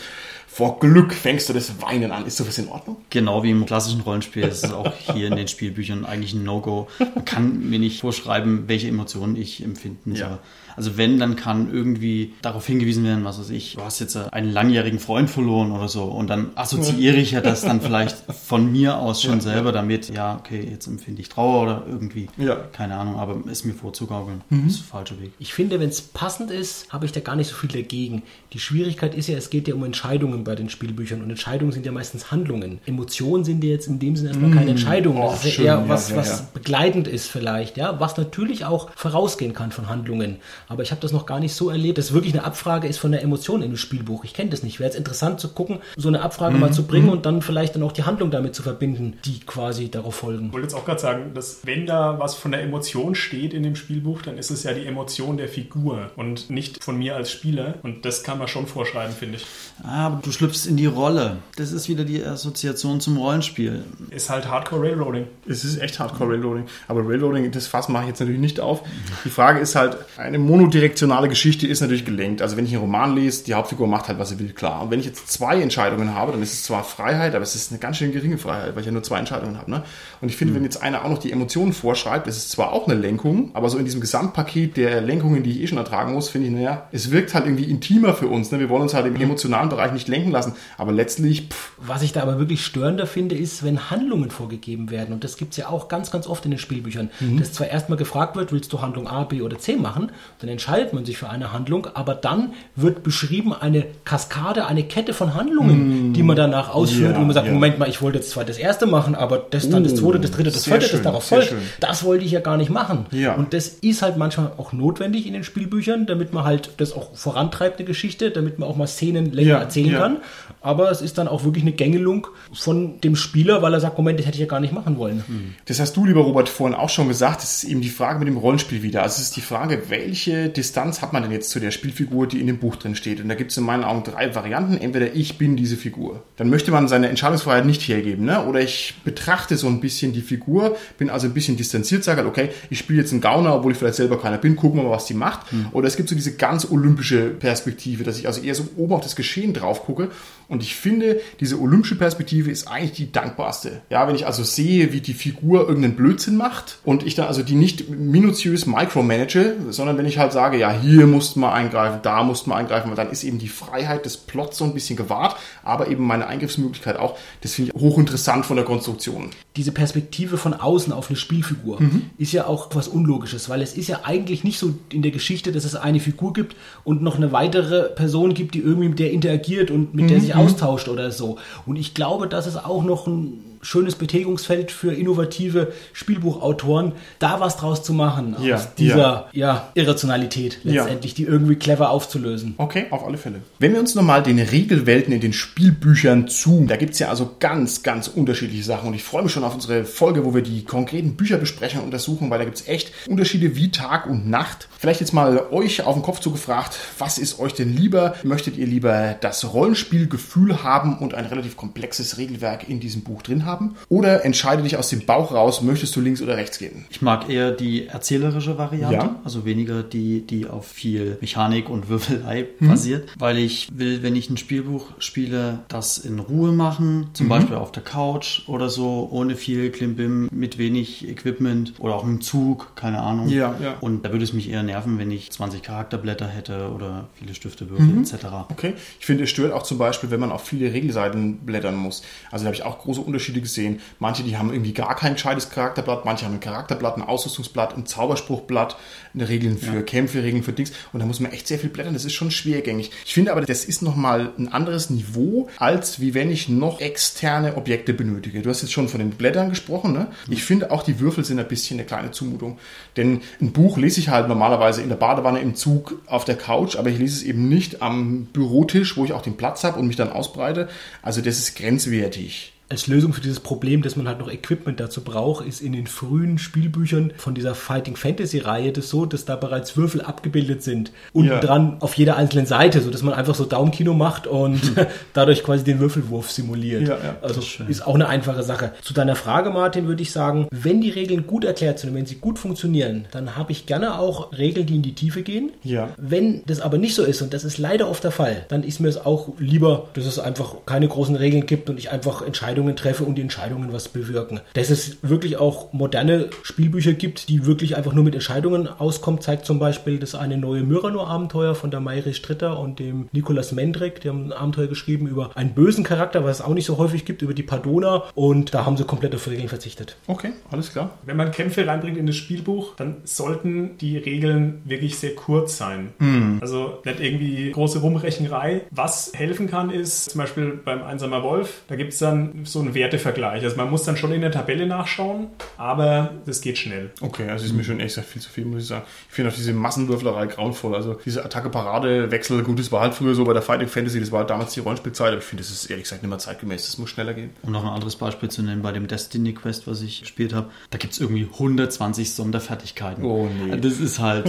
vor 0.52 0.80
Glück 0.80 1.14
fängst 1.14 1.48
du 1.48 1.52
das 1.52 1.80
Weinen 1.80 2.10
an. 2.10 2.26
Ist 2.26 2.36
sowas 2.36 2.58
in 2.58 2.68
Ordnung? 2.68 2.96
Genau 3.08 3.44
wie 3.44 3.50
im 3.50 3.66
klassischen 3.66 4.00
Rollenspiel 4.00 4.42
ist 4.42 4.64
es 4.64 4.72
auch 4.72 4.92
hier 5.14 5.28
in 5.28 5.36
den 5.36 5.46
Spielbüchern 5.46 6.04
eigentlich 6.04 6.34
ein 6.34 6.42
No-Go. 6.42 6.88
Man 6.98 7.24
kann 7.24 7.70
mir 7.70 7.78
nicht 7.78 8.00
vorschreiben, 8.00 8.64
welche 8.66 8.88
Emotionen 8.88 9.36
ich 9.36 9.62
empfinden 9.62 10.16
soll. 10.16 10.28
Ja. 10.28 10.38
Also 10.76 10.96
wenn, 10.96 11.18
dann 11.18 11.36
kann 11.36 11.72
irgendwie 11.72 12.34
darauf 12.42 12.66
hingewiesen 12.66 13.04
werden, 13.04 13.24
was 13.24 13.38
weiß 13.38 13.50
ich, 13.50 13.74
du 13.74 13.82
hast 13.82 13.98
jetzt 14.00 14.16
einen 14.16 14.50
langjährigen 14.52 14.98
Freund 14.98 15.30
verloren 15.30 15.72
oder 15.72 15.88
so 15.88 16.04
und 16.04 16.28
dann 16.30 16.50
assoziiere 16.54 17.16
ich 17.16 17.32
ja 17.32 17.40
das 17.40 17.62
dann 17.62 17.80
vielleicht 17.80 18.16
von 18.32 18.70
mir 18.70 18.96
aus 18.98 19.22
schon 19.22 19.40
selber 19.40 19.72
damit, 19.72 20.08
ja, 20.14 20.36
okay, 20.36 20.66
jetzt 20.70 20.86
empfinde 20.86 21.20
ich 21.20 21.28
Trauer 21.28 21.62
oder 21.62 21.82
irgendwie, 21.88 22.28
Ja. 22.36 22.56
keine 22.72 22.96
Ahnung, 22.96 23.16
aber 23.16 23.36
es 23.50 23.64
mir 23.64 23.74
vorzugaukeln, 23.74 24.42
ist 24.66 24.78
der 24.78 24.86
falsche 24.86 25.20
Weg. 25.20 25.32
Ich 25.38 25.54
finde, 25.54 25.80
wenn 25.80 25.88
es 25.88 26.00
passend 26.00 26.50
ist, 26.50 26.92
habe 26.92 27.06
ich 27.06 27.12
da 27.12 27.20
gar 27.20 27.36
nicht 27.36 27.48
so 27.48 27.56
viel 27.56 27.70
dagegen. 27.70 28.22
Die 28.52 28.58
Schwierigkeit 28.58 29.14
ist 29.14 29.28
ja, 29.28 29.36
es 29.36 29.50
geht 29.50 29.68
ja 29.68 29.74
um 29.74 29.84
Entscheidungen 29.84 30.44
bei 30.44 30.54
den 30.54 30.68
Spielbüchern 30.68 31.22
und 31.22 31.30
Entscheidungen 31.30 31.72
sind 31.72 31.86
ja 31.86 31.92
meistens 31.92 32.30
Handlungen. 32.30 32.78
Emotionen 32.86 33.44
sind 33.44 33.62
ja 33.64 33.70
jetzt 33.70 33.86
in 33.88 33.98
dem 33.98 34.16
Sinne 34.16 34.30
erstmal 34.30 34.50
keine 34.50 34.70
Entscheidungen. 34.70 35.18
Oh, 35.22 35.30
Das 35.30 35.40
ist 35.40 35.44
ja 35.44 35.50
schön, 35.50 35.64
eher 35.66 35.74
ja, 35.74 35.88
was, 35.88 36.10
ja, 36.10 36.16
was 36.16 36.40
ja. 36.40 36.48
begleitend 36.54 37.08
ist 37.08 37.26
vielleicht, 37.28 37.76
ja, 37.76 37.98
was 38.00 38.16
natürlich 38.16 38.64
auch 38.64 38.90
vorausgehen 38.96 39.54
kann 39.54 39.72
von 39.72 39.88
Handlungen. 39.88 40.36
Aber 40.70 40.84
ich 40.84 40.92
habe 40.92 41.00
das 41.00 41.10
noch 41.10 41.26
gar 41.26 41.40
nicht 41.40 41.52
so 41.52 41.68
erlebt, 41.68 41.98
dass 41.98 42.12
wirklich 42.12 42.32
eine 42.32 42.44
Abfrage 42.44 42.86
ist 42.86 42.98
von 42.98 43.10
der 43.10 43.22
Emotion 43.22 43.60
in 43.60 43.72
dem 43.72 43.76
Spielbuch. 43.76 44.22
Ich 44.22 44.34
kenne 44.34 44.50
das 44.50 44.62
nicht. 44.62 44.78
Wäre 44.78 44.88
jetzt 44.88 44.96
interessant 44.96 45.40
zu 45.40 45.48
gucken, 45.48 45.80
so 45.96 46.06
eine 46.06 46.22
Abfrage 46.22 46.54
Mhm, 46.54 46.60
mal 46.60 46.72
zu 46.72 46.84
bringen 46.86 47.08
und 47.08 47.26
dann 47.26 47.42
vielleicht 47.42 47.74
dann 47.74 47.82
auch 47.82 47.90
die 47.90 48.04
Handlung 48.04 48.30
damit 48.30 48.54
zu 48.54 48.62
verbinden, 48.62 49.18
die 49.24 49.40
quasi 49.40 49.90
darauf 49.90 50.14
folgen. 50.14 50.46
Ich 50.46 50.52
wollte 50.52 50.68
jetzt 50.68 50.74
auch 50.74 50.84
gerade 50.84 51.00
sagen, 51.00 51.34
dass 51.34 51.58
wenn 51.64 51.86
da 51.86 52.20
was 52.20 52.36
von 52.36 52.52
der 52.52 52.62
Emotion 52.62 53.16
steht 53.16 53.52
in 53.52 53.64
dem 53.64 53.74
Spielbuch, 53.74 54.22
dann 54.22 54.38
ist 54.38 54.52
es 54.52 54.62
ja 54.62 54.72
die 54.72 54.86
Emotion 54.86 55.36
der 55.38 55.48
Figur 55.48 56.12
und 56.14 56.50
nicht 56.50 56.84
von 56.84 56.96
mir 56.96 57.16
als 57.16 57.32
Spieler. 57.32 57.74
Und 57.82 58.04
das 58.04 58.22
kann 58.22 58.38
man 58.38 58.46
schon 58.46 58.68
vorschreiben, 58.68 59.12
finde 59.12 59.38
ich. 59.38 59.46
Ah, 59.82 60.06
Aber 60.06 60.20
du 60.22 60.30
schlüpfst 60.30 60.66
in 60.68 60.76
die 60.76 60.86
Rolle. 60.86 61.38
Das 61.56 61.72
ist 61.72 61.88
wieder 61.88 62.04
die 62.04 62.22
Assoziation 62.24 63.00
zum 63.00 63.16
Rollenspiel. 63.16 63.82
Ist 64.10 64.30
halt 64.30 64.48
Hardcore 64.48 64.82
Railroading. 64.82 65.26
Es 65.48 65.64
ist 65.64 65.78
echt 65.80 65.98
Hardcore 65.98 66.30
Railroading. 66.30 66.66
Aber 66.86 67.00
Railroading, 67.04 67.50
das 67.50 67.66
Fass 67.66 67.88
mache 67.88 68.04
ich 68.04 68.08
jetzt 68.10 68.20
natürlich 68.20 68.40
nicht 68.40 68.60
auf. 68.60 68.82
Die 69.24 69.30
Frage 69.30 69.58
ist 69.58 69.74
halt, 69.74 69.96
eine 70.16 70.38
monodirektionale 70.60 71.28
Geschichte 71.28 71.66
ist 71.66 71.80
natürlich 71.80 72.04
gelenkt. 72.04 72.42
Also 72.42 72.56
wenn 72.56 72.66
ich 72.66 72.72
einen 72.72 72.82
Roman 72.82 73.14
lese, 73.14 73.44
die 73.44 73.54
Hauptfigur 73.54 73.86
macht 73.86 74.08
halt, 74.08 74.18
was 74.18 74.28
sie 74.28 74.38
will, 74.38 74.52
klar. 74.52 74.82
Und 74.82 74.90
wenn 74.90 75.00
ich 75.00 75.06
jetzt 75.06 75.30
zwei 75.30 75.60
Entscheidungen 75.60 76.14
habe, 76.14 76.32
dann 76.32 76.42
ist 76.42 76.52
es 76.52 76.62
zwar 76.64 76.84
Freiheit, 76.84 77.34
aber 77.34 77.42
es 77.42 77.54
ist 77.54 77.72
eine 77.72 77.80
ganz 77.80 77.96
schön 77.96 78.12
geringe 78.12 78.36
Freiheit, 78.36 78.74
weil 78.74 78.80
ich 78.80 78.86
ja 78.86 78.92
nur 78.92 79.02
zwei 79.02 79.18
Entscheidungen 79.18 79.56
habe. 79.56 79.70
Ne? 79.70 79.82
Und 80.20 80.28
ich 80.28 80.36
finde, 80.36 80.54
wenn 80.54 80.62
jetzt 80.62 80.82
einer 80.82 81.04
auch 81.04 81.08
noch 81.08 81.18
die 81.18 81.32
Emotionen 81.32 81.72
vorschreibt, 81.72 82.26
ist 82.26 82.36
es 82.36 82.48
zwar 82.50 82.72
auch 82.72 82.86
eine 82.86 82.98
Lenkung, 82.98 83.50
aber 83.54 83.70
so 83.70 83.78
in 83.78 83.84
diesem 83.84 84.00
Gesamtpaket 84.00 84.76
der 84.76 85.00
Lenkungen, 85.00 85.42
die 85.42 85.50
ich 85.50 85.60
eh 85.62 85.66
schon 85.66 85.78
ertragen 85.78 86.12
muss, 86.12 86.28
finde 86.28 86.48
ich, 86.48 86.52
naja, 86.52 86.88
es 86.92 87.10
wirkt 87.10 87.34
halt 87.34 87.46
irgendwie 87.46 87.64
intimer 87.64 88.14
für 88.14 88.28
uns. 88.28 88.50
Ne? 88.50 88.60
Wir 88.60 88.68
wollen 88.68 88.82
uns 88.82 88.94
halt 88.94 89.06
im 89.06 89.16
emotionalen 89.16 89.70
Bereich 89.70 89.92
nicht 89.92 90.08
lenken 90.08 90.30
lassen. 90.30 90.54
Aber 90.76 90.92
letztlich, 90.92 91.48
pff, 91.48 91.72
Was 91.78 92.02
ich 92.02 92.12
da 92.12 92.22
aber 92.22 92.38
wirklich 92.38 92.64
störender 92.64 93.06
finde, 93.06 93.34
ist, 93.34 93.64
wenn 93.64 93.90
Handlungen 93.90 94.30
vorgegeben 94.30 94.90
werden. 94.90 95.14
Und 95.14 95.24
das 95.24 95.36
gibt 95.36 95.52
es 95.52 95.56
ja 95.56 95.68
auch 95.68 95.88
ganz, 95.88 96.10
ganz 96.10 96.26
oft 96.26 96.44
in 96.44 96.50
den 96.50 96.58
Spielbüchern. 96.58 97.10
Dass 97.38 97.52
zwar 97.52 97.68
erstmal 97.68 97.96
gefragt 97.96 98.36
wird, 98.36 98.52
willst 98.52 98.72
du 98.72 98.82
Handlung 98.82 99.06
A, 99.08 99.24
B 99.24 99.40
oder 99.40 99.58
C 99.58 99.76
machen? 99.76 100.12
Dann 100.40 100.49
entscheidet 100.50 100.92
man 100.92 101.04
sich 101.04 101.16
für 101.16 101.30
eine 101.30 101.52
Handlung, 101.52 101.86
aber 101.94 102.14
dann 102.14 102.52
wird 102.76 103.02
beschrieben 103.02 103.52
eine 103.52 103.86
Kaskade, 104.04 104.66
eine 104.66 104.82
Kette 104.82 105.14
von 105.14 105.34
Handlungen, 105.34 106.12
die 106.12 106.22
man 106.22 106.36
danach 106.36 106.74
ausführt. 106.74 107.12
Ja, 107.12 107.18
und 107.18 107.26
man 107.26 107.34
sagt, 107.34 107.46
ja. 107.46 107.52
Moment 107.52 107.78
mal, 107.78 107.88
ich 107.88 108.02
wollte 108.02 108.18
jetzt 108.18 108.30
zwar 108.30 108.44
das 108.44 108.58
erste 108.58 108.86
machen, 108.86 109.14
aber 109.14 109.38
das 109.38 109.68
dann 109.70 109.84
das 109.84 109.94
zweite, 109.94 110.20
das 110.20 110.30
dritte, 110.32 110.50
das 110.50 110.64
vierte, 110.64 110.88
das 110.88 111.02
darauf 111.02 111.24
folgt. 111.24 111.54
Das 111.80 112.04
wollte 112.04 112.24
ich 112.24 112.32
ja 112.32 112.40
gar 112.40 112.56
nicht 112.56 112.70
machen. 112.70 113.06
Ja. 113.12 113.34
Und 113.34 113.54
das 113.54 113.68
ist 113.68 114.02
halt 114.02 114.16
manchmal 114.16 114.52
auch 114.56 114.72
notwendig 114.72 115.26
in 115.26 115.32
den 115.32 115.44
Spielbüchern, 115.44 116.06
damit 116.06 116.32
man 116.32 116.44
halt 116.44 116.70
das 116.78 116.92
auch 116.92 117.14
vorantreibt, 117.14 117.78
eine 117.78 117.86
Geschichte, 117.86 118.30
damit 118.30 118.58
man 118.58 118.68
auch 118.68 118.76
mal 118.76 118.86
Szenen 118.86 119.32
länger 119.32 119.58
erzählen 119.58 119.92
kann. 119.92 120.16
Aber 120.60 120.90
es 120.90 121.00
ist 121.00 121.18
dann 121.18 121.28
auch 121.28 121.44
wirklich 121.44 121.64
eine 121.64 121.72
Gängelung 121.72 122.26
von 122.52 123.00
dem 123.00 123.16
Spieler, 123.16 123.62
weil 123.62 123.72
er 123.72 123.80
sagt, 123.80 123.96
Moment, 123.96 124.18
das 124.18 124.26
hätte 124.26 124.36
ich 124.36 124.42
ja 124.42 124.46
gar 124.46 124.60
nicht 124.60 124.72
machen 124.72 124.98
wollen. 124.98 125.24
Das 125.66 125.80
hast 125.80 125.96
du, 125.96 126.04
lieber 126.04 126.20
Robert, 126.20 126.48
vorhin 126.48 126.76
auch 126.76 126.90
schon 126.90 127.08
gesagt. 127.08 127.42
Das 127.42 127.62
ist 127.62 127.64
eben 127.64 127.80
die 127.80 127.88
Frage 127.88 128.18
mit 128.18 128.28
dem 128.28 128.36
Rollenspiel 128.36 128.82
wieder. 128.82 129.02
Also 129.02 129.16
es 129.16 129.28
ist 129.28 129.36
die 129.36 129.40
Frage, 129.40 129.84
welche 129.88 130.39
Distanz 130.48 131.02
hat 131.02 131.12
man 131.12 131.22
denn 131.22 131.32
jetzt 131.32 131.50
zu 131.50 131.60
der 131.60 131.70
Spielfigur, 131.70 132.26
die 132.26 132.40
in 132.40 132.46
dem 132.46 132.58
Buch 132.58 132.76
drin 132.76 132.94
steht? 132.94 133.20
Und 133.20 133.28
da 133.28 133.34
gibt 133.34 133.50
es 133.50 133.56
in 133.56 133.64
meinen 133.64 133.84
Augen 133.84 134.02
drei 134.04 134.34
Varianten. 134.34 134.76
Entweder 134.76 135.14
ich 135.14 135.38
bin 135.38 135.56
diese 135.56 135.76
Figur. 135.76 136.22
Dann 136.36 136.50
möchte 136.50 136.70
man 136.70 136.88
seine 136.88 137.08
Entscheidungsfreiheit 137.08 137.66
nicht 137.66 137.82
hergeben. 137.82 138.24
Ne? 138.24 138.44
Oder 138.44 138.60
ich 138.60 138.94
betrachte 139.04 139.56
so 139.56 139.66
ein 139.66 139.80
bisschen 139.80 140.12
die 140.12 140.22
Figur, 140.22 140.76
bin 140.98 141.10
also 141.10 141.26
ein 141.26 141.34
bisschen 141.34 141.56
distanziert, 141.56 142.04
sage, 142.04 142.18
halt, 142.18 142.28
okay, 142.28 142.50
ich 142.70 142.78
spiele 142.78 143.00
jetzt 143.00 143.12
einen 143.12 143.20
Gauner, 143.20 143.54
obwohl 143.54 143.72
ich 143.72 143.78
vielleicht 143.78 143.96
selber 143.96 144.20
keiner 144.20 144.38
bin, 144.38 144.56
gucken 144.56 144.80
wir 144.80 144.84
mal, 144.84 144.90
was 144.90 145.06
die 145.06 145.14
macht. 145.14 145.46
Oder 145.72 145.88
es 145.88 145.96
gibt 145.96 146.08
so 146.08 146.14
diese 146.14 146.36
ganz 146.36 146.70
olympische 146.70 147.28
Perspektive, 147.30 148.04
dass 148.04 148.18
ich 148.18 148.26
also 148.26 148.40
eher 148.40 148.54
so 148.54 148.68
oben 148.76 148.94
auf 148.94 149.02
das 149.02 149.16
Geschehen 149.16 149.52
drauf 149.52 149.84
gucke. 149.84 150.10
Und 150.48 150.62
ich 150.62 150.74
finde, 150.74 151.20
diese 151.38 151.60
olympische 151.60 151.96
Perspektive 151.96 152.50
ist 152.50 152.66
eigentlich 152.66 152.92
die 152.92 153.12
dankbarste. 153.12 153.82
Ja, 153.90 154.08
wenn 154.08 154.16
ich 154.16 154.26
also 154.26 154.42
sehe, 154.42 154.92
wie 154.92 155.00
die 155.00 155.14
Figur 155.14 155.68
irgendeinen 155.68 155.94
Blödsinn 155.94 156.36
macht 156.36 156.78
und 156.84 157.06
ich 157.06 157.14
dann 157.14 157.26
also 157.26 157.42
die 157.42 157.54
nicht 157.54 157.88
minutiös 157.88 158.66
micromanage, 158.66 159.56
sondern 159.70 159.96
wenn 159.96 160.06
ich 160.06 160.18
halt 160.20 160.32
sage, 160.32 160.56
ja, 160.58 160.70
hier 160.70 161.06
musst 161.06 161.34
du 161.34 161.40
mal 161.40 161.52
eingreifen, 161.52 161.98
da 162.02 162.22
musst 162.22 162.46
du 162.46 162.50
mal 162.50 162.56
eingreifen, 162.56 162.92
dann 162.94 163.10
ist 163.10 163.24
eben 163.24 163.38
die 163.38 163.48
Freiheit 163.48 164.04
des 164.04 164.16
Plots 164.16 164.58
so 164.58 164.64
ein 164.64 164.74
bisschen 164.74 164.96
gewahrt, 164.96 165.36
aber 165.64 165.88
eben 165.88 166.06
meine 166.06 166.28
Eingriffsmöglichkeit 166.28 166.96
auch. 166.96 167.18
Das 167.40 167.54
finde 167.54 167.72
ich 167.74 167.80
hochinteressant 167.80 168.46
von 168.46 168.56
der 168.56 168.64
Konstruktion. 168.64 169.30
diese 169.56 169.72
Perspektive 169.72 170.36
von 170.36 170.54
außen 170.54 170.92
auf 170.92 171.08
eine 171.08 171.16
Spielfigur 171.16 171.80
ist 172.18 172.32
ja 172.32 172.46
auch 172.46 172.68
was 172.74 172.88
Unlogisches, 172.88 173.48
weil 173.48 173.62
es 173.62 173.76
ist 173.76 173.88
ja 173.88 174.00
eigentlich 174.04 174.44
nicht 174.44 174.58
so 174.58 174.74
in 174.92 175.02
der 175.02 175.10
Geschichte, 175.10 175.50
dass 175.50 175.64
es 175.64 175.74
eine 175.74 176.00
Figur 176.00 176.32
gibt 176.32 176.56
und 176.84 177.02
noch 177.02 177.16
eine 177.16 177.32
weitere 177.32 177.88
Person 177.90 178.34
gibt, 178.34 178.54
die 178.54 178.60
irgendwie 178.60 178.90
mit 178.90 178.98
der 178.98 179.10
interagiert 179.10 179.70
und 179.70 179.94
mit 179.94 180.10
der 180.10 180.20
sich 180.20 180.34
austauscht 180.34 180.88
oder 180.88 181.10
so. 181.10 181.38
Und 181.66 181.76
ich 181.76 181.94
glaube, 181.94 182.28
das 182.28 182.46
ist 182.46 182.56
auch 182.56 182.84
noch 182.84 183.06
ein 183.06 183.49
schönes 183.62 183.94
Betätigungsfeld 183.94 184.70
für 184.70 184.92
innovative 184.92 185.72
Spielbuchautoren, 185.92 186.92
da 187.18 187.40
was 187.40 187.56
draus 187.56 187.82
zu 187.82 187.92
machen 187.92 188.36
Ja, 188.42 188.56
aus 188.56 188.74
dieser 188.74 189.28
ja. 189.32 189.68
Irrationalität 189.74 190.58
Ja. 190.64 190.72
letztendlich, 190.84 191.14
die 191.14 191.24
irgendwie 191.24 191.56
clever 191.56 191.90
aufzulösen. 191.90 192.54
Okay, 192.56 192.86
auf 192.90 193.04
alle 193.06 193.18
Fälle. 193.18 193.40
Wenn 193.58 193.72
wir 193.72 193.80
uns 193.80 193.94
nochmal 193.94 194.22
den 194.22 194.38
Regelwelten 194.38 195.12
in 195.12 195.20
den 195.20 195.32
Spielbüchern 195.32 196.28
zu, 196.28 196.64
da 196.66 196.76
gibt's 196.76 196.98
ja 196.98 197.08
also 197.08 197.36
ganz, 197.38 197.82
ganz 197.82 198.08
unterschiedliche 198.08 198.64
Sachen 198.64 198.88
und 198.88 198.94
ich 198.94 199.04
freue 199.04 199.22
mich 199.22 199.32
schon 199.32 199.44
auf 199.44 199.54
unsere 199.54 199.84
Folge, 199.84 200.24
wo 200.24 200.34
wir 200.34 200.42
die 200.42 200.64
konkreten 200.64 201.16
Bücherbesprechungen 201.16 201.84
untersuchen, 201.84 202.30
weil 202.30 202.38
da 202.38 202.44
gibt's 202.44 202.66
echt 202.66 202.92
Unterschiede 203.08 203.56
wie 203.56 203.70
Tag 203.70 204.06
und 204.06 204.28
Nacht. 204.28 204.68
Vielleicht 204.78 205.00
jetzt 205.00 205.12
mal 205.12 205.46
euch 205.50 205.82
auf 205.82 205.94
den 205.94 206.02
Kopf 206.02 206.20
zugefragt, 206.20 206.76
was 206.98 207.18
ist 207.18 207.38
euch 207.38 207.52
denn 207.54 207.76
lieber? 207.76 208.14
Möchtet 208.22 208.56
ihr 208.56 208.66
lieber 208.66 209.16
das 209.20 209.52
Rollenspielgefühl 209.52 210.62
haben 210.62 210.98
und 210.98 211.14
ein 211.14 211.26
relativ 211.26 211.56
komplexes 211.56 212.16
Regelwerk 212.18 212.68
in 212.68 212.80
diesem 212.80 213.02
Buch 213.02 213.22
drin 213.22 213.44
haben? 213.44 213.49
Oder 213.88 214.24
entscheide 214.24 214.62
dich 214.62 214.76
aus 214.76 214.88
dem 214.90 215.04
Bauch 215.06 215.32
raus, 215.32 215.62
möchtest 215.62 215.94
du 215.96 216.00
links 216.00 216.22
oder 216.22 216.36
rechts 216.36 216.58
gehen? 216.58 216.84
Ich 216.90 217.02
mag 217.02 217.28
eher 217.28 217.50
die 217.50 217.86
erzählerische 217.86 218.58
Variante, 218.58 218.94
Ja. 218.94 219.20
also 219.24 219.44
weniger 219.44 219.82
die, 219.82 220.26
die 220.26 220.46
auf 220.46 220.66
viel 220.66 221.18
Mechanik 221.20 221.68
und 221.68 221.88
Würfelei 221.88 222.46
Mhm. 222.58 222.68
basiert, 222.68 223.08
weil 223.18 223.38
ich 223.38 223.68
will, 223.72 224.02
wenn 224.02 224.16
ich 224.16 224.30
ein 224.30 224.36
Spielbuch 224.36 224.86
spiele, 224.98 225.60
das 225.68 225.98
in 225.98 226.18
Ruhe 226.18 226.52
machen, 226.52 226.98
Mhm. 227.00 227.14
zum 227.14 227.28
Beispiel 227.28 227.56
auf 227.56 227.72
der 227.72 227.82
Couch 227.82 228.42
oder 228.48 228.68
so, 228.68 229.08
ohne 229.10 229.36
viel 229.36 229.70
Klimbim, 229.70 230.28
mit 230.32 230.58
wenig 230.58 231.08
Equipment 231.08 231.74
oder 231.78 231.94
auch 231.94 232.04
im 232.04 232.20
Zug, 232.20 232.72
keine 232.76 233.00
Ahnung. 233.00 233.28
Ja, 233.28 233.54
ja. 233.62 233.76
Und 233.80 234.04
da 234.04 234.12
würde 234.12 234.24
es 234.24 234.32
mich 234.32 234.50
eher 234.50 234.62
nerven, 234.62 234.98
wenn 234.98 235.10
ich 235.10 235.30
20 235.30 235.62
Charakterblätter 235.62 236.26
hätte 236.26 236.70
oder 236.74 237.08
viele 237.14 237.34
Stifte, 237.34 237.68
Würfel 237.70 237.98
etc. 238.00 238.26
Okay. 238.50 238.74
Ich 238.98 239.06
finde, 239.06 239.24
es 239.24 239.30
stört 239.30 239.52
auch 239.52 239.62
zum 239.62 239.78
Beispiel, 239.78 240.10
wenn 240.10 240.20
man 240.20 240.30
auf 240.32 240.44
viele 240.44 240.72
Regelseiten 240.72 241.38
blättern 241.38 241.76
muss. 241.76 242.02
Also 242.30 242.44
da 242.44 242.46
habe 242.48 242.56
ich 242.56 242.62
auch 242.64 242.78
große 242.78 243.00
Unterschiede 243.00 243.39
gesehen. 243.40 243.80
Manche, 243.98 244.22
die 244.22 244.36
haben 244.36 244.50
irgendwie 244.52 244.72
gar 244.72 244.96
kein 244.96 245.14
gescheites 245.14 245.50
Charakterblatt, 245.50 246.04
manche 246.04 246.24
haben 246.24 246.34
ein 246.34 246.40
Charakterblatt, 246.40 246.96
ein 246.96 247.02
Ausrüstungsblatt, 247.02 247.76
ein 247.76 247.86
Zauberspruchblatt, 247.86 248.76
eine 249.14 249.28
Regeln 249.28 249.58
für 249.58 249.82
Kämpfe, 249.82 250.22
Regeln 250.22 250.42
für 250.42 250.52
Dings. 250.52 250.72
Und 250.92 251.00
da 251.00 251.06
muss 251.06 251.20
man 251.20 251.32
echt 251.32 251.48
sehr 251.48 251.58
viel 251.58 251.70
blättern. 251.70 251.94
Das 251.94 252.04
ist 252.04 252.14
schon 252.14 252.30
schwergängig. 252.30 252.90
Ich 253.04 253.14
finde 253.14 253.32
aber, 253.32 253.40
das 253.40 253.64
ist 253.64 253.82
nochmal 253.82 254.32
ein 254.38 254.48
anderes 254.48 254.90
Niveau, 254.90 255.48
als 255.58 256.00
wie 256.00 256.14
wenn 256.14 256.30
ich 256.30 256.48
noch 256.48 256.80
externe 256.80 257.56
Objekte 257.56 257.92
benötige. 257.92 258.42
Du 258.42 258.50
hast 258.50 258.62
jetzt 258.62 258.72
schon 258.72 258.88
von 258.88 259.00
den 259.00 259.10
Blättern 259.10 259.50
gesprochen. 259.50 259.92
Ne? 259.92 260.08
Ich 260.28 260.44
finde 260.44 260.70
auch, 260.70 260.82
die 260.82 261.00
Würfel 261.00 261.24
sind 261.24 261.38
ein 261.38 261.48
bisschen 261.48 261.78
eine 261.78 261.86
kleine 261.86 262.10
Zumutung. 262.10 262.58
Denn 262.96 263.22
ein 263.40 263.52
Buch 263.52 263.76
lese 263.76 264.00
ich 264.00 264.08
halt 264.08 264.28
normalerweise 264.28 264.82
in 264.82 264.88
der 264.88 264.96
Badewanne, 264.96 265.40
im 265.40 265.54
Zug, 265.54 266.00
auf 266.06 266.24
der 266.24 266.36
Couch, 266.36 266.76
aber 266.76 266.90
ich 266.90 266.98
lese 266.98 267.16
es 267.16 267.22
eben 267.22 267.48
nicht 267.48 267.82
am 267.82 268.26
Bürotisch, 268.26 268.96
wo 268.96 269.04
ich 269.04 269.12
auch 269.12 269.22
den 269.22 269.36
Platz 269.36 269.64
habe 269.64 269.78
und 269.78 269.86
mich 269.86 269.96
dann 269.96 270.12
ausbreite. 270.12 270.68
Also 271.02 271.20
das 271.20 271.38
ist 271.38 271.56
grenzwertig. 271.56 272.52
Als 272.70 272.86
Lösung 272.86 273.12
für 273.12 273.20
dieses 273.20 273.40
Problem, 273.40 273.82
dass 273.82 273.96
man 273.96 274.06
halt 274.08 274.18
noch 274.20 274.30
Equipment 274.30 274.80
dazu 274.80 275.02
braucht, 275.02 275.44
ist 275.46 275.60
in 275.60 275.72
den 275.72 275.86
frühen 275.86 276.38
Spielbüchern 276.38 277.12
von 277.16 277.34
dieser 277.34 277.54
Fighting 277.54 277.96
Fantasy 277.96 278.38
Reihe 278.38 278.72
das 278.72 278.88
so, 278.88 279.06
dass 279.06 279.24
da 279.24 279.36
bereits 279.36 279.76
Würfel 279.76 280.00
abgebildet 280.02 280.62
sind. 280.62 280.92
Unten 281.12 281.30
Ja. 281.32 281.40
dran 281.40 281.76
auf 281.80 281.94
jeder 281.94 282.16
einzelnen 282.16 282.46
Seite, 282.46 282.80
so 282.80 282.90
dass 282.90 283.02
man 283.02 283.14
einfach 283.14 283.34
so 283.34 283.44
Daumenkino 283.44 283.92
macht 283.92 284.26
und 284.26 284.60
dadurch 285.12 285.42
quasi 285.42 285.64
den 285.64 285.80
Würfelwurf 285.80 286.30
simuliert. 286.30 286.82
Ja, 286.88 286.96
ja, 286.96 287.16
also 287.22 287.40
ist 287.40 287.60
ist 287.68 287.86
auch 287.86 287.94
eine 287.94 288.08
einfache 288.08 288.42
Sache. 288.42 288.72
Zu 288.82 288.94
deiner 288.94 289.16
Frage, 289.16 289.50
Martin, 289.50 289.86
würde 289.88 290.02
ich 290.02 290.12
sagen, 290.12 290.46
wenn 290.50 290.80
die 290.80 290.90
Regeln 290.90 291.26
gut 291.26 291.44
erklärt 291.44 291.78
sind 291.78 291.90
und 291.90 291.96
wenn 291.96 292.06
sie 292.06 292.16
gut 292.16 292.38
funktionieren, 292.38 293.06
dann 293.10 293.36
habe 293.36 293.52
ich 293.52 293.66
gerne 293.66 293.98
auch 293.98 294.32
Regeln, 294.36 294.66
die 294.66 294.76
in 294.76 294.82
die 294.82 294.94
Tiefe 294.94 295.22
gehen. 295.22 295.50
Ja. 295.64 295.88
Wenn 295.96 296.42
das 296.46 296.60
aber 296.60 296.78
nicht 296.78 296.94
so 296.94 297.02
ist, 297.02 297.20
und 297.22 297.34
das 297.34 297.44
ist 297.44 297.58
leider 297.58 297.88
oft 297.88 298.04
der 298.04 298.10
Fall, 298.12 298.44
dann 298.48 298.62
ist 298.62 298.78
mir 298.80 298.88
es 298.88 299.04
auch 299.04 299.28
lieber, 299.38 299.88
dass 299.94 300.06
es 300.06 300.18
einfach 300.18 300.54
keine 300.66 300.86
großen 300.88 301.16
Regeln 301.16 301.46
gibt 301.46 301.68
und 301.70 301.78
ich 301.78 301.90
einfach 301.90 302.22
Entscheidungen 302.60 302.76
treffe 302.76 303.04
und 303.04 303.14
die 303.16 303.22
Entscheidungen 303.22 303.72
was 303.72 303.88
bewirken. 303.88 304.40
Dass 304.54 304.70
es 304.70 304.98
wirklich 305.02 305.38
auch 305.38 305.72
moderne 305.72 306.30
Spielbücher 306.42 306.92
gibt, 306.92 307.28
die 307.28 307.46
wirklich 307.46 307.76
einfach 307.76 307.92
nur 307.92 308.04
mit 308.04 308.14
Entscheidungen 308.14 308.68
auskommen, 308.68 309.20
zeigt 309.20 309.46
zum 309.46 309.58
Beispiel 309.58 309.98
das 309.98 310.14
eine 310.14 310.36
neue 310.36 310.62
Myrano-Abenteuer 310.62 311.54
von 311.54 311.70
der 311.70 311.80
Mayri 311.80 312.12
Stritter 312.14 312.58
und 312.58 312.78
dem 312.78 313.08
Nikolas 313.12 313.52
Mendrick. 313.52 314.00
Die 314.00 314.08
haben 314.08 314.26
ein 314.26 314.32
Abenteuer 314.32 314.66
geschrieben 314.66 315.06
über 315.06 315.30
einen 315.36 315.54
bösen 315.54 315.84
Charakter, 315.84 316.24
was 316.24 316.40
es 316.40 316.44
auch 316.44 316.54
nicht 316.54 316.66
so 316.66 316.78
häufig 316.78 317.04
gibt, 317.04 317.22
über 317.22 317.34
die 317.34 317.42
Padona 317.42 318.04
und 318.14 318.52
da 318.52 318.66
haben 318.66 318.76
sie 318.76 318.84
komplett 318.84 319.14
auf 319.14 319.26
Regeln 319.26 319.48
verzichtet. 319.48 319.96
Okay, 320.06 320.32
alles 320.50 320.72
klar. 320.72 320.90
Wenn 321.04 321.16
man 321.16 321.30
Kämpfe 321.30 321.66
reinbringt 321.66 321.96
in 321.96 322.06
das 322.06 322.16
Spielbuch, 322.16 322.74
dann 322.76 322.96
sollten 323.04 323.78
die 323.78 323.96
Regeln 323.96 324.62
wirklich 324.64 324.98
sehr 324.98 325.14
kurz 325.14 325.56
sein. 325.56 325.92
Also 326.40 326.78
nicht 326.84 327.00
irgendwie 327.00 327.50
große 327.52 327.80
Rumrechenrei. 327.80 328.62
Was 328.70 329.12
helfen 329.14 329.48
kann, 329.48 329.70
ist 329.70 330.10
zum 330.10 330.18
Beispiel 330.20 330.60
beim 330.64 330.82
Einsamer 330.82 331.22
Wolf, 331.22 331.62
da 331.68 331.76
gibt 331.76 331.92
es 331.92 331.98
dann 331.98 332.44
so 332.52 332.60
einen 332.60 332.74
Wertevergleich. 332.74 333.42
Also 333.42 333.56
man 333.56 333.70
muss 333.70 333.84
dann 333.84 333.96
schon 333.96 334.12
in 334.12 334.20
der 334.20 334.30
Tabelle 334.30 334.66
nachschauen, 334.66 335.28
aber 335.56 336.12
das 336.26 336.40
geht 336.40 336.58
schnell. 336.58 336.90
Okay, 337.00 337.28
also 337.28 337.44
ist 337.44 337.52
mir 337.52 337.64
schon 337.64 337.80
echt 337.80 337.98
viel 338.00 338.22
zu 338.22 338.30
viel, 338.30 338.44
muss 338.44 338.62
ich 338.62 338.68
sagen. 338.68 338.84
Ich 339.08 339.14
finde 339.14 339.30
auch 339.30 339.34
diese 339.34 339.52
Massenwürflerei 339.52 340.26
grauenvoll. 340.26 340.74
Also 340.74 340.98
diese 341.04 341.24
Attacke-Parade-Wechsel, 341.24 342.42
gut, 342.42 342.58
das 342.58 342.72
war 342.72 342.82
halt 342.82 342.94
früher 342.94 343.14
so 343.14 343.24
bei 343.24 343.32
der 343.32 343.42
Fighting 343.42 343.68
Fantasy, 343.68 344.00
das 344.00 344.12
war 344.12 344.20
halt 344.20 344.30
damals 344.30 344.54
die 344.54 344.60
Rollenspielzeit, 344.60 345.08
aber 345.08 345.18
ich 345.18 345.24
finde, 345.24 345.42
das 345.42 345.52
ist 345.52 345.66
ehrlich 345.66 345.84
gesagt 345.84 346.02
nicht 346.02 346.10
mehr 346.10 346.18
zeitgemäß. 346.18 346.66
Das 346.66 346.78
muss 346.78 346.90
schneller 346.90 347.14
gehen. 347.14 347.30
Um 347.42 347.52
noch 347.52 347.64
ein 347.64 347.70
anderes 347.70 347.96
Beispiel 347.96 348.28
zu 348.28 348.42
nennen, 348.42 348.62
bei 348.62 348.72
dem 348.72 348.86
Destiny 348.86 349.32
Quest, 349.34 349.66
was 349.66 349.82
ich 349.82 350.00
gespielt 350.00 350.32
habe, 350.32 350.50
da 350.70 350.78
gibt 350.78 350.92
es 350.92 351.00
irgendwie 351.00 351.28
120 351.32 352.12
Sonderfertigkeiten. 352.12 353.04
Oh, 353.04 353.28
nee. 353.28 353.56
Das 353.56 353.80
ist 353.80 353.98
halt 353.98 354.28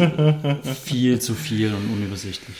viel 0.84 1.20
zu 1.20 1.34
viel 1.34 1.74
und 1.74 1.94
unübersichtlich. 1.94 2.56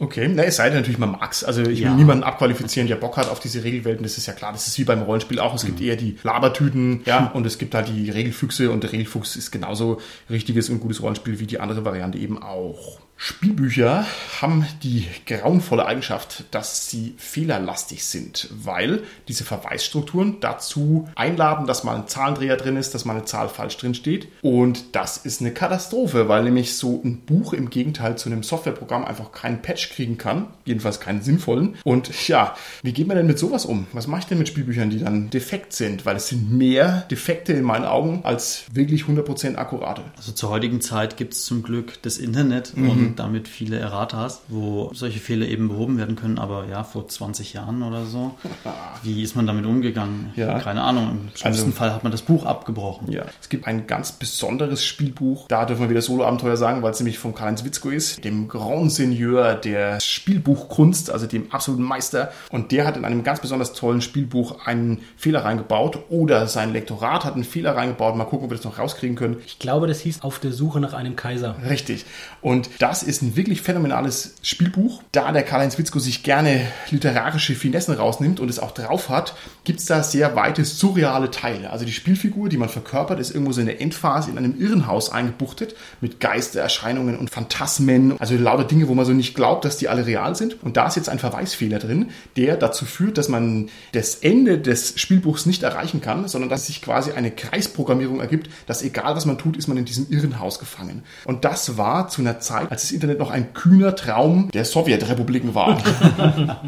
Okay, 0.00 0.28
na, 0.28 0.44
es 0.44 0.56
sei 0.56 0.70
denn 0.70 0.78
natürlich, 0.78 0.98
man 0.98 1.12
mag's. 1.12 1.44
Also 1.44 1.62
ich 1.62 1.80
Ja. 1.80 1.90
will 1.90 1.96
niemanden 1.96 2.24
abqualifizieren, 2.24 2.88
der 2.88 2.96
Bock 2.96 3.16
hat 3.18 3.28
auf 3.28 3.38
diese 3.38 3.62
Regelwelten. 3.62 4.02
Das 4.02 4.16
ist 4.18 4.26
ja 4.26 4.32
klar. 4.32 4.52
Das 4.52 4.66
ist 4.66 4.78
wie 4.78 4.84
beim 4.84 5.02
Rollenspiel 5.02 5.38
auch. 5.38 5.54
Es 5.54 5.64
gibt 5.66 5.80
eher 5.80 5.96
die 5.96 6.16
Labertüten, 6.22 7.02
ja, 7.04 7.26
und 7.34 7.46
es 7.46 7.58
gibt 7.58 7.74
halt 7.74 7.88
die 7.88 8.08
Regelfüchse 8.10 8.70
und 8.70 8.82
der 8.82 8.92
Regelfuchs 8.92 9.36
ist 9.36 9.50
genauso 9.50 10.00
richtiges 10.30 10.70
und 10.70 10.80
gutes 10.80 11.02
Rollenspiel 11.02 11.38
wie 11.38 11.46
die 11.46 11.60
andere 11.60 11.84
Variante 11.84 12.18
eben 12.18 12.42
auch. 12.42 12.98
Spielbücher 13.22 14.06
haben 14.40 14.66
die 14.82 15.06
grauenvolle 15.26 15.84
Eigenschaft, 15.84 16.44
dass 16.52 16.88
sie 16.88 17.14
fehlerlastig 17.18 18.02
sind, 18.06 18.48
weil 18.50 19.02
diese 19.28 19.44
Verweisstrukturen 19.44 20.38
dazu 20.40 21.06
einladen, 21.16 21.66
dass 21.66 21.84
mal 21.84 21.96
ein 21.96 22.08
Zahlendreher 22.08 22.56
drin 22.56 22.76
ist, 22.76 22.94
dass 22.94 23.04
mal 23.04 23.12
eine 23.16 23.26
Zahl 23.26 23.50
falsch 23.50 23.76
drin 23.76 23.92
steht. 23.94 24.28
Und 24.40 24.96
das 24.96 25.18
ist 25.18 25.42
eine 25.42 25.52
Katastrophe, 25.52 26.28
weil 26.28 26.44
nämlich 26.44 26.76
so 26.78 27.02
ein 27.04 27.18
Buch 27.26 27.52
im 27.52 27.68
Gegenteil 27.68 28.16
zu 28.16 28.30
einem 28.30 28.42
Softwareprogramm 28.42 29.04
einfach 29.04 29.32
keinen 29.32 29.60
Patch 29.60 29.89
kriegen 29.90 30.18
kann, 30.18 30.46
jedenfalls 30.64 31.00
keinen 31.00 31.22
sinnvollen. 31.22 31.76
Und 31.84 32.28
ja, 32.28 32.54
wie 32.82 32.92
geht 32.92 33.06
man 33.06 33.16
denn 33.16 33.26
mit 33.26 33.38
sowas 33.38 33.66
um? 33.66 33.86
Was 33.92 34.06
mache 34.06 34.20
ich 34.20 34.26
denn 34.26 34.38
mit 34.38 34.48
Spielbüchern, 34.48 34.90
die 34.90 34.98
dann 35.00 35.30
defekt 35.30 35.72
sind? 35.72 36.06
Weil 36.06 36.16
es 36.16 36.28
sind 36.28 36.50
mehr 36.52 37.02
Defekte 37.10 37.52
in 37.52 37.64
meinen 37.64 37.84
Augen 37.84 38.20
als 38.24 38.64
wirklich 38.72 39.02
100% 39.04 39.56
akkurate. 39.56 40.02
Also 40.16 40.32
zur 40.32 40.50
heutigen 40.50 40.80
Zeit 40.80 41.16
gibt 41.16 41.34
es 41.34 41.44
zum 41.44 41.62
Glück 41.62 42.00
das 42.02 42.18
Internet 42.18 42.72
und 42.76 43.16
damit 43.16 43.48
viele 43.48 43.78
Erratas, 43.78 44.42
wo 44.48 44.90
solche 44.94 45.20
Fehler 45.20 45.46
eben 45.46 45.68
behoben 45.68 45.98
werden 45.98 46.16
können. 46.16 46.38
Aber 46.38 46.66
ja, 46.70 46.84
vor 46.84 47.08
20 47.08 47.52
Jahren 47.52 47.82
oder 47.82 48.04
so, 48.06 48.34
wie 49.02 49.22
ist 49.22 49.36
man 49.36 49.46
damit 49.46 49.66
umgegangen? 49.66 50.32
Ja. 50.36 50.58
Keine 50.60 50.82
Ahnung. 50.82 51.10
Im 51.10 51.36
schlimmsten 51.36 51.64
Also- 51.66 51.76
Fall 51.76 51.92
hat 51.92 52.02
man 52.04 52.12
das 52.12 52.22
Buch 52.22 52.44
abgebrochen. 52.46 53.10
Ja, 53.10 53.24
es 53.40 53.48
gibt 53.48 53.66
ein 53.66 53.86
ganz 53.86 54.12
besonderes 54.12 54.84
Spielbuch. 54.84 55.46
Da 55.48 55.64
dürfen 55.64 55.82
wir 55.82 55.90
wieder 55.90 56.02
Solo-Abenteuer 56.02 56.56
sagen, 56.56 56.82
weil 56.82 56.92
es 56.92 57.00
nämlich 57.00 57.18
von 57.18 57.34
Karl-Heinz 57.34 57.64
Witzko 57.64 57.90
ist, 57.90 58.24
dem 58.24 58.48
Grand 58.48 58.92
Seigneur 58.92 59.54
der 59.54 59.79
Spielbuchkunst, 60.00 61.10
also 61.10 61.26
dem 61.26 61.52
absoluten 61.52 61.84
Meister. 61.84 62.32
Und 62.50 62.72
der 62.72 62.86
hat 62.86 62.96
in 62.96 63.04
einem 63.04 63.24
ganz 63.24 63.40
besonders 63.40 63.72
tollen 63.72 64.00
Spielbuch 64.00 64.66
einen 64.66 64.98
Fehler 65.16 65.44
reingebaut 65.44 66.04
oder 66.08 66.46
sein 66.46 66.72
Lektorat 66.72 67.24
hat 67.24 67.34
einen 67.34 67.44
Fehler 67.44 67.76
reingebaut. 67.76 68.16
Mal 68.16 68.24
gucken, 68.24 68.44
ob 68.44 68.50
wir 68.50 68.56
das 68.56 68.64
noch 68.64 68.78
rauskriegen 68.78 69.16
können. 69.16 69.38
Ich 69.46 69.58
glaube, 69.58 69.86
das 69.86 70.00
hieß 70.00 70.22
Auf 70.22 70.38
der 70.38 70.52
Suche 70.52 70.80
nach 70.80 70.92
einem 70.92 71.16
Kaiser. 71.16 71.56
Richtig. 71.68 72.04
Und 72.40 72.70
das 72.78 73.02
ist 73.02 73.22
ein 73.22 73.36
wirklich 73.36 73.62
phänomenales 73.62 74.34
Spielbuch. 74.42 75.02
Da 75.12 75.30
der 75.32 75.42
Karl-Heinz 75.42 75.78
Witzko 75.78 75.98
sich 75.98 76.22
gerne 76.22 76.66
literarische 76.90 77.54
Finessen 77.54 77.94
rausnimmt 77.94 78.40
und 78.40 78.48
es 78.48 78.58
auch 78.58 78.72
drauf 78.72 79.08
hat, 79.08 79.34
gibt 79.64 79.80
es 79.80 79.86
da 79.86 80.02
sehr 80.02 80.36
weite 80.36 80.64
surreale 80.64 81.30
Teile. 81.30 81.70
Also 81.70 81.84
die 81.84 81.92
Spielfigur, 81.92 82.48
die 82.48 82.56
man 82.56 82.68
verkörpert, 82.68 83.20
ist 83.20 83.30
irgendwo 83.30 83.52
so 83.52 83.60
in 83.60 83.66
der 83.66 83.80
Endphase 83.80 84.30
in 84.30 84.38
einem 84.38 84.60
Irrenhaus 84.60 85.10
eingebuchtet 85.10 85.74
mit 86.00 86.20
Geistererscheinungen 86.20 87.16
und 87.16 87.30
Phantasmen. 87.30 88.18
Also 88.18 88.36
lauter 88.36 88.64
Dinge, 88.64 88.88
wo 88.88 88.94
man 88.94 89.04
so 89.04 89.12
nicht 89.12 89.34
glaubt, 89.34 89.64
dass 89.70 89.78
die 89.78 89.88
alle 89.88 90.04
real 90.04 90.34
sind. 90.34 90.62
Und 90.64 90.76
da 90.76 90.88
ist 90.88 90.96
jetzt 90.96 91.08
ein 91.08 91.20
Verweisfehler 91.20 91.78
drin, 91.78 92.10
der 92.36 92.56
dazu 92.56 92.84
führt, 92.84 93.18
dass 93.18 93.28
man 93.28 93.68
das 93.92 94.16
Ende 94.16 94.58
des 94.58 94.94
Spielbuchs 94.96 95.46
nicht 95.46 95.62
erreichen 95.62 96.00
kann, 96.00 96.26
sondern 96.26 96.50
dass 96.50 96.66
sich 96.66 96.82
quasi 96.82 97.12
eine 97.12 97.30
Kreisprogrammierung 97.30 98.18
ergibt, 98.18 98.50
dass 98.66 98.82
egal 98.82 99.14
was 99.14 99.26
man 99.26 99.38
tut, 99.38 99.56
ist 99.56 99.68
man 99.68 99.76
in 99.76 99.84
diesem 99.84 100.08
Irrenhaus 100.10 100.58
gefangen. 100.58 101.04
Und 101.24 101.44
das 101.44 101.78
war 101.78 102.08
zu 102.08 102.20
einer 102.20 102.40
Zeit, 102.40 102.72
als 102.72 102.82
das 102.82 102.90
Internet 102.90 103.20
noch 103.20 103.30
ein 103.30 103.54
kühner 103.54 103.94
Traum 103.94 104.50
der 104.50 104.64
Sowjetrepubliken 104.64 105.54
war. 105.54 105.80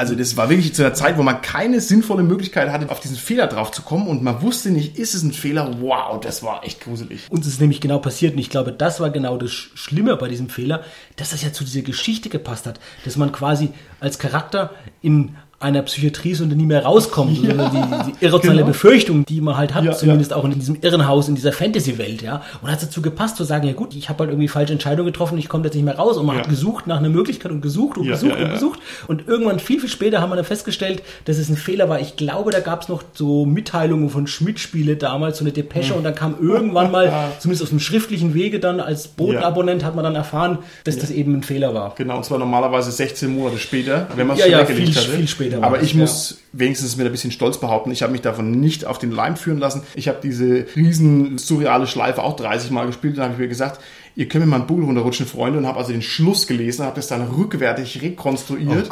Also 0.00 0.14
das 0.14 0.34
war 0.38 0.48
wirklich 0.48 0.72
zu 0.72 0.82
einer 0.82 0.94
Zeit, 0.94 1.18
wo 1.18 1.22
man 1.22 1.42
keine 1.42 1.78
sinnvolle 1.82 2.22
Möglichkeit 2.22 2.70
hatte, 2.70 2.90
auf 2.90 3.00
diesen 3.00 3.18
Fehler 3.18 3.48
drauf 3.48 3.70
zu 3.70 3.82
kommen 3.82 4.06
und 4.08 4.22
man 4.22 4.40
wusste 4.40 4.70
nicht, 4.70 4.96
ist 4.96 5.12
es 5.12 5.22
ein 5.22 5.32
Fehler? 5.34 5.76
Wow, 5.78 6.18
das 6.20 6.42
war 6.42 6.64
echt 6.64 6.80
gruselig. 6.80 7.26
Uns 7.28 7.46
ist 7.46 7.60
nämlich 7.60 7.82
genau 7.82 7.98
passiert 7.98 8.32
und 8.32 8.38
ich 8.38 8.48
glaube, 8.48 8.72
das 8.72 8.98
war 9.00 9.10
genau 9.10 9.36
das 9.36 9.50
Sch- 9.50 9.68
Schlimme 9.74 10.16
bei 10.16 10.28
diesem 10.28 10.48
Fehler, 10.48 10.84
dass 11.16 11.32
das 11.32 11.42
ja 11.42 11.52
zu 11.52 11.64
dieser 11.64 11.82
Geschichte 11.82 12.30
gepasst 12.30 12.64
hat, 12.64 12.80
dass 13.04 13.18
man 13.18 13.30
quasi 13.30 13.72
als 14.00 14.18
Charakter 14.18 14.70
in 15.02 15.36
einer 15.60 15.82
Psychiatrie 15.82 16.30
ist 16.30 16.40
und 16.40 16.56
nie 16.56 16.64
mehr 16.64 16.84
rauskommt, 16.84 17.36
sondern 17.46 17.70
die, 17.70 18.12
die 18.12 18.24
irrationale 18.24 18.60
genau. 18.62 18.68
Befürchtung, 18.72 19.26
die 19.26 19.40
man 19.42 19.56
halt 19.58 19.74
hat, 19.74 19.84
Ja, 19.84 19.92
zumindest 19.92 20.32
auch 20.32 20.44
in 20.44 20.52
diesem 20.52 20.78
Irrenhaus, 20.80 21.28
in 21.28 21.34
dieser 21.34 21.52
Fantasy-Welt, 21.52 22.22
ja. 22.22 22.42
Und 22.62 22.70
hat 22.70 22.78
es 22.78 22.86
dazu 22.86 23.02
gepasst 23.02 23.36
zu 23.36 23.44
sagen, 23.44 23.66
ja 23.66 23.74
gut, 23.74 23.94
ich 23.94 24.08
habe 24.08 24.20
halt 24.20 24.30
irgendwie 24.30 24.48
falsche 24.48 24.72
Entscheidungen 24.72 25.06
getroffen, 25.12 25.36
ich 25.38 25.48
komme 25.50 25.64
jetzt 25.64 25.74
nicht 25.74 25.84
mehr 25.84 25.96
raus 25.98 26.16
und 26.16 26.24
man 26.26 26.36
Ja. 26.36 26.42
hat 26.42 26.48
gesucht 26.48 26.86
nach 26.86 26.96
einer 26.96 27.10
Möglichkeit 27.10 27.52
und 27.52 27.60
gesucht 27.60 27.98
und 27.98 28.04
Ja, 28.06 28.12
gesucht 28.12 28.32
ja, 28.32 28.38
ja, 28.38 28.42
und 28.44 28.48
ja. 28.48 28.54
gesucht 28.54 28.80
und 29.06 29.28
irgendwann 29.28 29.58
viel, 29.58 29.78
viel 29.80 29.90
später 29.90 30.20
haben 30.22 30.30
wir 30.30 30.36
dann 30.36 30.46
festgestellt, 30.46 31.02
dass 31.26 31.36
es 31.36 31.50
ein 31.50 31.56
Fehler 31.56 31.88
war. 31.90 32.00
Ich 32.00 32.16
glaube, 32.16 32.50
da 32.52 32.60
gab 32.60 32.82
es 32.82 32.88
noch 32.88 33.02
so 33.12 33.44
Mitteilungen 33.44 34.08
von 34.08 34.26
Schmidt-Spiele 34.26 34.96
damals, 34.96 35.38
so 35.38 35.44
eine 35.44 35.52
Depesche 35.52 35.92
und 35.94 36.04
dann 36.04 36.14
kam 36.14 36.36
irgendwann 36.40 36.90
mal, 36.90 37.12
zumindest 37.38 37.62
auf 37.64 37.68
dem 37.68 37.80
schriftlichen 37.80 38.32
Wege 38.32 38.60
dann 38.60 38.80
als 38.80 39.08
Bodenabonnent 39.08 39.84
hat 39.84 39.94
man 39.94 40.04
dann 40.04 40.14
erfahren, 40.14 40.58
dass 40.84 40.96
das 40.98 41.10
eben 41.10 41.34
ein 41.34 41.42
Fehler 41.42 41.74
war. 41.74 41.94
Genau, 41.98 42.16
und 42.16 42.24
zwar 42.24 42.38
normalerweise 42.38 42.90
16 42.90 43.34
Monate 43.34 43.58
später, 43.58 44.06
wenn 44.16 44.26
man 44.26 44.36
es 44.38 44.44
Ja, 44.44 44.46
schon 44.46 44.52
ja, 44.60 44.64
viel- 44.64 44.94
hatte. 44.96 45.10
viel 45.10 45.28
später 45.28 45.49
war 45.58 45.64
Aber 45.64 45.82
ich 45.82 45.94
muss 45.94 46.38
wenigstens 46.52 46.96
mit 46.96 47.06
ein 47.06 47.12
bisschen 47.12 47.30
Stolz 47.30 47.58
behaupten, 47.58 47.90
ich 47.90 48.02
habe 48.02 48.12
mich 48.12 48.22
davon 48.22 48.50
nicht 48.50 48.84
auf 48.84 48.98
den 48.98 49.10
Leim 49.10 49.36
führen 49.36 49.58
lassen. 49.58 49.82
Ich 49.94 50.08
habe 50.08 50.18
diese 50.22 50.66
riesen 50.76 51.38
surreale 51.38 51.86
Schleife 51.86 52.22
auch 52.22 52.36
30 52.36 52.70
Mal 52.70 52.86
gespielt. 52.86 53.16
Dann 53.16 53.24
habe 53.24 53.34
ich 53.34 53.40
mir 53.40 53.48
gesagt, 53.48 53.80
ihr 54.16 54.28
könnt 54.28 54.44
mir 54.44 54.50
mal 54.50 54.56
einen 54.56 54.66
Buckel 54.66 54.84
runterrutschen, 54.84 55.26
Freunde, 55.26 55.58
und 55.58 55.66
habe 55.66 55.78
also 55.78 55.92
den 55.92 56.02
Schluss 56.02 56.46
gelesen, 56.46 56.84
habe 56.84 56.96
das 56.96 57.06
dann 57.06 57.22
rückwärtig 57.22 58.02
rekonstruiert. 58.02 58.88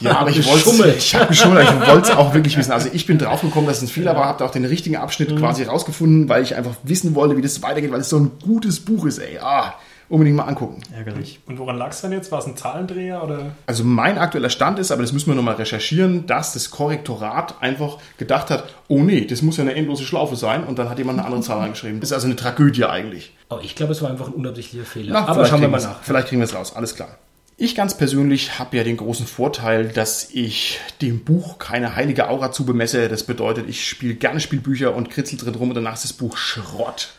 Ja, 0.00 0.18
aber 0.18 0.30
ich 0.30 0.46
wollte 0.46 0.64
Geschummelt. 0.64 0.96
ich 0.98 1.14
habe 1.14 1.26
geschummelt, 1.26 1.68
ich 1.68 1.88
wollte 1.88 2.10
es 2.10 2.16
auch 2.16 2.34
wirklich 2.34 2.56
wissen. 2.56 2.72
Also 2.72 2.88
ich 2.92 3.06
bin 3.06 3.18
draufgekommen, 3.18 3.66
dass 3.66 3.78
es 3.78 3.84
ein 3.84 3.88
Fehler 3.88 4.14
war, 4.14 4.26
habe 4.26 4.44
auch 4.44 4.50
den 4.50 4.64
richtigen 4.64 4.96
Abschnitt 4.96 5.36
quasi 5.36 5.64
rausgefunden, 5.64 6.28
weil 6.28 6.42
ich 6.42 6.54
einfach 6.54 6.74
wissen 6.82 7.14
wollte, 7.14 7.36
wie 7.36 7.42
das 7.42 7.62
weitergeht, 7.62 7.92
weil 7.92 8.00
es 8.00 8.10
so 8.10 8.18
ein 8.18 8.32
gutes 8.42 8.80
Buch 8.80 9.06
ist, 9.06 9.18
ey. 9.18 9.38
Ah, 9.38 9.74
unbedingt 10.08 10.36
mal 10.36 10.44
angucken. 10.44 10.82
Ärgerlich. 10.96 11.40
Und 11.46 11.58
woran 11.58 11.76
lag 11.76 11.90
es 11.90 12.00
dann 12.00 12.12
jetzt? 12.12 12.30
War 12.32 12.38
es 12.38 12.46
ein 12.46 12.56
Zahlendreher 12.56 13.22
oder? 13.22 13.52
Also 13.66 13.84
mein 13.84 14.18
aktueller 14.18 14.50
Stand 14.50 14.78
ist, 14.78 14.90
aber 14.90 15.02
das 15.02 15.12
müssen 15.12 15.28
wir 15.28 15.34
nochmal 15.34 15.54
recherchieren, 15.54 16.26
dass 16.26 16.52
das 16.52 16.70
Korrektorat 16.70 17.62
einfach 17.62 17.98
gedacht 18.18 18.50
hat, 18.50 18.64
oh 18.88 19.02
nee, 19.02 19.24
das 19.24 19.42
muss 19.42 19.56
ja 19.56 19.62
eine 19.62 19.74
endlose 19.74 20.04
Schlaufe 20.04 20.36
sein 20.36 20.64
und 20.64 20.78
dann 20.78 20.88
hat 20.88 20.98
jemand 20.98 21.18
eine 21.18 21.26
andere 21.26 21.42
Zahl 21.42 21.58
reingeschrieben. 21.58 22.00
Das 22.00 22.10
ist 22.10 22.14
also 22.14 22.26
eine 22.26 22.36
Tragödie 22.36 22.84
eigentlich. 22.84 23.32
Aber 23.48 23.62
ich 23.62 23.74
glaube, 23.74 23.92
es 23.92 24.02
war 24.02 24.10
einfach 24.10 24.28
ein 24.28 24.34
unabsichtlicher 24.34 24.84
Fehler. 24.84 25.12
Na, 25.12 25.28
Aber 25.28 25.46
schauen 25.46 25.60
wir 25.60 25.68
mal 25.68 25.80
nach. 25.80 26.02
Vielleicht 26.02 26.28
kriegen 26.28 26.40
wir 26.40 26.46
es 26.46 26.54
raus, 26.54 26.74
alles 26.74 26.94
klar. 26.94 27.18
Ich 27.56 27.76
ganz 27.76 27.96
persönlich 27.96 28.58
habe 28.58 28.76
ja 28.76 28.82
den 28.82 28.96
großen 28.96 29.26
Vorteil, 29.26 29.86
dass 29.86 30.28
ich 30.32 30.80
dem 31.00 31.22
Buch 31.22 31.60
keine 31.60 31.94
heilige 31.94 32.28
Aura 32.28 32.50
zubemesse. 32.50 33.08
Das 33.08 33.22
bedeutet, 33.22 33.68
ich 33.68 33.88
spiele 33.88 34.14
gerne 34.14 34.40
Spielbücher 34.40 34.92
und 34.92 35.08
kritzel 35.08 35.38
drin 35.38 35.54
rum 35.54 35.68
und 35.68 35.76
danach 35.76 35.94
ist 35.94 36.02
das 36.02 36.12
Buch 36.14 36.36
Schrott. 36.36 37.10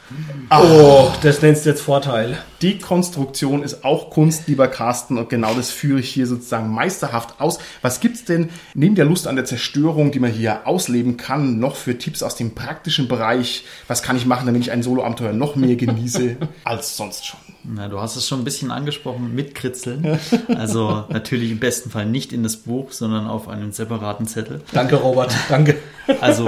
Oh, 0.51 1.11
das 1.21 1.41
nennst 1.41 1.65
du 1.65 1.69
jetzt 1.69 1.81
Vorteil. 1.81 2.37
Dekonstruktion 2.61 3.63
ist 3.63 3.83
auch 3.83 4.09
Kunst, 4.11 4.47
lieber 4.47 4.67
Carsten, 4.67 5.17
und 5.17 5.29
genau 5.29 5.53
das 5.53 5.71
führe 5.71 5.99
ich 5.99 6.09
hier 6.09 6.27
sozusagen 6.27 6.69
meisterhaft 6.71 7.41
aus. 7.41 7.59
Was 7.81 7.99
gibt's 7.99 8.23
denn 8.25 8.49
neben 8.73 8.95
der 8.95 9.05
Lust 9.05 9.27
an 9.27 9.35
der 9.35 9.45
Zerstörung, 9.45 10.11
die 10.11 10.19
man 10.19 10.31
hier 10.31 10.67
ausleben 10.67 11.17
kann, 11.17 11.59
noch 11.59 11.75
für 11.75 11.97
Tipps 11.97 12.23
aus 12.23 12.35
dem 12.35 12.53
praktischen 12.53 13.07
Bereich? 13.07 13.65
Was 13.87 14.03
kann 14.03 14.17
ich 14.17 14.25
machen, 14.25 14.45
damit 14.45 14.61
ich 14.61 14.71
ein 14.71 14.83
Solo-Abenteuer 14.83 15.33
noch 15.33 15.55
mehr 15.55 15.75
genieße 15.75 16.37
als 16.63 16.95
sonst 16.95 17.25
schon? 17.25 17.39
Na, 17.63 17.87
du 17.87 17.99
hast 17.99 18.15
es 18.15 18.27
schon 18.27 18.41
ein 18.41 18.43
bisschen 18.43 18.69
angesprochen 18.69 19.33
mit 19.33 19.55
Kritzeln. 19.55 20.19
Also 20.49 21.05
natürlich 21.09 21.49
im 21.49 21.59
besten 21.59 21.89
Fall 21.89 22.05
nicht 22.05 22.31
in 22.31 22.43
das 22.43 22.57
Buch, 22.57 22.91
sondern 22.91 23.25
auf 23.25 23.47
einen 23.47 23.71
separaten 23.71 24.27
Zettel. 24.27 24.61
Danke, 24.71 24.97
Robert. 24.97 25.35
Danke. 25.49 25.77
Also 26.21 26.47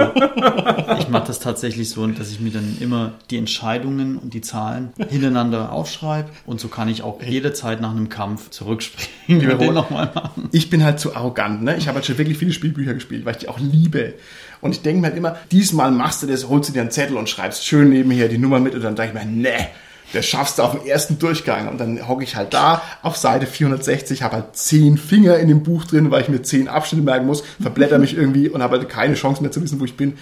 ich 0.99 1.09
mache 1.09 1.27
das 1.27 1.39
tatsächlich 1.39 1.89
so, 1.89 2.05
dass 2.05 2.29
ich 2.29 2.39
mir 2.39 2.51
dann 2.51 2.77
immer 2.79 3.13
die 3.31 3.37
Entscheidungen 3.47 4.17
und 4.17 4.33
die 4.33 4.41
Zahlen 4.41 4.91
hintereinander 4.97 5.71
aufschreibe 5.71 6.29
und 6.45 6.59
so 6.59 6.67
kann 6.67 6.89
ich 6.89 7.01
auch 7.01 7.21
jederzeit 7.23 7.79
nach 7.79 7.91
einem 7.91 8.09
Kampf 8.09 8.49
zurückspringen 8.49 9.49
und 9.49 9.61
den 9.61 9.73
nochmal 9.73 10.11
machen. 10.13 10.49
Ich 10.51 10.69
bin 10.69 10.83
halt 10.83 10.99
zu 10.99 11.15
arrogant, 11.15 11.63
ne? 11.63 11.77
Ich 11.77 11.87
habe 11.87 11.95
halt 11.95 12.05
schon 12.05 12.17
wirklich 12.17 12.37
viele 12.37 12.51
Spielbücher 12.51 12.93
gespielt, 12.93 13.23
weil 13.23 13.31
ich 13.31 13.39
die 13.39 13.47
auch 13.47 13.57
liebe. 13.57 14.15
Und 14.59 14.71
ich 14.71 14.81
denke 14.81 14.99
mir 14.99 15.07
halt 15.07 15.17
immer, 15.17 15.37
diesmal 15.49 15.91
machst 15.91 16.23
du 16.23 16.27
das, 16.27 16.49
holst 16.49 16.69
du 16.69 16.73
dir 16.73 16.81
einen 16.81 16.91
Zettel 16.91 17.15
und 17.15 17.29
schreibst 17.29 17.65
schön 17.65 17.89
nebenher 17.89 18.27
die 18.27 18.37
Nummer 18.37 18.59
mit 18.59 18.75
und 18.75 18.83
dann 18.83 18.97
denke 18.97 19.17
ich 19.17 19.25
mir, 19.25 19.31
ne, 19.31 19.67
das 20.11 20.25
schaffst 20.25 20.59
du 20.59 20.63
auf 20.63 20.71
dem 20.71 20.85
ersten 20.85 21.19
Durchgang. 21.19 21.69
Und 21.69 21.79
dann 21.79 22.05
hocke 22.05 22.25
ich 22.25 22.35
halt 22.35 22.53
da 22.53 22.81
auf 23.01 23.15
Seite 23.15 23.45
460, 23.45 24.23
habe 24.23 24.35
halt 24.35 24.57
zehn 24.57 24.97
Finger 24.97 25.37
in 25.37 25.47
dem 25.47 25.63
Buch 25.63 25.85
drin, 25.85 26.11
weil 26.11 26.21
ich 26.21 26.29
mir 26.29 26.41
zehn 26.41 26.67
Abschnitte 26.67 27.05
merken 27.05 27.25
muss, 27.25 27.43
verblätter 27.61 27.97
mich 27.97 28.15
irgendwie 28.15 28.49
und 28.49 28.61
habe 28.61 28.77
halt 28.77 28.89
keine 28.89 29.13
Chance 29.13 29.41
mehr 29.41 29.51
zu 29.51 29.61
wissen, 29.61 29.79
wo 29.79 29.85
ich 29.85 29.95
bin. 29.95 30.17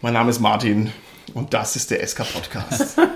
Mein 0.00 0.14
Name 0.14 0.30
ist 0.30 0.40
Martin 0.40 0.90
und 1.32 1.54
das 1.54 1.76
ist 1.76 1.90
der 1.90 2.06
SK 2.06 2.24
Podcast. 2.32 2.98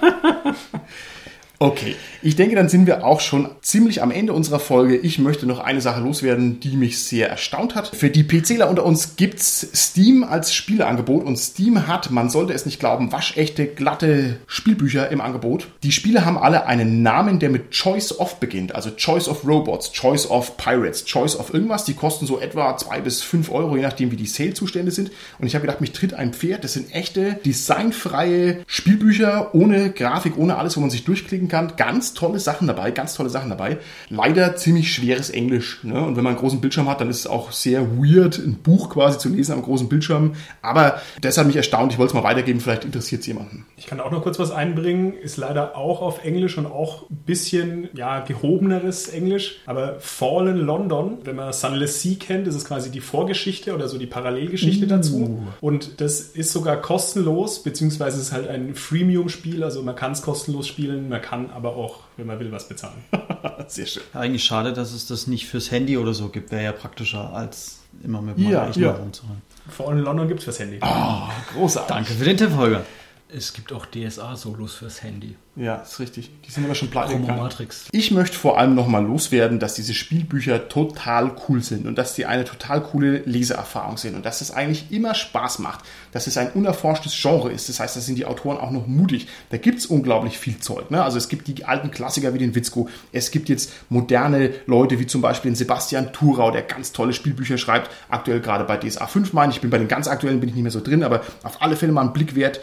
Okay, 1.60 1.96
ich 2.22 2.36
denke, 2.36 2.54
dann 2.54 2.68
sind 2.68 2.86
wir 2.86 3.04
auch 3.04 3.18
schon 3.18 3.48
ziemlich 3.62 4.00
am 4.00 4.12
Ende 4.12 4.32
unserer 4.32 4.60
Folge. 4.60 4.96
Ich 4.96 5.18
möchte 5.18 5.44
noch 5.44 5.58
eine 5.58 5.80
Sache 5.80 6.00
loswerden, 6.00 6.60
die 6.60 6.76
mich 6.76 7.02
sehr 7.02 7.28
erstaunt 7.28 7.74
hat. 7.74 7.96
Für 7.96 8.10
die 8.10 8.22
PCler 8.22 8.70
unter 8.70 8.86
uns 8.86 9.16
gibt's 9.16 9.68
Steam 9.74 10.22
als 10.22 10.54
Spieleangebot 10.54 11.24
und 11.24 11.36
Steam 11.36 11.88
hat, 11.88 12.12
man 12.12 12.30
sollte 12.30 12.52
es 12.52 12.64
nicht 12.64 12.78
glauben, 12.78 13.10
waschechte, 13.10 13.66
glatte 13.66 14.36
Spielbücher 14.46 15.10
im 15.10 15.20
Angebot. 15.20 15.66
Die 15.82 15.90
Spiele 15.90 16.24
haben 16.24 16.38
alle 16.38 16.66
einen 16.66 17.02
Namen, 17.02 17.40
der 17.40 17.50
mit 17.50 17.72
Choice 17.72 18.16
of 18.16 18.38
beginnt, 18.38 18.76
also 18.76 18.90
Choice 18.92 19.26
of 19.26 19.44
Robots, 19.44 19.90
Choice 19.90 20.30
of 20.30 20.56
Pirates, 20.58 21.06
Choice 21.06 21.34
of 21.34 21.52
irgendwas. 21.52 21.84
Die 21.84 21.94
kosten 21.94 22.26
so 22.26 22.38
etwa 22.38 22.76
zwei 22.76 23.00
bis 23.00 23.20
fünf 23.22 23.50
Euro, 23.50 23.74
je 23.74 23.82
nachdem 23.82 24.12
wie 24.12 24.16
die 24.16 24.26
Sale-Zustände 24.26 24.92
sind. 24.92 25.10
Und 25.40 25.48
ich 25.48 25.56
habe 25.56 25.62
gedacht, 25.66 25.80
mich 25.80 25.90
tritt 25.90 26.14
ein 26.14 26.34
Pferd. 26.34 26.62
Das 26.62 26.74
sind 26.74 26.94
echte, 26.94 27.40
designfreie 27.44 28.58
Spielbücher 28.68 29.56
ohne 29.56 29.90
Grafik, 29.90 30.38
ohne 30.38 30.56
alles, 30.56 30.76
wo 30.76 30.80
man 30.80 30.90
sich 30.90 31.02
durchklicken 31.02 31.47
klicken 31.48 31.68
kann. 31.68 31.76
Ganz 31.76 32.14
tolle 32.14 32.38
Sachen 32.38 32.66
dabei, 32.66 32.90
ganz 32.90 33.14
tolle 33.14 33.30
Sachen 33.30 33.50
dabei. 33.50 33.78
Leider 34.10 34.56
ziemlich 34.56 34.92
schweres 34.92 35.30
Englisch. 35.30 35.80
Ne? 35.82 35.94
Und 35.94 36.16
wenn 36.16 36.24
man 36.24 36.34
einen 36.34 36.40
großen 36.40 36.60
Bildschirm 36.60 36.88
hat, 36.88 37.00
dann 37.00 37.10
ist 37.10 37.20
es 37.20 37.26
auch 37.26 37.52
sehr 37.52 37.98
weird, 37.98 38.38
ein 38.38 38.58
Buch 38.62 38.90
quasi 38.90 39.18
zu 39.18 39.28
lesen 39.28 39.52
am 39.52 39.62
großen 39.62 39.88
Bildschirm. 39.88 40.34
Aber 40.62 41.00
das 41.20 41.38
hat 41.38 41.46
mich 41.46 41.56
erstaunt. 41.56 41.92
Ich 41.92 41.98
wollte 41.98 42.10
es 42.10 42.14
mal 42.14 42.24
weitergeben. 42.28 42.60
Vielleicht 42.60 42.84
interessiert 42.84 43.22
es 43.22 43.26
jemanden. 43.26 43.66
Ich 43.76 43.86
kann 43.86 44.00
auch 44.00 44.10
noch 44.10 44.22
kurz 44.22 44.38
was 44.38 44.50
einbringen. 44.50 45.14
Ist 45.14 45.36
leider 45.36 45.76
auch 45.76 46.02
auf 46.02 46.24
Englisch 46.24 46.58
und 46.58 46.66
auch 46.66 47.08
ein 47.10 47.16
bisschen 47.26 47.88
ja, 47.94 48.20
gehobeneres 48.20 49.08
Englisch. 49.08 49.60
Aber 49.66 49.96
Fallen 50.00 50.58
London, 50.58 51.18
wenn 51.24 51.36
man 51.36 51.52
Sunless 51.52 52.02
Sea 52.02 52.16
kennt, 52.18 52.46
ist 52.46 52.54
es 52.54 52.64
quasi 52.64 52.90
die 52.90 53.00
Vorgeschichte 53.00 53.74
oder 53.74 53.88
so 53.88 53.98
die 53.98 54.06
Parallelgeschichte 54.06 54.86
uh. 54.86 54.88
dazu. 54.88 55.42
Und 55.60 56.00
das 56.00 56.20
ist 56.20 56.52
sogar 56.52 56.76
kostenlos, 56.76 57.62
beziehungsweise 57.62 58.18
es 58.18 58.24
ist 58.24 58.32
halt 58.32 58.48
ein 58.48 58.74
Freemium-Spiel. 58.74 59.62
Also 59.64 59.82
man 59.82 59.96
kann 59.96 60.12
es 60.12 60.22
kostenlos 60.22 60.66
spielen, 60.66 61.08
man 61.08 61.22
kann 61.22 61.37
aber 61.50 61.76
auch, 61.76 62.00
wenn 62.16 62.26
man 62.26 62.38
will, 62.40 62.52
was 62.52 62.68
bezahlen. 62.68 63.04
Sehr 63.66 63.86
schön. 63.86 64.02
Eigentlich 64.12 64.44
schade, 64.44 64.72
dass 64.72 64.92
es 64.92 65.06
das 65.06 65.26
nicht 65.26 65.46
fürs 65.46 65.70
Handy 65.70 65.96
oder 65.96 66.14
so 66.14 66.28
gibt. 66.28 66.50
Wäre 66.50 66.64
ja 66.64 66.72
praktischer 66.72 67.32
als 67.32 67.80
immer 68.02 68.22
mit 68.22 68.38
dem 68.38 68.50
ja, 68.50 68.64
Rechner 68.64 68.86
ja. 68.86 68.92
rumzuhalten. 68.92 69.42
Vor 69.68 69.88
allem 69.88 69.98
in 69.98 70.04
London 70.04 70.28
gibt 70.28 70.40
es 70.40 70.44
fürs 70.44 70.58
Handy. 70.58 70.78
Oh, 70.82 71.28
großartig. 71.54 71.94
Danke 71.94 72.12
für 72.12 72.24
den 72.24 72.36
Tipp, 72.36 72.56
Holger. 72.56 72.84
Es 73.30 73.52
gibt 73.52 73.74
auch 73.74 73.84
DSA-Solos 73.84 74.74
fürs 74.74 75.02
Handy. 75.02 75.36
Ja, 75.54 75.76
ist 75.76 76.00
richtig. 76.00 76.30
Die 76.46 76.50
sind 76.50 76.64
aber 76.64 76.74
schon 76.74 76.88
pleite 76.88 77.18
Matrix. 77.18 77.88
Ich 77.92 78.10
möchte 78.10 78.38
vor 78.38 78.58
allem 78.58 78.74
nochmal 78.74 79.04
loswerden, 79.04 79.58
dass 79.58 79.74
diese 79.74 79.92
Spielbücher 79.92 80.68
total 80.68 81.32
cool 81.46 81.62
sind 81.62 81.86
und 81.86 81.98
dass 81.98 82.14
die 82.14 82.24
eine 82.24 82.44
total 82.44 82.82
coole 82.82 83.18
Leseerfahrung 83.26 83.98
sind 83.98 84.14
und 84.14 84.24
dass 84.24 84.40
es 84.40 84.50
eigentlich 84.50 84.90
immer 84.92 85.14
Spaß 85.14 85.58
macht, 85.58 85.84
dass 86.12 86.26
es 86.26 86.38
ein 86.38 86.52
unerforschtes 86.52 87.12
Genre 87.20 87.52
ist. 87.52 87.68
Das 87.68 87.80
heißt, 87.80 87.96
da 87.96 88.00
sind 88.00 88.16
die 88.16 88.24
Autoren 88.24 88.56
auch 88.56 88.70
noch 88.70 88.86
mutig. 88.86 89.26
Da 89.50 89.58
gibt 89.58 89.80
es 89.80 89.86
unglaublich 89.86 90.38
viel 90.38 90.58
Zeug. 90.58 90.90
Ne? 90.90 91.02
Also 91.02 91.18
es 91.18 91.28
gibt 91.28 91.48
die 91.48 91.64
alten 91.66 91.90
Klassiker 91.90 92.32
wie 92.32 92.38
den 92.38 92.54
Witzko. 92.54 92.88
Es 93.12 93.30
gibt 93.30 93.50
jetzt 93.50 93.72
moderne 93.90 94.54
Leute 94.66 94.98
wie 95.00 95.06
zum 95.06 95.20
Beispiel 95.20 95.50
den 95.50 95.56
Sebastian 95.56 96.14
Thurau, 96.14 96.50
der 96.50 96.62
ganz 96.62 96.92
tolle 96.92 97.12
Spielbücher 97.12 97.58
schreibt. 97.58 97.90
Aktuell 98.08 98.40
gerade 98.40 98.64
bei 98.64 98.78
DSA 98.78 99.06
5 99.06 99.34
meine 99.34 99.52
ich. 99.52 99.60
bin 99.60 99.68
bei 99.68 99.78
den 99.78 99.88
ganz 99.88 100.08
aktuellen 100.08 100.40
bin 100.40 100.48
ich 100.48 100.54
nicht 100.54 100.62
mehr 100.62 100.72
so 100.72 100.80
drin, 100.80 101.02
aber 101.02 101.22
auf 101.42 101.60
alle 101.60 101.76
Fälle 101.76 101.92
mal 101.92 102.02
einen 102.02 102.14
Blick 102.14 102.34
wert 102.34 102.60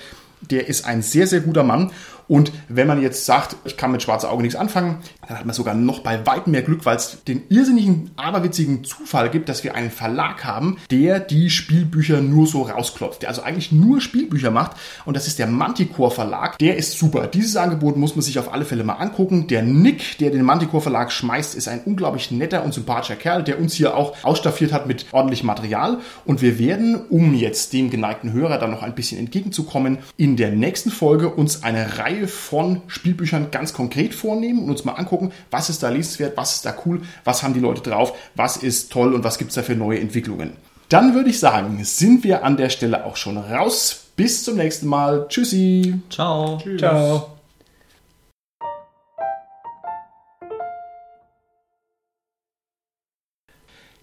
der 0.51 0.67
ist 0.67 0.85
ein 0.85 1.01
sehr, 1.01 1.27
sehr 1.27 1.41
guter 1.41 1.63
Mann. 1.63 1.91
Und 2.27 2.51
wenn 2.69 2.87
man 2.87 3.01
jetzt 3.01 3.25
sagt, 3.25 3.55
ich 3.65 3.77
kann 3.77 3.91
mit 3.91 4.01
Schwarzer 4.01 4.31
Auge 4.31 4.41
nichts 4.41 4.55
anfangen, 4.55 4.97
dann 5.27 5.37
hat 5.37 5.45
man 5.45 5.53
sogar 5.53 5.75
noch 5.75 5.99
bei 5.99 6.25
weitem 6.25 6.51
mehr 6.51 6.63
Glück, 6.63 6.85
weil 6.85 6.97
es 6.97 7.23
den 7.27 7.43
irrsinnigen, 7.49 8.11
aberwitzigen 8.15 8.83
Zufall 8.83 9.29
gibt, 9.29 9.49
dass 9.49 9.63
wir 9.63 9.75
einen 9.75 9.91
Verlag 9.91 10.43
haben, 10.43 10.77
der 10.89 11.19
die 11.19 11.49
Spielbücher 11.49 12.21
nur 12.21 12.47
so 12.47 12.63
rausklopft, 12.63 13.21
der 13.21 13.29
also 13.29 13.43
eigentlich 13.43 13.71
nur 13.71 14.01
Spielbücher 14.01 14.51
macht. 14.51 14.71
Und 15.05 15.15
das 15.15 15.27
ist 15.27 15.39
der 15.39 15.47
Manticore 15.47 16.11
Verlag. 16.11 16.57
Der 16.57 16.77
ist 16.77 16.97
super. 16.97 17.27
Dieses 17.27 17.55
Angebot 17.55 17.97
muss 17.97 18.15
man 18.15 18.23
sich 18.23 18.39
auf 18.39 18.51
alle 18.51 18.65
Fälle 18.65 18.83
mal 18.83 18.93
angucken. 18.93 19.47
Der 19.47 19.61
Nick, 19.61 20.17
der 20.17 20.31
den 20.31 20.43
Manticore 20.43 20.81
Verlag 20.81 21.11
schmeißt, 21.11 21.55
ist 21.55 21.67
ein 21.67 21.81
unglaublich 21.85 22.31
netter 22.31 22.63
und 22.63 22.73
sympathischer 22.73 23.15
Kerl, 23.15 23.43
der 23.43 23.59
uns 23.59 23.73
hier 23.73 23.95
auch 23.95 24.15
ausstaffiert 24.23 24.73
hat 24.73 24.87
mit 24.87 25.05
ordentlichem 25.11 25.47
Material. 25.47 25.99
Und 26.25 26.41
wir 26.41 26.57
werden, 26.57 26.95
um 27.09 27.35
jetzt 27.35 27.73
dem 27.73 27.89
geneigten 27.89 28.33
Hörer 28.33 28.57
dann 28.57 28.71
noch 28.71 28.81
ein 28.81 28.95
bisschen 28.95 29.19
entgegenzukommen, 29.19 29.99
in 30.17 30.34
der 30.35 30.51
nächsten 30.51 30.91
Folge 30.91 31.29
uns 31.29 31.63
eine 31.63 31.97
Reihe 31.99 32.05
Reihe 32.05 32.27
von 32.27 32.81
Spielbüchern 32.87 33.51
ganz 33.51 33.73
konkret 33.73 34.13
vornehmen 34.13 34.63
und 34.63 34.69
uns 34.69 34.85
mal 34.85 34.93
angucken, 34.93 35.31
was 35.51 35.69
ist 35.69 35.83
da 35.83 35.89
lesenswert, 35.89 36.37
was 36.37 36.55
ist 36.55 36.65
da 36.65 36.75
cool, 36.85 37.01
was 37.23 37.43
haben 37.43 37.53
die 37.53 37.59
Leute 37.59 37.81
drauf, 37.81 38.17
was 38.35 38.57
ist 38.57 38.91
toll 38.91 39.13
und 39.13 39.23
was 39.23 39.37
gibt 39.37 39.49
es 39.49 39.55
da 39.55 39.63
für 39.63 39.75
neue 39.75 39.99
Entwicklungen. 39.99 40.53
Dann 40.89 41.15
würde 41.15 41.31
ich 41.31 41.39
sagen, 41.39 41.83
sind 41.83 42.23
wir 42.23 42.43
an 42.43 42.57
der 42.57 42.69
Stelle 42.69 43.05
auch 43.05 43.15
schon 43.15 43.37
raus. 43.37 44.03
Bis 44.15 44.43
zum 44.43 44.57
nächsten 44.57 44.87
Mal. 44.87 45.25
Tschüssi. 45.27 45.99
Ciao. 46.09 46.59
Tschüss. 46.61 46.79
Ciao. 46.79 47.31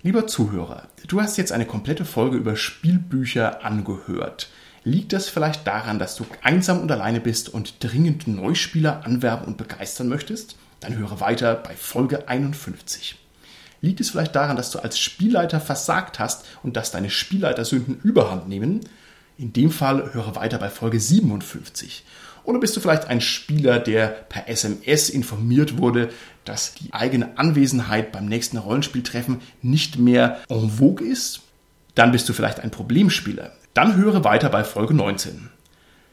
Lieber 0.03 0.27
Zuhörer, 0.27 0.89
du 1.07 1.21
hast 1.21 1.37
jetzt 1.37 1.53
eine 1.53 1.65
komplette 1.65 2.05
Folge 2.05 2.37
über 2.37 2.57
Spielbücher 2.57 3.65
angehört. 3.65 4.51
Liegt 4.85 5.13
das 5.13 5.29
vielleicht 5.29 5.67
daran, 5.67 6.01
dass 6.01 6.17
du 6.17 6.27
einsam 6.43 6.81
und 6.81 6.91
alleine 6.91 7.21
bist 7.21 7.49
und 7.49 7.77
dringend 7.85 8.27
Neuspieler 8.27 9.07
anwerben 9.07 9.47
und 9.47 9.57
begeistern 9.57 10.09
möchtest? 10.09 10.57
Dann 10.81 10.97
höre 10.97 11.21
weiter 11.21 11.55
bei 11.55 11.75
Folge 11.77 12.29
51. 12.29 13.17
Liegt 13.81 14.01
es 14.01 14.11
vielleicht 14.11 14.35
daran, 14.35 14.57
dass 14.57 14.73
du 14.73 14.81
als 14.81 14.99
Spielleiter 14.99 15.61
versagt 15.61 16.19
hast 16.19 16.45
und 16.65 16.77
dass 16.77 16.91
deine 16.91 17.11
Spielleitersünden 17.11 18.01
überhand 18.03 18.49
nehmen? 18.49 18.81
In 19.39 19.53
dem 19.53 19.71
Fall 19.71 20.15
höre 20.15 20.35
weiter 20.35 20.59
bei 20.59 20.69
Folge 20.69 20.99
57. 20.99 22.05
Oder 22.45 22.59
bist 22.59 22.77
du 22.77 22.81
vielleicht 22.81 23.07
ein 23.07 23.21
Spieler, 23.21 23.79
der 23.79 24.09
per 24.09 24.49
SMS 24.49 25.11
informiert 25.11 25.79
wurde, 25.79 26.11
dass 26.45 26.75
die 26.75 26.93
eigene 26.93 27.39
Anwesenheit 27.39 28.11
beim 28.11 28.27
nächsten 28.27 28.59
Rollenspieltreffen 28.59 29.41
nicht 29.63 29.99
mehr 29.99 30.41
en 30.49 30.71
vogue 30.71 31.07
ist? 31.07 31.43
Dann 31.95 32.11
bist 32.11 32.29
du 32.29 32.33
vielleicht 32.33 32.59
ein 32.59 32.73
Problemspieler, 32.73 33.53
dann 33.75 33.97
höre 33.97 34.25
weiter 34.25 34.49
bei 34.51 34.65
Folge 34.65 34.95
19. 34.95 35.49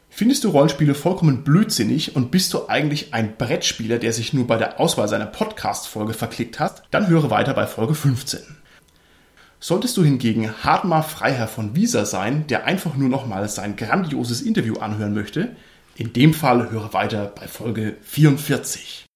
Findest 0.09 0.43
du 0.43 0.49
Rollenspiele 0.49 0.95
vollkommen 0.95 1.43
blödsinnig 1.43 2.15
und 2.15 2.31
bist 2.31 2.53
du 2.53 2.67
eigentlich 2.67 3.13
ein 3.13 3.37
Brettspieler, 3.37 3.99
der 3.99 4.11
sich 4.11 4.33
nur 4.33 4.47
bei 4.47 4.57
der 4.57 4.79
Auswahl 4.79 5.07
seiner 5.07 5.27
Podcast-Folge 5.27 6.13
verklickt 6.13 6.59
hat? 6.59 6.83
Dann 6.91 7.07
höre 7.07 7.29
weiter 7.29 7.53
bei 7.53 7.67
Folge 7.67 7.93
15. 7.95 8.39
Solltest 9.59 9.97
du 9.97 10.03
hingegen 10.03 10.63
Hartmar 10.63 11.03
Freiherr 11.03 11.47
von 11.47 11.75
Wieser 11.75 12.05
sein, 12.05 12.47
der 12.47 12.65
einfach 12.65 12.95
nur 12.95 13.09
nochmal 13.09 13.49
sein 13.49 13.75
grandioses 13.75 14.41
Interview 14.41 14.75
anhören 14.77 15.13
möchte, 15.13 15.55
in 15.95 16.13
dem 16.13 16.33
Fall 16.33 16.71
höre 16.71 16.93
weiter 16.93 17.33
bei 17.37 17.47
Folge 17.47 17.97
44. 18.01 19.08